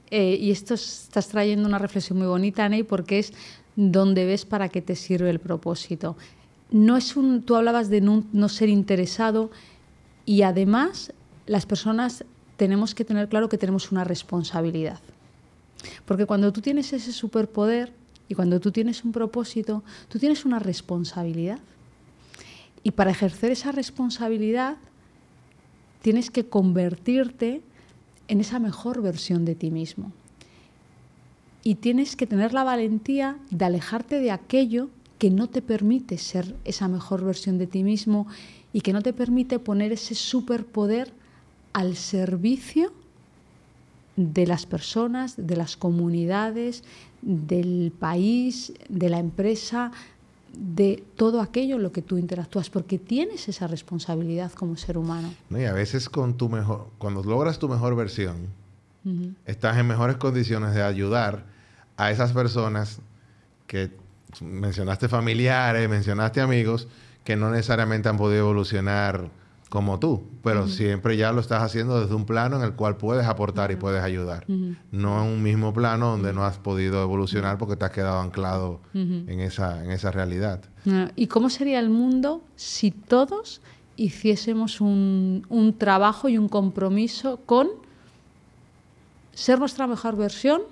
Eh, 0.09 0.37
y 0.41 0.51
esto 0.51 0.73
estás 0.73 1.29
trayendo 1.29 1.65
una 1.65 1.77
reflexión 1.77 2.17
muy 2.17 2.27
bonita, 2.27 2.67
Ney, 2.67 2.83
porque 2.83 3.19
es 3.19 3.31
donde 3.77 4.25
ves 4.25 4.43
para 4.43 4.67
qué 4.67 4.81
te 4.81 4.97
sirve 4.97 5.29
el 5.29 5.39
propósito. 5.39 6.17
No 6.71 6.97
es 6.97 7.15
un, 7.15 7.43
tú 7.43 7.55
hablabas 7.55 7.89
de 7.89 8.01
no, 8.01 8.25
no 8.33 8.49
ser 8.49 8.67
interesado 8.67 9.49
y 10.25 10.41
además 10.41 11.13
las 11.47 11.65
personas 11.65 12.25
tenemos 12.57 12.93
que 12.93 13.05
tener 13.05 13.29
claro 13.29 13.47
que 13.47 13.57
tenemos 13.57 13.93
una 13.93 14.03
responsabilidad. 14.03 14.99
Porque 16.03 16.25
cuando 16.25 16.51
tú 16.51 16.59
tienes 16.59 16.91
ese 16.91 17.13
superpoder 17.13 17.93
y 18.27 18.35
cuando 18.35 18.59
tú 18.59 18.73
tienes 18.73 19.05
un 19.05 19.13
propósito, 19.13 19.85
tú 20.09 20.19
tienes 20.19 20.43
una 20.43 20.59
responsabilidad. 20.59 21.59
Y 22.83 22.91
para 22.91 23.11
ejercer 23.11 23.51
esa 23.51 23.71
responsabilidad 23.71 24.75
tienes 26.01 26.31
que 26.31 26.45
convertirte 26.45 27.61
en 28.27 28.39
esa 28.39 28.59
mejor 28.59 29.01
versión 29.01 29.45
de 29.45 29.55
ti 29.55 29.71
mismo. 29.71 30.11
Y 31.63 31.75
tienes 31.75 32.15
que 32.15 32.27
tener 32.27 32.53
la 32.53 32.63
valentía 32.63 33.37
de 33.51 33.65
alejarte 33.65 34.19
de 34.19 34.31
aquello 34.31 34.89
que 35.19 35.29
no 35.29 35.47
te 35.47 35.61
permite 35.61 36.17
ser 36.17 36.55
esa 36.65 36.87
mejor 36.87 37.23
versión 37.23 37.59
de 37.59 37.67
ti 37.67 37.83
mismo 37.83 38.25
y 38.73 38.81
que 38.81 38.93
no 38.93 39.01
te 39.01 39.13
permite 39.13 39.59
poner 39.59 39.91
ese 39.91 40.15
superpoder 40.15 41.13
al 41.73 41.95
servicio 41.95 42.91
de 44.15 44.47
las 44.47 44.65
personas, 44.65 45.35
de 45.37 45.55
las 45.55 45.77
comunidades, 45.77 46.83
del 47.21 47.93
país, 47.97 48.73
de 48.89 49.09
la 49.09 49.19
empresa, 49.19 49.91
de 50.53 51.03
todo 51.15 51.41
aquello 51.41 51.77
en 51.77 51.83
lo 51.83 51.91
que 51.91 52.01
tú 52.01 52.17
interactúas, 52.17 52.69
porque 52.69 52.99
tienes 52.99 53.47
esa 53.47 53.67
responsabilidad 53.67 54.51
como 54.51 54.75
ser 54.77 54.97
humano. 54.97 55.33
y 55.49 55.63
a 55.63 55.73
veces 55.73 56.09
con 56.09 56.35
tu 56.35 56.49
mejor, 56.49 56.87
cuando 56.97 57.23
logras 57.23 57.59
tu 57.59 57.69
mejor 57.69 57.95
versión, 57.95 58.47
estás 59.45 59.77
en 59.77 59.87
mejores 59.87 60.17
condiciones 60.17 60.75
de 60.75 60.83
ayudar 60.83 61.45
a 61.97 62.11
esas 62.11 62.33
personas 62.33 62.99
que 63.65 63.91
mencionaste 64.41 65.07
familiares, 65.07 65.89
mencionaste 65.89 66.41
amigos, 66.41 66.87
que 67.23 67.35
no 67.35 67.49
necesariamente 67.49 68.09
han 68.09 68.17
podido 68.17 68.41
evolucionar 68.41 69.29
como 69.71 69.99
tú, 69.99 70.27
pero 70.43 70.67
siempre 70.67 71.15
ya 71.15 71.31
lo 71.31 71.39
estás 71.39 71.63
haciendo 71.63 72.01
desde 72.01 72.13
un 72.13 72.25
plano 72.25 72.57
en 72.57 72.63
el 72.63 72.73
cual 72.73 72.97
puedes 72.97 73.25
aportar 73.25 73.71
y 73.71 73.77
puedes 73.77 74.03
ayudar, 74.03 74.45
no 74.49 75.23
en 75.23 75.31
un 75.31 75.41
mismo 75.41 75.73
plano 75.73 76.11
donde 76.11 76.33
no 76.33 76.43
has 76.43 76.57
podido 76.57 77.01
evolucionar 77.01 77.57
porque 77.57 77.77
te 77.77 77.85
has 77.85 77.91
quedado 77.91 78.19
anclado 78.19 78.81
en, 78.93 79.39
esa, 79.39 79.81
en 79.81 79.91
esa 79.91 80.11
realidad. 80.11 80.61
Ah, 80.89 81.09
¿Y 81.15 81.27
cómo 81.27 81.49
sería 81.49 81.79
el 81.79 81.89
mundo 81.89 82.43
si 82.57 82.91
todos 82.91 83.61
hiciésemos 83.95 84.81
un, 84.81 85.45
un 85.47 85.77
trabajo 85.77 86.27
y 86.27 86.37
un 86.37 86.49
compromiso 86.49 87.37
con 87.45 87.69
ser 89.31 89.57
nuestra 89.57 89.87
mejor 89.87 90.17
versión 90.17 90.63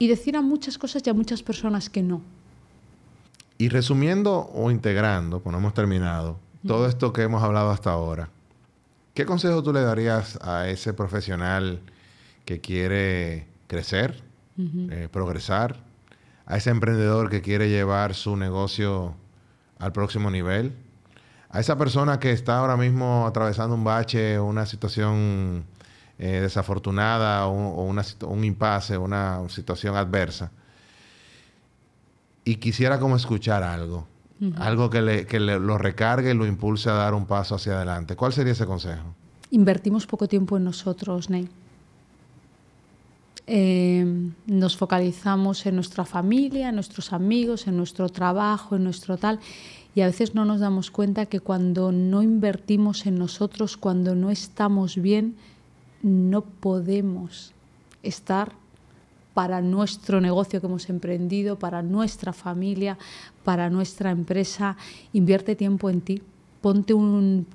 y 0.00 0.08
decir 0.08 0.36
a 0.36 0.42
muchas 0.42 0.78
cosas 0.78 1.00
y 1.06 1.10
a 1.10 1.14
muchas 1.14 1.44
personas 1.44 1.88
que 1.88 2.02
no? 2.02 2.22
Y 3.56 3.68
resumiendo 3.68 4.50
o 4.52 4.72
integrando, 4.72 5.38
pues 5.38 5.52
no 5.52 5.58
hemos 5.58 5.74
terminado, 5.74 6.40
todo 6.66 6.86
esto 6.86 7.12
que 7.12 7.22
hemos 7.22 7.42
hablado 7.42 7.70
hasta 7.70 7.90
ahora, 7.90 8.28
¿qué 9.14 9.26
consejo 9.26 9.62
tú 9.62 9.72
le 9.72 9.82
darías 9.82 10.38
a 10.42 10.68
ese 10.68 10.94
profesional 10.94 11.80
que 12.44 12.60
quiere 12.60 13.46
crecer, 13.66 14.22
eh, 14.58 15.08
progresar, 15.10 15.80
a 16.46 16.56
ese 16.56 16.70
emprendedor 16.70 17.30
que 17.30 17.40
quiere 17.40 17.68
llevar 17.68 18.14
su 18.14 18.36
negocio 18.36 19.14
al 19.78 19.92
próximo 19.92 20.30
nivel, 20.30 20.74
a 21.50 21.60
esa 21.60 21.76
persona 21.76 22.18
que 22.18 22.32
está 22.32 22.58
ahora 22.58 22.76
mismo 22.76 23.26
atravesando 23.26 23.74
un 23.74 23.84
bache, 23.84 24.38
una 24.38 24.66
situación 24.66 25.64
eh, 26.18 26.40
desafortunada 26.40 27.46
o, 27.46 27.84
un 27.84 28.44
impasse, 28.44 28.96
una 28.96 29.48
situación 29.48 29.96
adversa, 29.96 30.50
y 32.44 32.56
quisiera 32.56 32.98
como 32.98 33.16
escuchar 33.16 33.62
algo? 33.62 34.06
Algo 34.56 34.90
que, 34.90 35.02
le, 35.02 35.26
que 35.26 35.38
lo 35.40 35.78
recargue 35.78 36.32
y 36.32 36.34
lo 36.34 36.46
impulse 36.46 36.90
a 36.90 36.94
dar 36.94 37.14
un 37.14 37.26
paso 37.26 37.54
hacia 37.54 37.76
adelante. 37.76 38.16
¿Cuál 38.16 38.32
sería 38.32 38.52
ese 38.52 38.66
consejo? 38.66 39.14
Invertimos 39.50 40.06
poco 40.06 40.26
tiempo 40.28 40.56
en 40.56 40.64
nosotros, 40.64 41.30
Ney. 41.30 41.48
Eh, 43.46 44.30
nos 44.46 44.76
focalizamos 44.76 45.66
en 45.66 45.74
nuestra 45.74 46.04
familia, 46.04 46.68
en 46.68 46.76
nuestros 46.76 47.12
amigos, 47.12 47.66
en 47.66 47.76
nuestro 47.76 48.08
trabajo, 48.08 48.76
en 48.76 48.84
nuestro 48.84 49.16
tal, 49.16 49.40
y 49.94 50.00
a 50.00 50.06
veces 50.06 50.34
no 50.34 50.44
nos 50.44 50.60
damos 50.60 50.90
cuenta 50.90 51.26
que 51.26 51.40
cuando 51.40 51.92
no 51.92 52.22
invertimos 52.22 53.04
en 53.04 53.16
nosotros, 53.16 53.76
cuando 53.76 54.14
no 54.14 54.30
estamos 54.30 54.96
bien, 54.96 55.36
no 56.02 56.42
podemos 56.42 57.52
estar 58.02 58.52
para 59.34 59.60
nuestro 59.60 60.20
negocio 60.20 60.60
que 60.60 60.66
hemos 60.66 60.88
emprendido, 60.88 61.58
para 61.58 61.82
nuestra 61.82 62.32
familia, 62.32 62.98
para 63.44 63.70
nuestra 63.70 64.10
empresa. 64.10 64.76
Invierte 65.12 65.56
tiempo 65.56 65.90
en 65.90 66.00
ti. 66.00 66.22
Ponte 66.60 66.94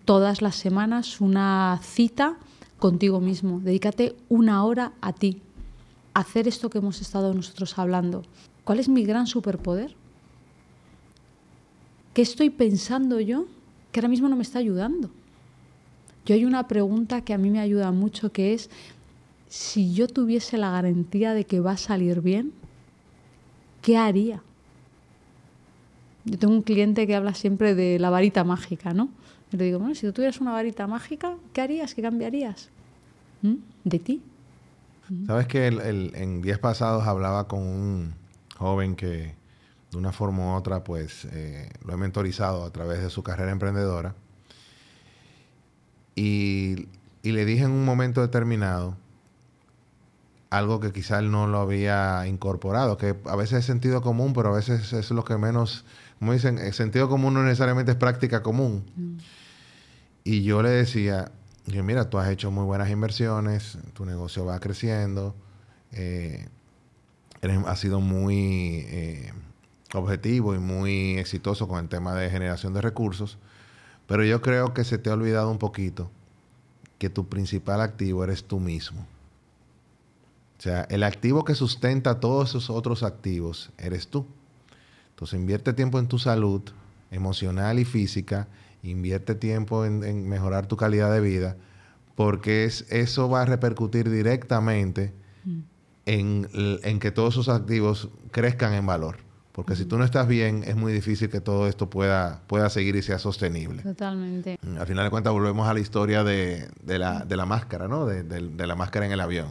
todas 0.05 0.41
las 0.41 0.55
semanas 0.55 1.21
una 1.21 1.79
cita 1.81 2.37
contigo 2.79 3.21
mismo. 3.21 3.59
Dedícate 3.59 4.15
una 4.29 4.63
hora 4.63 4.93
a 5.01 5.13
ti. 5.13 5.41
hacer 6.13 6.47
esto 6.47 6.71
que 6.71 6.79
hemos 6.79 6.99
estado 6.99 7.31
nosotros 7.33 7.77
hablando. 7.77 8.23
¿Cuál 8.63 8.79
es 8.79 8.89
mi 8.89 9.03
gran 9.03 9.27
superpoder? 9.27 9.95
¿Qué 12.13 12.23
estoy 12.23 12.49
pensando 12.49 13.19
yo 13.19 13.45
que 13.91 13.99
ahora 13.99 14.09
mismo 14.09 14.27
no 14.27 14.35
me 14.35 14.41
está 14.41 14.57
ayudando? 14.57 15.11
Yo 16.25 16.33
hay 16.33 16.43
una 16.43 16.67
pregunta 16.67 17.21
que 17.21 17.35
a 17.35 17.37
mí 17.37 17.51
me 17.51 17.59
ayuda 17.59 17.91
mucho 17.91 18.31
que 18.31 18.55
es, 18.55 18.71
si 19.49 19.93
yo 19.93 20.07
tuviese 20.07 20.57
la 20.57 20.71
garantía 20.71 21.33
de 21.33 21.45
que 21.45 21.59
va 21.59 21.71
a 21.71 21.77
salir 21.77 22.21
bien, 22.21 22.51
¿qué 23.81 23.97
haría? 23.97 24.41
Yo 26.25 26.37
tengo 26.37 26.53
un 26.53 26.61
cliente 26.61 27.07
que 27.07 27.15
habla 27.15 27.33
siempre 27.33 27.73
de 27.73 27.99
la 27.99 28.09
varita 28.09 28.43
mágica, 28.43 28.93
¿no? 28.93 29.09
Y 29.51 29.57
le 29.57 29.65
digo, 29.65 29.79
bueno, 29.79 29.95
si 29.95 30.05
tú 30.07 30.13
tuvieras 30.13 30.41
una 30.41 30.51
varita 30.51 30.87
mágica, 30.87 31.37
¿qué 31.53 31.61
harías? 31.61 31.95
¿Qué 31.95 32.01
cambiarías? 32.01 32.69
¿Mm? 33.41 33.55
De 33.85 33.99
ti. 33.99 34.21
Sabes 35.25 35.47
que 35.47 35.67
en 35.67 36.41
días 36.41 36.59
pasados 36.59 37.07
hablaba 37.07 37.47
con 37.47 37.61
un 37.61 38.13
joven 38.57 38.97
que 38.97 39.35
de 39.91 39.97
una 39.97 40.11
forma 40.11 40.53
u 40.53 40.57
otra, 40.57 40.83
pues 40.83 41.25
eh, 41.31 41.69
lo 41.85 41.93
he 41.93 41.97
mentorizado 41.97 42.65
a 42.65 42.71
través 42.71 43.01
de 43.01 43.09
su 43.09 43.23
carrera 43.23 43.51
emprendedora. 43.51 44.15
Y, 46.15 46.87
y 47.23 47.31
le 47.31 47.45
dije 47.45 47.63
en 47.63 47.71
un 47.71 47.85
momento 47.85 48.21
determinado 48.21 48.97
algo 50.49 50.79
que 50.79 50.91
quizá 50.91 51.19
él 51.19 51.31
no 51.31 51.47
lo 51.47 51.59
había 51.59 52.25
incorporado, 52.27 52.97
que 52.97 53.15
a 53.25 53.35
veces 53.35 53.59
es 53.59 53.65
sentido 53.65 54.01
común, 54.01 54.33
pero 54.33 54.49
a 54.49 54.55
veces 54.55 54.93
es 54.93 55.11
lo 55.11 55.23
que 55.23 55.37
menos, 55.37 55.85
como 56.19 56.33
dicen, 56.33 56.57
el 56.57 56.73
sentido 56.73 57.09
común 57.09 57.33
no 57.33 57.43
necesariamente 57.43 57.91
es 57.91 57.97
práctica 57.97 58.41
común. 58.43 58.85
Mm. 58.95 59.17
Y 60.23 60.43
yo 60.43 60.61
le 60.61 60.69
decía, 60.69 61.31
que 61.71 61.83
mira, 61.83 62.09
tú 62.09 62.17
has 62.17 62.29
hecho 62.29 62.51
muy 62.51 62.63
buenas 62.63 62.89
inversiones, 62.89 63.77
tu 63.93 64.05
negocio 64.05 64.45
va 64.45 64.59
creciendo, 64.59 65.35
eh, 65.91 66.47
has 67.65 67.79
sido 67.79 67.99
muy 67.99 68.85
eh, 68.87 69.33
objetivo 69.93 70.55
y 70.55 70.59
muy 70.59 71.17
exitoso 71.17 71.67
con 71.67 71.79
el 71.79 71.89
tema 71.89 72.13
de 72.13 72.29
generación 72.29 72.73
de 72.73 72.81
recursos, 72.81 73.37
pero 74.05 74.23
yo 74.23 74.41
creo 74.41 74.73
que 74.73 74.83
se 74.83 74.97
te 74.97 75.09
ha 75.09 75.13
olvidado 75.13 75.51
un 75.51 75.59
poquito 75.59 76.09
que 76.99 77.09
tu 77.09 77.27
principal 77.27 77.81
activo 77.81 78.23
eres 78.23 78.45
tú 78.45 78.59
mismo. 78.59 79.05
O 80.57 80.61
sea, 80.61 80.83
el 80.89 81.03
activo 81.03 81.45
que 81.45 81.53
sustenta 81.53 82.19
todos 82.19 82.49
esos 82.49 82.69
otros 82.69 83.03
activos 83.03 83.71
eres 83.77 84.07
tú. 84.07 84.25
Entonces 85.11 85.39
invierte 85.39 85.73
tiempo 85.73 85.99
en 85.99 86.07
tu 86.07 86.17
salud 86.19 86.61
emocional 87.11 87.79
y 87.79 87.85
física, 87.85 88.47
invierte 88.83 89.35
tiempo 89.35 89.85
en, 89.85 90.27
mejorar 90.27 90.67
tu 90.67 90.75
calidad 90.77 91.11
de 91.11 91.21
vida, 91.21 91.57
porque 92.15 92.65
es, 92.65 92.85
eso 92.89 93.29
va 93.29 93.43
a 93.43 93.45
repercutir 93.45 94.09
directamente 94.09 95.13
mm. 95.45 95.59
en, 96.05 96.99
que 96.99 97.11
todos 97.11 97.35
esos 97.35 97.49
activos 97.49 98.09
crezcan 98.31 98.73
en 98.73 98.85
valor. 98.85 99.17
Porque 99.51 99.75
si 99.75 99.85
tú 99.85 99.97
no 99.97 100.05
estás 100.05 100.27
bien, 100.27 100.63
es 100.67 100.75
muy 100.75 100.93
difícil 100.93 101.29
que 101.29 101.41
todo 101.41 101.67
esto 101.67 101.89
pueda, 101.89 102.43
pueda 102.45 102.69
seguir 102.69 102.95
y 102.95 103.01
sea 103.01 103.17
sostenible. 103.17 103.81
Totalmente. 103.81 104.59
Al 104.79 104.85
final 104.85 105.05
de 105.05 105.09
cuentas, 105.09 105.33
volvemos 105.33 105.67
a 105.67 105.73
la 105.73 105.79
historia 105.79 106.23
de, 106.23 106.69
la, 106.85 107.45
máscara, 107.47 107.87
¿no? 107.87 108.05
De, 108.05 108.67
la 108.67 108.75
máscara 108.75 109.07
en 109.07 109.11
el 109.13 109.19
avión. 109.19 109.47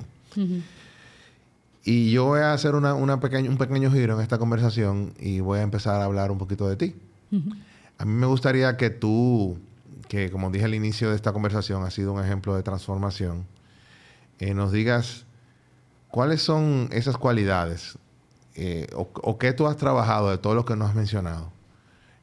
Y 1.89 2.11
yo 2.11 2.25
voy 2.25 2.41
a 2.41 2.53
hacer 2.53 2.75
una, 2.75 2.95
un 2.95 3.21
pequeño 3.21 3.93
giro 3.93 4.17
en 4.17 4.21
esta 4.21 4.39
conversación 4.39 5.15
y 5.21 5.39
voy 5.39 5.61
a 5.61 5.63
empezar 5.63 6.01
a 6.01 6.05
hablar 6.05 6.33
un 6.33 6.39
poquito 6.39 6.69
de 6.69 6.75
ti. 6.75 6.97
A 7.97 8.05
mí 8.05 8.13
me 8.13 8.27
gustaría 8.27 8.77
que 8.77 8.91
tú, 8.91 9.57
que 10.09 10.29
como 10.33 10.51
dije 10.51 10.65
al 10.65 10.75
inicio 10.75 11.11
de 11.11 11.15
esta 11.15 11.33
conversación, 11.33 11.85
ha 11.85 11.93
sido 11.93 12.13
un 12.13 12.25
ejemplo 12.25 12.57
de 12.57 12.65
transformación, 12.65 13.47
eh, 14.41 14.53
nos 14.53 14.73
digas 14.73 15.27
cuáles 16.09 16.43
son 16.43 16.89
esas 16.91 17.17
cualidades 17.19 17.97
eh, 18.57 18.89
o, 18.93 19.39
qué 19.39 19.53
tú 19.53 19.69
has 19.69 19.77
trabajado 19.77 20.31
de 20.31 20.39
todo 20.39 20.57
lo 20.57 20.65
que 20.65 20.75
nos 20.75 20.89
has 20.89 20.97
mencionado? 20.97 21.53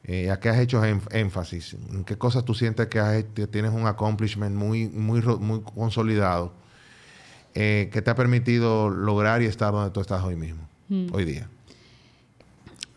Eh, 0.02 0.30
¿A 0.30 0.40
qué 0.40 0.50
has 0.50 0.58
hecho 0.58 0.84
énfasis? 0.84 1.74
¿En 1.90 2.04
qué 2.04 2.18
cosas 2.18 2.44
tú 2.44 2.52
sientes 2.52 2.88
que, 2.88 3.26
tienes 3.50 3.72
un 3.72 3.86
accomplishment 3.86 4.54
muy, 4.54 4.90
muy, 4.90 5.22
muy 5.22 5.62
consolidado 5.62 6.52
eh, 7.54 7.88
que 7.92 8.02
te 8.02 8.10
ha 8.10 8.14
permitido 8.14 8.90
lograr 8.90 9.42
y 9.42 9.46
estar 9.46 9.72
donde 9.72 9.90
tú 9.90 10.00
estás 10.00 10.22
hoy 10.24 10.36
mismo, 10.36 10.68
mm. 10.88 11.06
hoy 11.12 11.24
día? 11.24 11.48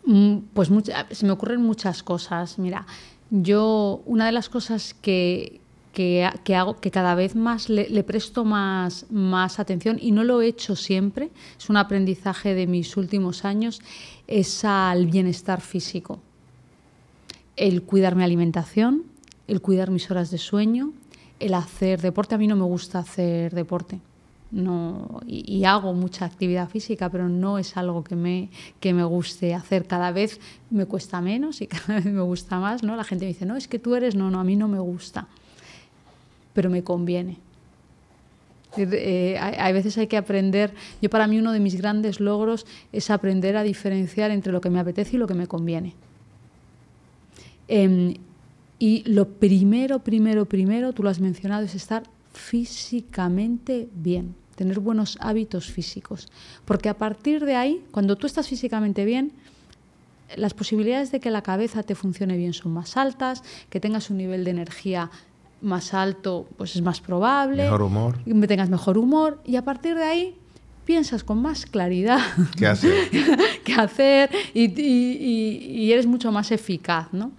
Mm, 0.06 0.38
pues 0.54 0.70
se 1.12 1.26
me 1.26 1.32
ocurren 1.32 1.62
muchas 1.62 2.02
cosas. 2.02 2.58
Mira, 2.58 2.88
yo 3.30 4.02
una 4.06 4.26
de 4.26 4.32
las 4.32 4.50
cosas 4.50 4.96
que, 5.02 5.60
que, 5.94 6.56
hago, 6.56 6.80
que 6.80 6.92
cada 6.92 7.14
vez 7.16 7.36
más 7.36 7.70
le, 7.70 8.04
presto 8.04 8.46
más, 8.46 9.06
más 9.10 9.60
atención 9.60 9.98
y 10.02 10.12
no 10.12 10.24
lo 10.24 10.42
he 10.42 10.48
hecho 10.48 10.76
siempre, 10.76 11.30
es 11.58 11.70
un 11.70 11.78
aprendizaje 11.78 12.54
de 12.54 12.68
mis 12.68 12.96
últimos 12.98 13.46
años, 13.46 13.82
es 14.28 14.64
al 14.64 15.08
bienestar 15.08 15.60
físico. 15.60 16.20
El 17.56 17.84
cuidar 17.84 18.16
mi 18.16 18.24
alimentación, 18.24 19.04
el 19.48 19.60
cuidar 19.62 19.92
mis 19.92 20.10
horas 20.12 20.32
de 20.32 20.38
sueño, 20.38 20.94
el 21.40 21.54
hacer 21.54 22.02
deporte. 22.02 22.36
A 22.36 22.38
mí 22.38 22.48
no 22.48 22.56
me 22.56 22.66
gusta 22.66 23.00
hacer 23.00 23.54
deporte. 23.54 24.00
No, 24.50 25.22
y, 25.28 25.66
hago 25.66 25.94
mucha 25.94 26.26
actividad 26.26 26.70
física, 26.70 27.10
pero 27.10 27.28
no 27.28 27.58
es 27.58 27.76
algo 27.76 28.04
que 28.04 28.16
me, 28.16 28.50
que 28.80 28.94
me 28.94 29.04
guste 29.04 29.54
hacer. 29.54 29.86
Cada 29.86 30.12
vez 30.12 30.40
me 30.70 30.86
cuesta 30.86 31.20
menos 31.20 31.62
y 31.62 31.68
cada 31.68 31.96
vez 31.96 32.06
me 32.06 32.22
gusta 32.22 32.60
más. 32.60 32.84
¿no? 32.84 32.96
La 32.96 33.04
gente 33.04 33.26
me 33.26 33.30
dice, 33.30 33.46
no, 33.46 33.58
es 33.58 33.68
que 33.68 33.80
tú 33.80 33.96
eres, 33.96 34.16
no, 34.16 34.32
no, 34.32 34.40
a 34.40 34.44
mí 34.44 34.56
no 34.56 34.68
me 34.68 34.80
gusta 34.80 35.28
pero 36.58 36.72
me 36.72 36.84
conviene. 36.84 37.38
Eh, 38.78 39.38
hay, 39.40 39.74
veces 39.74 39.96
hay 40.00 40.08
que 40.08 40.18
aprender, 40.18 40.74
yo 41.04 41.08
para 41.08 41.28
mí 41.28 41.38
uno 41.38 41.52
de 41.52 41.60
mis 41.60 41.76
grandes 41.76 42.20
logros 42.20 42.66
es 42.92 43.12
aprender 43.12 43.56
a 43.58 43.62
diferenciar 43.62 44.32
entre 44.32 44.52
lo 44.52 44.60
que 44.60 44.72
me 44.72 44.80
apetece 44.80 45.18
y 45.18 45.20
lo 45.20 45.28
que 45.28 45.36
me 45.36 45.46
conviene. 45.46 45.94
Em, 47.68 48.16
y 48.80 49.04
lo 49.06 49.28
primero, 49.28 50.00
primero, 50.00 50.46
primero, 50.46 50.94
tú 50.94 51.04
lo 51.04 51.12
has 51.12 51.20
mencionado, 51.20 51.64
es 51.64 51.76
estar 51.76 52.02
físicamente 52.38 53.90
bien, 53.94 54.36
tener 54.56 54.80
buenos 54.80 55.18
hábitos 55.20 55.70
físicos. 55.72 56.28
Porque 56.66 56.90
a 56.90 56.98
partir 56.98 57.44
de 57.46 57.56
ahí, 57.56 57.84
cuando 57.92 58.16
tú 58.16 58.28
estás 58.28 58.48
físicamente 58.48 59.06
bien, 59.06 59.34
las 60.36 60.54
posibilidades 60.54 61.12
de 61.12 61.20
que 61.20 61.32
la 61.32 61.42
cabeza 61.42 61.84
te 61.84 61.96
funcione 61.96 62.38
bien 62.38 62.54
son 62.54 62.74
más 62.74 62.98
altas, 62.98 63.44
que 63.70 63.80
tengas 63.80 64.10
un 64.10 64.18
nivel 64.18 64.44
de 64.44 64.52
energía 64.52 65.10
más 65.62 65.94
alto, 65.94 66.48
pues 66.58 66.76
es 66.76 66.82
más 66.82 67.02
probable. 67.02 67.64
Mejor 67.64 67.82
humor. 67.82 68.24
Que 68.24 68.48
tengas 68.48 68.70
mejor 68.70 68.98
humor. 68.98 69.42
Y 69.46 69.56
a 69.56 69.64
partir 69.64 69.96
de 69.96 70.04
ahí 70.04 70.36
piensas 70.86 71.24
con 71.24 71.42
más 71.42 71.66
claridad 71.66 72.20
qué 72.56 72.68
hacer, 72.68 73.10
qué 73.66 73.74
hacer 73.74 74.30
y, 74.54 75.92
eres 75.92 76.06
mucho 76.06 76.32
más 76.32 76.52
eficaz. 76.52 77.08
¿no? 77.12 77.32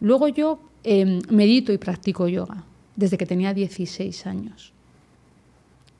Luego 0.00 0.28
yo 0.28 0.60
em, 0.84 1.20
medito 1.28 1.72
y 1.72 1.78
practico 1.78 2.28
yoga 2.28 2.64
desde 2.98 3.16
que 3.16 3.26
tenía 3.26 3.54
16 3.54 4.26
años. 4.26 4.72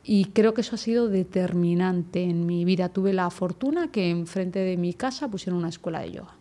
Y 0.02 0.26
creo 0.26 0.52
que 0.52 0.62
eso 0.62 0.74
ha 0.74 0.78
sido 0.78 1.08
determinante 1.08 2.24
en 2.24 2.44
mi 2.44 2.64
vida. 2.64 2.88
Tuve 2.88 3.12
la 3.12 3.30
fortuna 3.30 3.88
que 3.92 4.10
enfrente 4.10 4.58
de 4.58 4.76
mi 4.76 4.94
casa 4.94 5.28
pusieron 5.28 5.60
una 5.60 5.68
escuela 5.68 6.00
de 6.00 6.12
yoga. 6.12 6.34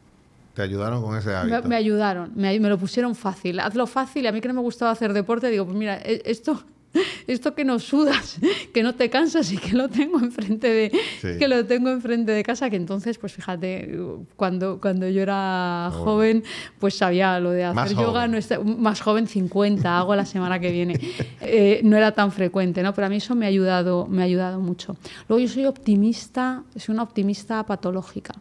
¿Te 0.55 0.63
ayudaron 0.63 1.03
con 1.03 1.15
ese 1.15 1.35
hábito? 1.35 1.69
Me, 1.69 1.75
ayudaron, 1.75 2.31
me, 2.33 2.57
lo 2.57 2.77
pusieron 2.79 3.13
fácil. 3.13 3.59
Hazlo 3.59 3.85
fácil. 3.85 4.25
A 4.25 4.31
mí 4.31 4.41
que 4.41 4.47
no 4.47 4.55
me 4.55 4.61
gustaba 4.61 4.89
hacer 4.89 5.13
deporte, 5.13 5.51
digo, 5.51 5.65
pues 5.65 5.77
mira, 5.77 5.97
e, 5.97 6.23
esto, 6.25 6.63
esto 7.27 7.55
que 7.55 7.65
no 7.65 7.79
sudas, 7.79 8.37
que 8.73 8.83
no 8.83 8.95
te 8.95 9.09
cansas 9.09 9.51
y 9.51 9.57
que 9.57 9.73
lo 9.73 9.89
tengo 9.89 10.19
enfrente 10.19 10.69
de, 10.69 11.37
que 11.37 11.47
lo 11.47 11.65
tengo 11.65 11.89
enfrente 11.89 12.31
de 12.31 12.43
casa, 12.43 12.69
que 12.69 12.75
entonces, 12.75 13.17
pues 13.17 13.33
fíjate, 13.33 13.97
cuando, 14.35 14.79
cuando 14.79 15.07
yo 15.07 15.21
era 15.21 15.91
joven, 15.93 16.43
pues 16.79 16.95
sabía 16.95 17.39
lo 17.39 17.51
de 17.51 17.65
hacer 17.65 17.97
yoga, 17.97 18.27
no 18.27 18.37
más 18.77 19.01
joven 19.01 19.27
50, 19.27 19.97
hago 19.97 20.15
la 20.15 20.25
semana 20.25 20.59
que 20.59 20.71
viene. 20.71 20.99
Eh, 21.49 21.81
no 21.83 21.95
era 21.95 22.11
tan 22.11 22.31
frecuente, 22.31 22.83
¿no? 22.83 22.93
Pero 22.93 23.07
a 23.07 23.09
mí 23.09 23.17
eso 23.17 23.35
me 23.35 23.45
ha 23.45 23.49
ayudado, 23.49 24.05
me 24.07 24.21
ha 24.21 24.25
ayudado 24.25 24.59
mucho. 24.59 24.97
Luego 25.29 25.39
yo 25.39 25.47
soy 25.47 25.65
optimista, 25.65 26.63
soy 26.75 26.93
una 26.93 27.03
optimista 27.03 27.65
patológica. 27.65 28.33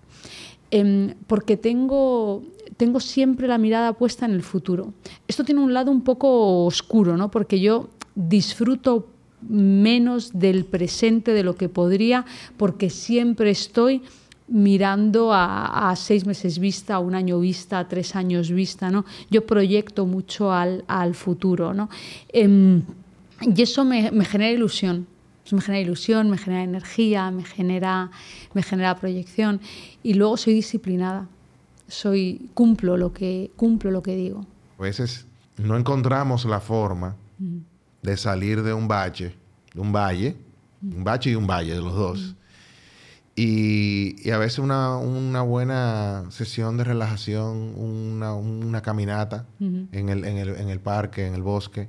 Em, 0.71 1.15
porque 1.27 1.57
tengo, 1.57 2.43
tengo 2.77 2.99
siempre 2.99 3.47
la 3.47 3.59
mirada 3.59 3.93
puesta 3.93 4.27
en 4.27 4.33
el 4.33 4.43
futuro. 4.43 4.93
Esto 5.29 5.45
tiene 5.45 5.61
un 5.61 5.73
lado 5.73 5.91
un 5.93 6.03
poco 6.03 6.65
oscuro, 6.65 7.17
¿no? 7.17 7.31
porque 7.31 7.61
yo 7.61 7.89
disfruto 8.17 9.09
menos 9.49 10.33
del 10.33 10.64
presente 10.64 11.33
de 11.33 11.45
lo 11.45 11.55
que 11.55 11.69
podría, 11.69 12.25
porque 12.57 12.91
siempre 12.91 13.51
estoy 13.51 14.03
mirando 14.49 15.31
a, 15.33 15.93
seis 15.97 16.27
meses 16.27 16.59
vista, 16.59 16.97
a 16.97 16.99
un 16.99 17.14
año 17.14 17.39
vista, 17.39 17.79
a 17.79 17.89
tres 17.89 18.17
años 18.17 18.51
vista, 18.51 18.91
¿no? 18.91 19.05
Yo 19.31 19.47
proyecto 19.47 20.07
mucho 20.07 20.53
al, 20.53 21.14
futuro, 21.14 21.75
¿no? 21.75 21.89
Em, 22.33 22.83
y 23.41 23.62
eso 23.62 23.85
me, 23.85 24.11
me 24.11 24.25
genera 24.25 24.51
ilusión 24.51 25.07
me 25.55 25.61
genera 25.61 25.81
ilusión, 25.81 26.31
me 26.31 26.39
genera 26.39 26.64
energía, 26.64 27.31
me 27.31 27.45
genera, 27.45 28.11
me 28.55 28.62
genera 28.62 28.97
proyección. 28.97 29.61
Y 30.03 30.14
luego 30.14 30.37
soy 30.37 30.55
disciplinada. 30.55 31.29
Soy, 31.89 32.51
cumplo 32.55 32.97
lo 32.97 33.12
que, 33.12 33.51
cumplo 33.57 33.91
lo 33.91 34.03
que 34.03 34.17
digo. 34.17 34.45
A 34.79 34.83
veces 34.83 35.27
no 35.57 35.77
encontramos 35.77 36.45
la 36.45 36.61
forma 36.61 37.14
de 38.07 38.17
salir 38.17 38.63
de 38.63 38.73
un 38.73 38.87
bache, 38.87 39.35
de 39.75 39.81
un 39.81 39.93
valle, 39.93 40.37
un 40.81 41.03
bache 41.03 41.31
y 41.31 41.35
un 41.35 41.47
valle, 41.47 41.75
de 41.75 41.81
los 41.81 41.95
dos. 41.95 42.37
Y, 43.35 44.31
a 44.31 44.39
veces 44.39 44.61
una, 44.61 45.43
buena 45.43 46.25
sesión 46.31 46.77
de 46.77 46.85
relajación, 46.85 47.75
una, 47.77 48.81
caminata 48.81 49.47
en, 49.61 50.09
el, 50.09 50.25
en, 50.25 50.39
el, 50.39 50.49
en, 50.51 50.69
el, 50.69 50.81
parque, 50.81 51.27
en 51.27 51.35
el 51.35 51.43
bosque, 51.43 51.89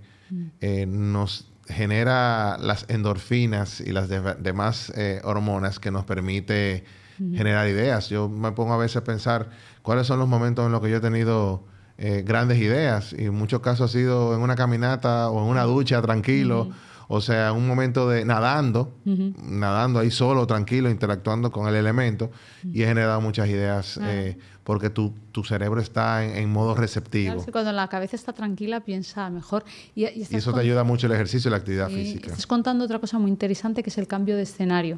eh, 0.59 0.87
nos 0.87 1.51
genera 1.67 2.57
las 2.57 2.85
endorfinas 2.89 3.79
y 3.79 3.91
las 3.91 4.09
demás 4.09 4.91
eh, 4.95 5.21
hormonas 5.23 5.79
que 5.79 5.91
nos 5.91 6.03
permite 6.03 6.83
generar 7.17 7.67
ideas. 7.67 8.09
Yo 8.09 8.27
me 8.27 8.51
pongo 8.53 8.73
a 8.73 8.77
veces 8.77 8.97
a 8.97 9.03
pensar 9.03 9.49
cuáles 9.83 10.07
son 10.07 10.17
los 10.17 10.27
momentos 10.27 10.65
en 10.65 10.71
los 10.71 10.81
que 10.81 10.89
yo 10.89 10.97
he 10.97 11.01
tenido 11.01 11.63
eh, 11.97 12.23
grandes 12.25 12.59
ideas 12.59 13.15
y 13.17 13.25
en 13.25 13.33
muchos 13.33 13.61
casos 13.61 13.89
ha 13.89 13.93
sido 13.93 14.35
en 14.35 14.41
una 14.41 14.55
caminata 14.55 15.29
o 15.29 15.43
en 15.43 15.49
una 15.49 15.63
ducha 15.63 16.01
tranquilo. 16.01 16.69
O 17.09 17.21
sea, 17.21 17.53
un 17.53 17.65
momento 17.65 18.09
de 18.09 18.25
nadando, 18.25 18.93
nadando 19.05 19.99
ahí 19.99 20.11
solo, 20.11 20.45
tranquilo, 20.45 20.89
interactuando 20.89 21.51
con 21.51 21.67
el 21.69 21.75
elemento 21.75 22.29
y 22.63 22.83
he 22.83 22.85
generado 22.85 23.21
muchas 23.21 23.47
ideas 23.47 23.97
eh, 24.03 24.37
porque 24.65 24.89
tu, 24.89 25.13
tu, 25.31 25.45
cerebro 25.45 25.79
está 25.79 26.25
en, 26.25 26.51
modo 26.51 26.75
receptivo. 26.75 27.45
cuando 27.49 27.71
la 27.71 27.87
cabeza 27.87 28.17
está 28.17 28.33
tranquila 28.33 28.81
piensa 28.81 29.29
mejor. 29.29 29.63
Y, 29.95 30.03
eso 30.03 30.53
te 30.53 30.59
ayuda 30.59 30.83
mucho 30.83 31.07
el 31.07 31.13
ejercicio 31.13 31.47
y 31.47 31.51
la 31.51 31.57
actividad 31.57 31.89
física. 31.89 32.27
Estás 32.27 32.45
contando 32.45 32.83
otra 32.83 32.99
cosa 32.99 33.17
muy 33.17 33.31
interesante 33.31 33.81
que 33.83 33.89
es 33.89 33.97
el 33.97 34.07
cambio 34.07 34.35
de 34.35 34.43
escenario. 34.43 34.97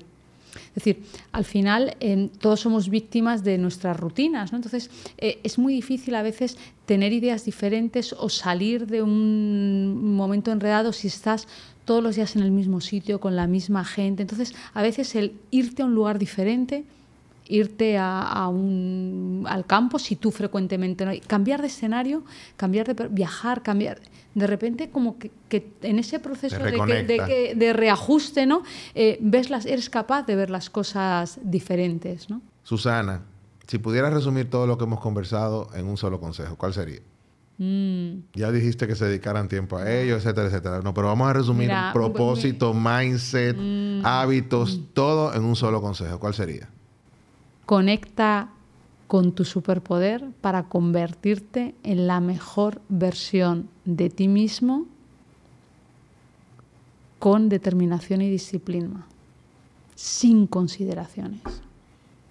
Es 0.70 0.84
decir, 0.84 1.04
al 1.32 1.46
final 1.46 1.96
todos 2.40 2.60
somos 2.60 2.90
víctimas 2.90 3.44
de 3.44 3.58
nuestras 3.58 3.98
rutinas, 3.98 4.52
¿no? 4.52 4.58
Entonces 4.58 4.90
eh, 5.18 5.40
es 5.44 5.58
muy 5.58 5.74
difícil 5.74 6.16
a 6.16 6.22
veces 6.22 6.58
tener 6.86 7.14
ideas 7.14 7.46
diferentes 7.46 8.14
o 8.14 8.30
salir 8.30 8.88
de 8.88 9.02
un 9.04 10.16
momento 10.16 10.52
enredado 10.52 10.92
si 10.92 11.08
estás 11.08 11.48
todos 11.86 12.04
los 12.04 12.16
días 12.16 12.36
en 12.36 12.44
el 12.44 12.52
mismo 12.52 12.82
sitio, 12.82 13.20
con 13.20 13.36
la 13.36 13.48
misma 13.48 13.84
gente. 13.84 14.22
Entonces, 14.22 14.54
a 14.76 14.84
veces 14.84 15.16
el 15.16 15.34
irte 15.50 15.82
a 15.82 15.86
un 15.86 15.96
lugar 15.96 16.20
diferente, 16.20 16.84
irte 17.48 17.98
a, 17.98 18.48
un, 18.48 19.44
al 19.50 19.66
campo, 19.66 19.98
si 19.98 20.16
tú 20.16 20.30
frecuentemente 20.30 21.04
no, 21.04 21.12
cambiar 21.26 21.62
de 21.62 21.68
escenario, 21.68 22.24
cambiar 22.58 22.94
de 22.94 23.08
viajar, 23.08 23.64
cambiar. 23.64 24.00
De 24.40 24.48
repente, 24.48 24.90
como 24.90 25.18
que, 25.20 25.32
en 25.82 26.00
ese 26.00 26.20
proceso 26.20 26.58
de, 26.58 27.54
de, 27.56 27.74
reajuste, 27.74 28.46
¿no? 28.46 28.64
Eh, 28.96 29.18
ves 29.20 29.50
las, 29.50 29.66
eres 29.66 29.90
capaz 29.90 30.24
de 30.24 30.38
ver 30.38 30.50
las 30.50 30.70
cosas 30.70 31.40
diferentes, 31.44 32.30
¿no? 32.30 32.42
Susana, 32.64 33.24
si 33.68 33.80
pudieras 33.80 34.14
resumir 34.14 34.50
todo 34.50 34.66
lo 34.66 34.78
que 34.78 34.86
hemos 34.86 35.02
conversado 35.02 35.68
en 35.76 35.88
un 35.88 35.98
solo 35.98 36.22
consejo, 36.22 36.56
¿cuál 36.56 36.74
sería? 36.74 37.02
Mm. 37.58 38.22
Ya 38.34 38.50
dijiste 38.54 38.88
que 38.88 38.96
se 38.96 39.04
dedicaran 39.04 39.50
tiempo 39.50 39.76
a 39.76 39.92
ello, 39.92 40.16
etcétera, 40.16 40.48
etcétera. 40.48 40.80
No, 40.82 40.94
pero 40.94 41.08
vamos 41.08 41.30
a 41.30 41.34
resumir 41.34 41.70
propósito, 41.92 42.74
mindset, 42.74 43.58
mm. 43.58 44.06
hábitos, 44.06 44.80
todo 44.94 45.34
en 45.34 45.44
un 45.44 45.58
solo 45.58 45.82
consejo. 45.82 46.18
¿Cuál 46.18 46.34
sería? 46.34 46.70
Conecta 47.66 48.52
con 49.10 49.32
tu 49.32 49.44
superpoder 49.44 50.24
para 50.40 50.66
convertirte 50.66 51.74
en 51.82 52.06
la 52.06 52.20
mejor 52.20 52.80
versión 52.90 53.68
de 53.84 54.12
ti 54.12 54.28
mismo 54.28 54.86
con 57.18 57.50
determinación 57.50 58.22
y 58.22 58.30
disciplina, 58.30 59.08
sin 59.96 60.46
consideraciones. 60.46 61.42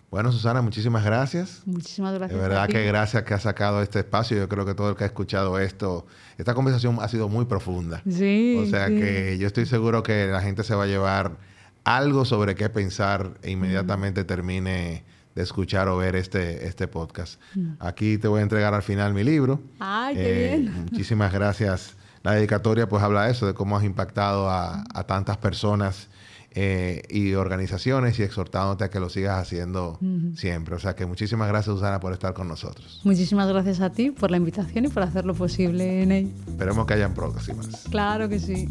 Bueno, 0.08 0.30
Susana, 0.30 0.62
muchísimas 0.62 1.04
gracias. 1.04 1.62
Muchísimas 1.66 2.14
gracias. 2.14 2.40
De 2.40 2.48
verdad 2.48 2.68
que 2.68 2.86
gracias 2.86 3.24
que 3.24 3.34
has 3.34 3.42
sacado 3.42 3.82
este 3.82 3.98
espacio. 3.98 4.36
Yo 4.38 4.48
creo 4.48 4.64
que 4.64 4.74
todo 4.74 4.90
el 4.90 4.94
que 4.94 5.02
ha 5.02 5.08
escuchado 5.08 5.58
esto, 5.58 6.06
esta 6.38 6.54
conversación 6.54 6.98
ha 7.00 7.08
sido 7.08 7.28
muy 7.28 7.46
profunda. 7.46 8.02
Sí. 8.08 8.56
O 8.64 8.66
sea 8.66 8.86
que 8.86 9.36
yo 9.36 9.48
estoy 9.48 9.66
seguro 9.66 10.04
que 10.04 10.28
la 10.28 10.42
gente 10.42 10.62
se 10.62 10.76
va 10.76 10.84
a 10.84 10.86
llevar 10.86 11.38
algo 11.82 12.24
sobre 12.24 12.54
qué 12.54 12.68
pensar 12.68 13.36
e 13.42 13.50
inmediatamente 13.50 14.22
termine 14.22 15.02
de 15.38 15.44
escuchar 15.44 15.86
o 15.86 15.96
ver 15.96 16.16
este, 16.16 16.66
este 16.66 16.88
podcast. 16.88 17.40
Mm. 17.54 17.74
Aquí 17.78 18.18
te 18.18 18.26
voy 18.26 18.40
a 18.40 18.42
entregar 18.42 18.74
al 18.74 18.82
final 18.82 19.14
mi 19.14 19.22
libro. 19.22 19.60
¡Ay, 19.78 20.16
qué 20.16 20.54
eh, 20.54 20.56
bien! 20.56 20.86
Muchísimas 20.90 21.32
gracias. 21.32 21.94
La 22.24 22.32
dedicatoria 22.32 22.88
pues 22.88 23.04
habla 23.04 23.26
de 23.26 23.30
eso, 23.30 23.46
de 23.46 23.54
cómo 23.54 23.76
has 23.76 23.84
impactado 23.84 24.50
a, 24.50 24.82
tantas 25.06 25.36
personas 25.36 26.08
eh, 26.50 27.02
y 27.08 27.34
organizaciones 27.34 28.18
y 28.18 28.24
exhortándote 28.24 28.82
a 28.82 28.90
que 28.90 28.98
lo 28.98 29.08
sigas 29.08 29.40
haciendo 29.40 30.00
siempre. 30.34 30.74
O 30.74 30.80
sea 30.80 30.96
que 30.96 31.06
muchísimas 31.06 31.46
gracias, 31.46 31.76
Susana, 31.76 32.00
por 32.00 32.12
estar 32.12 32.34
con 32.34 32.48
nosotros. 32.48 33.00
Muchísimas 33.04 33.48
gracias 33.48 33.80
a 33.80 33.90
ti 33.90 34.10
por 34.10 34.32
la 34.32 34.38
invitación 34.38 34.86
y 34.86 34.88
por 34.88 35.04
hacer 35.04 35.24
lo 35.24 35.34
posible, 35.34 36.04
Ney. 36.04 36.34
Esperemos 36.48 36.84
que 36.84 36.94
hayan 36.94 37.14
próximas. 37.14 37.84
Claro 37.88 38.28
que 38.28 38.40
sí. 38.40 38.68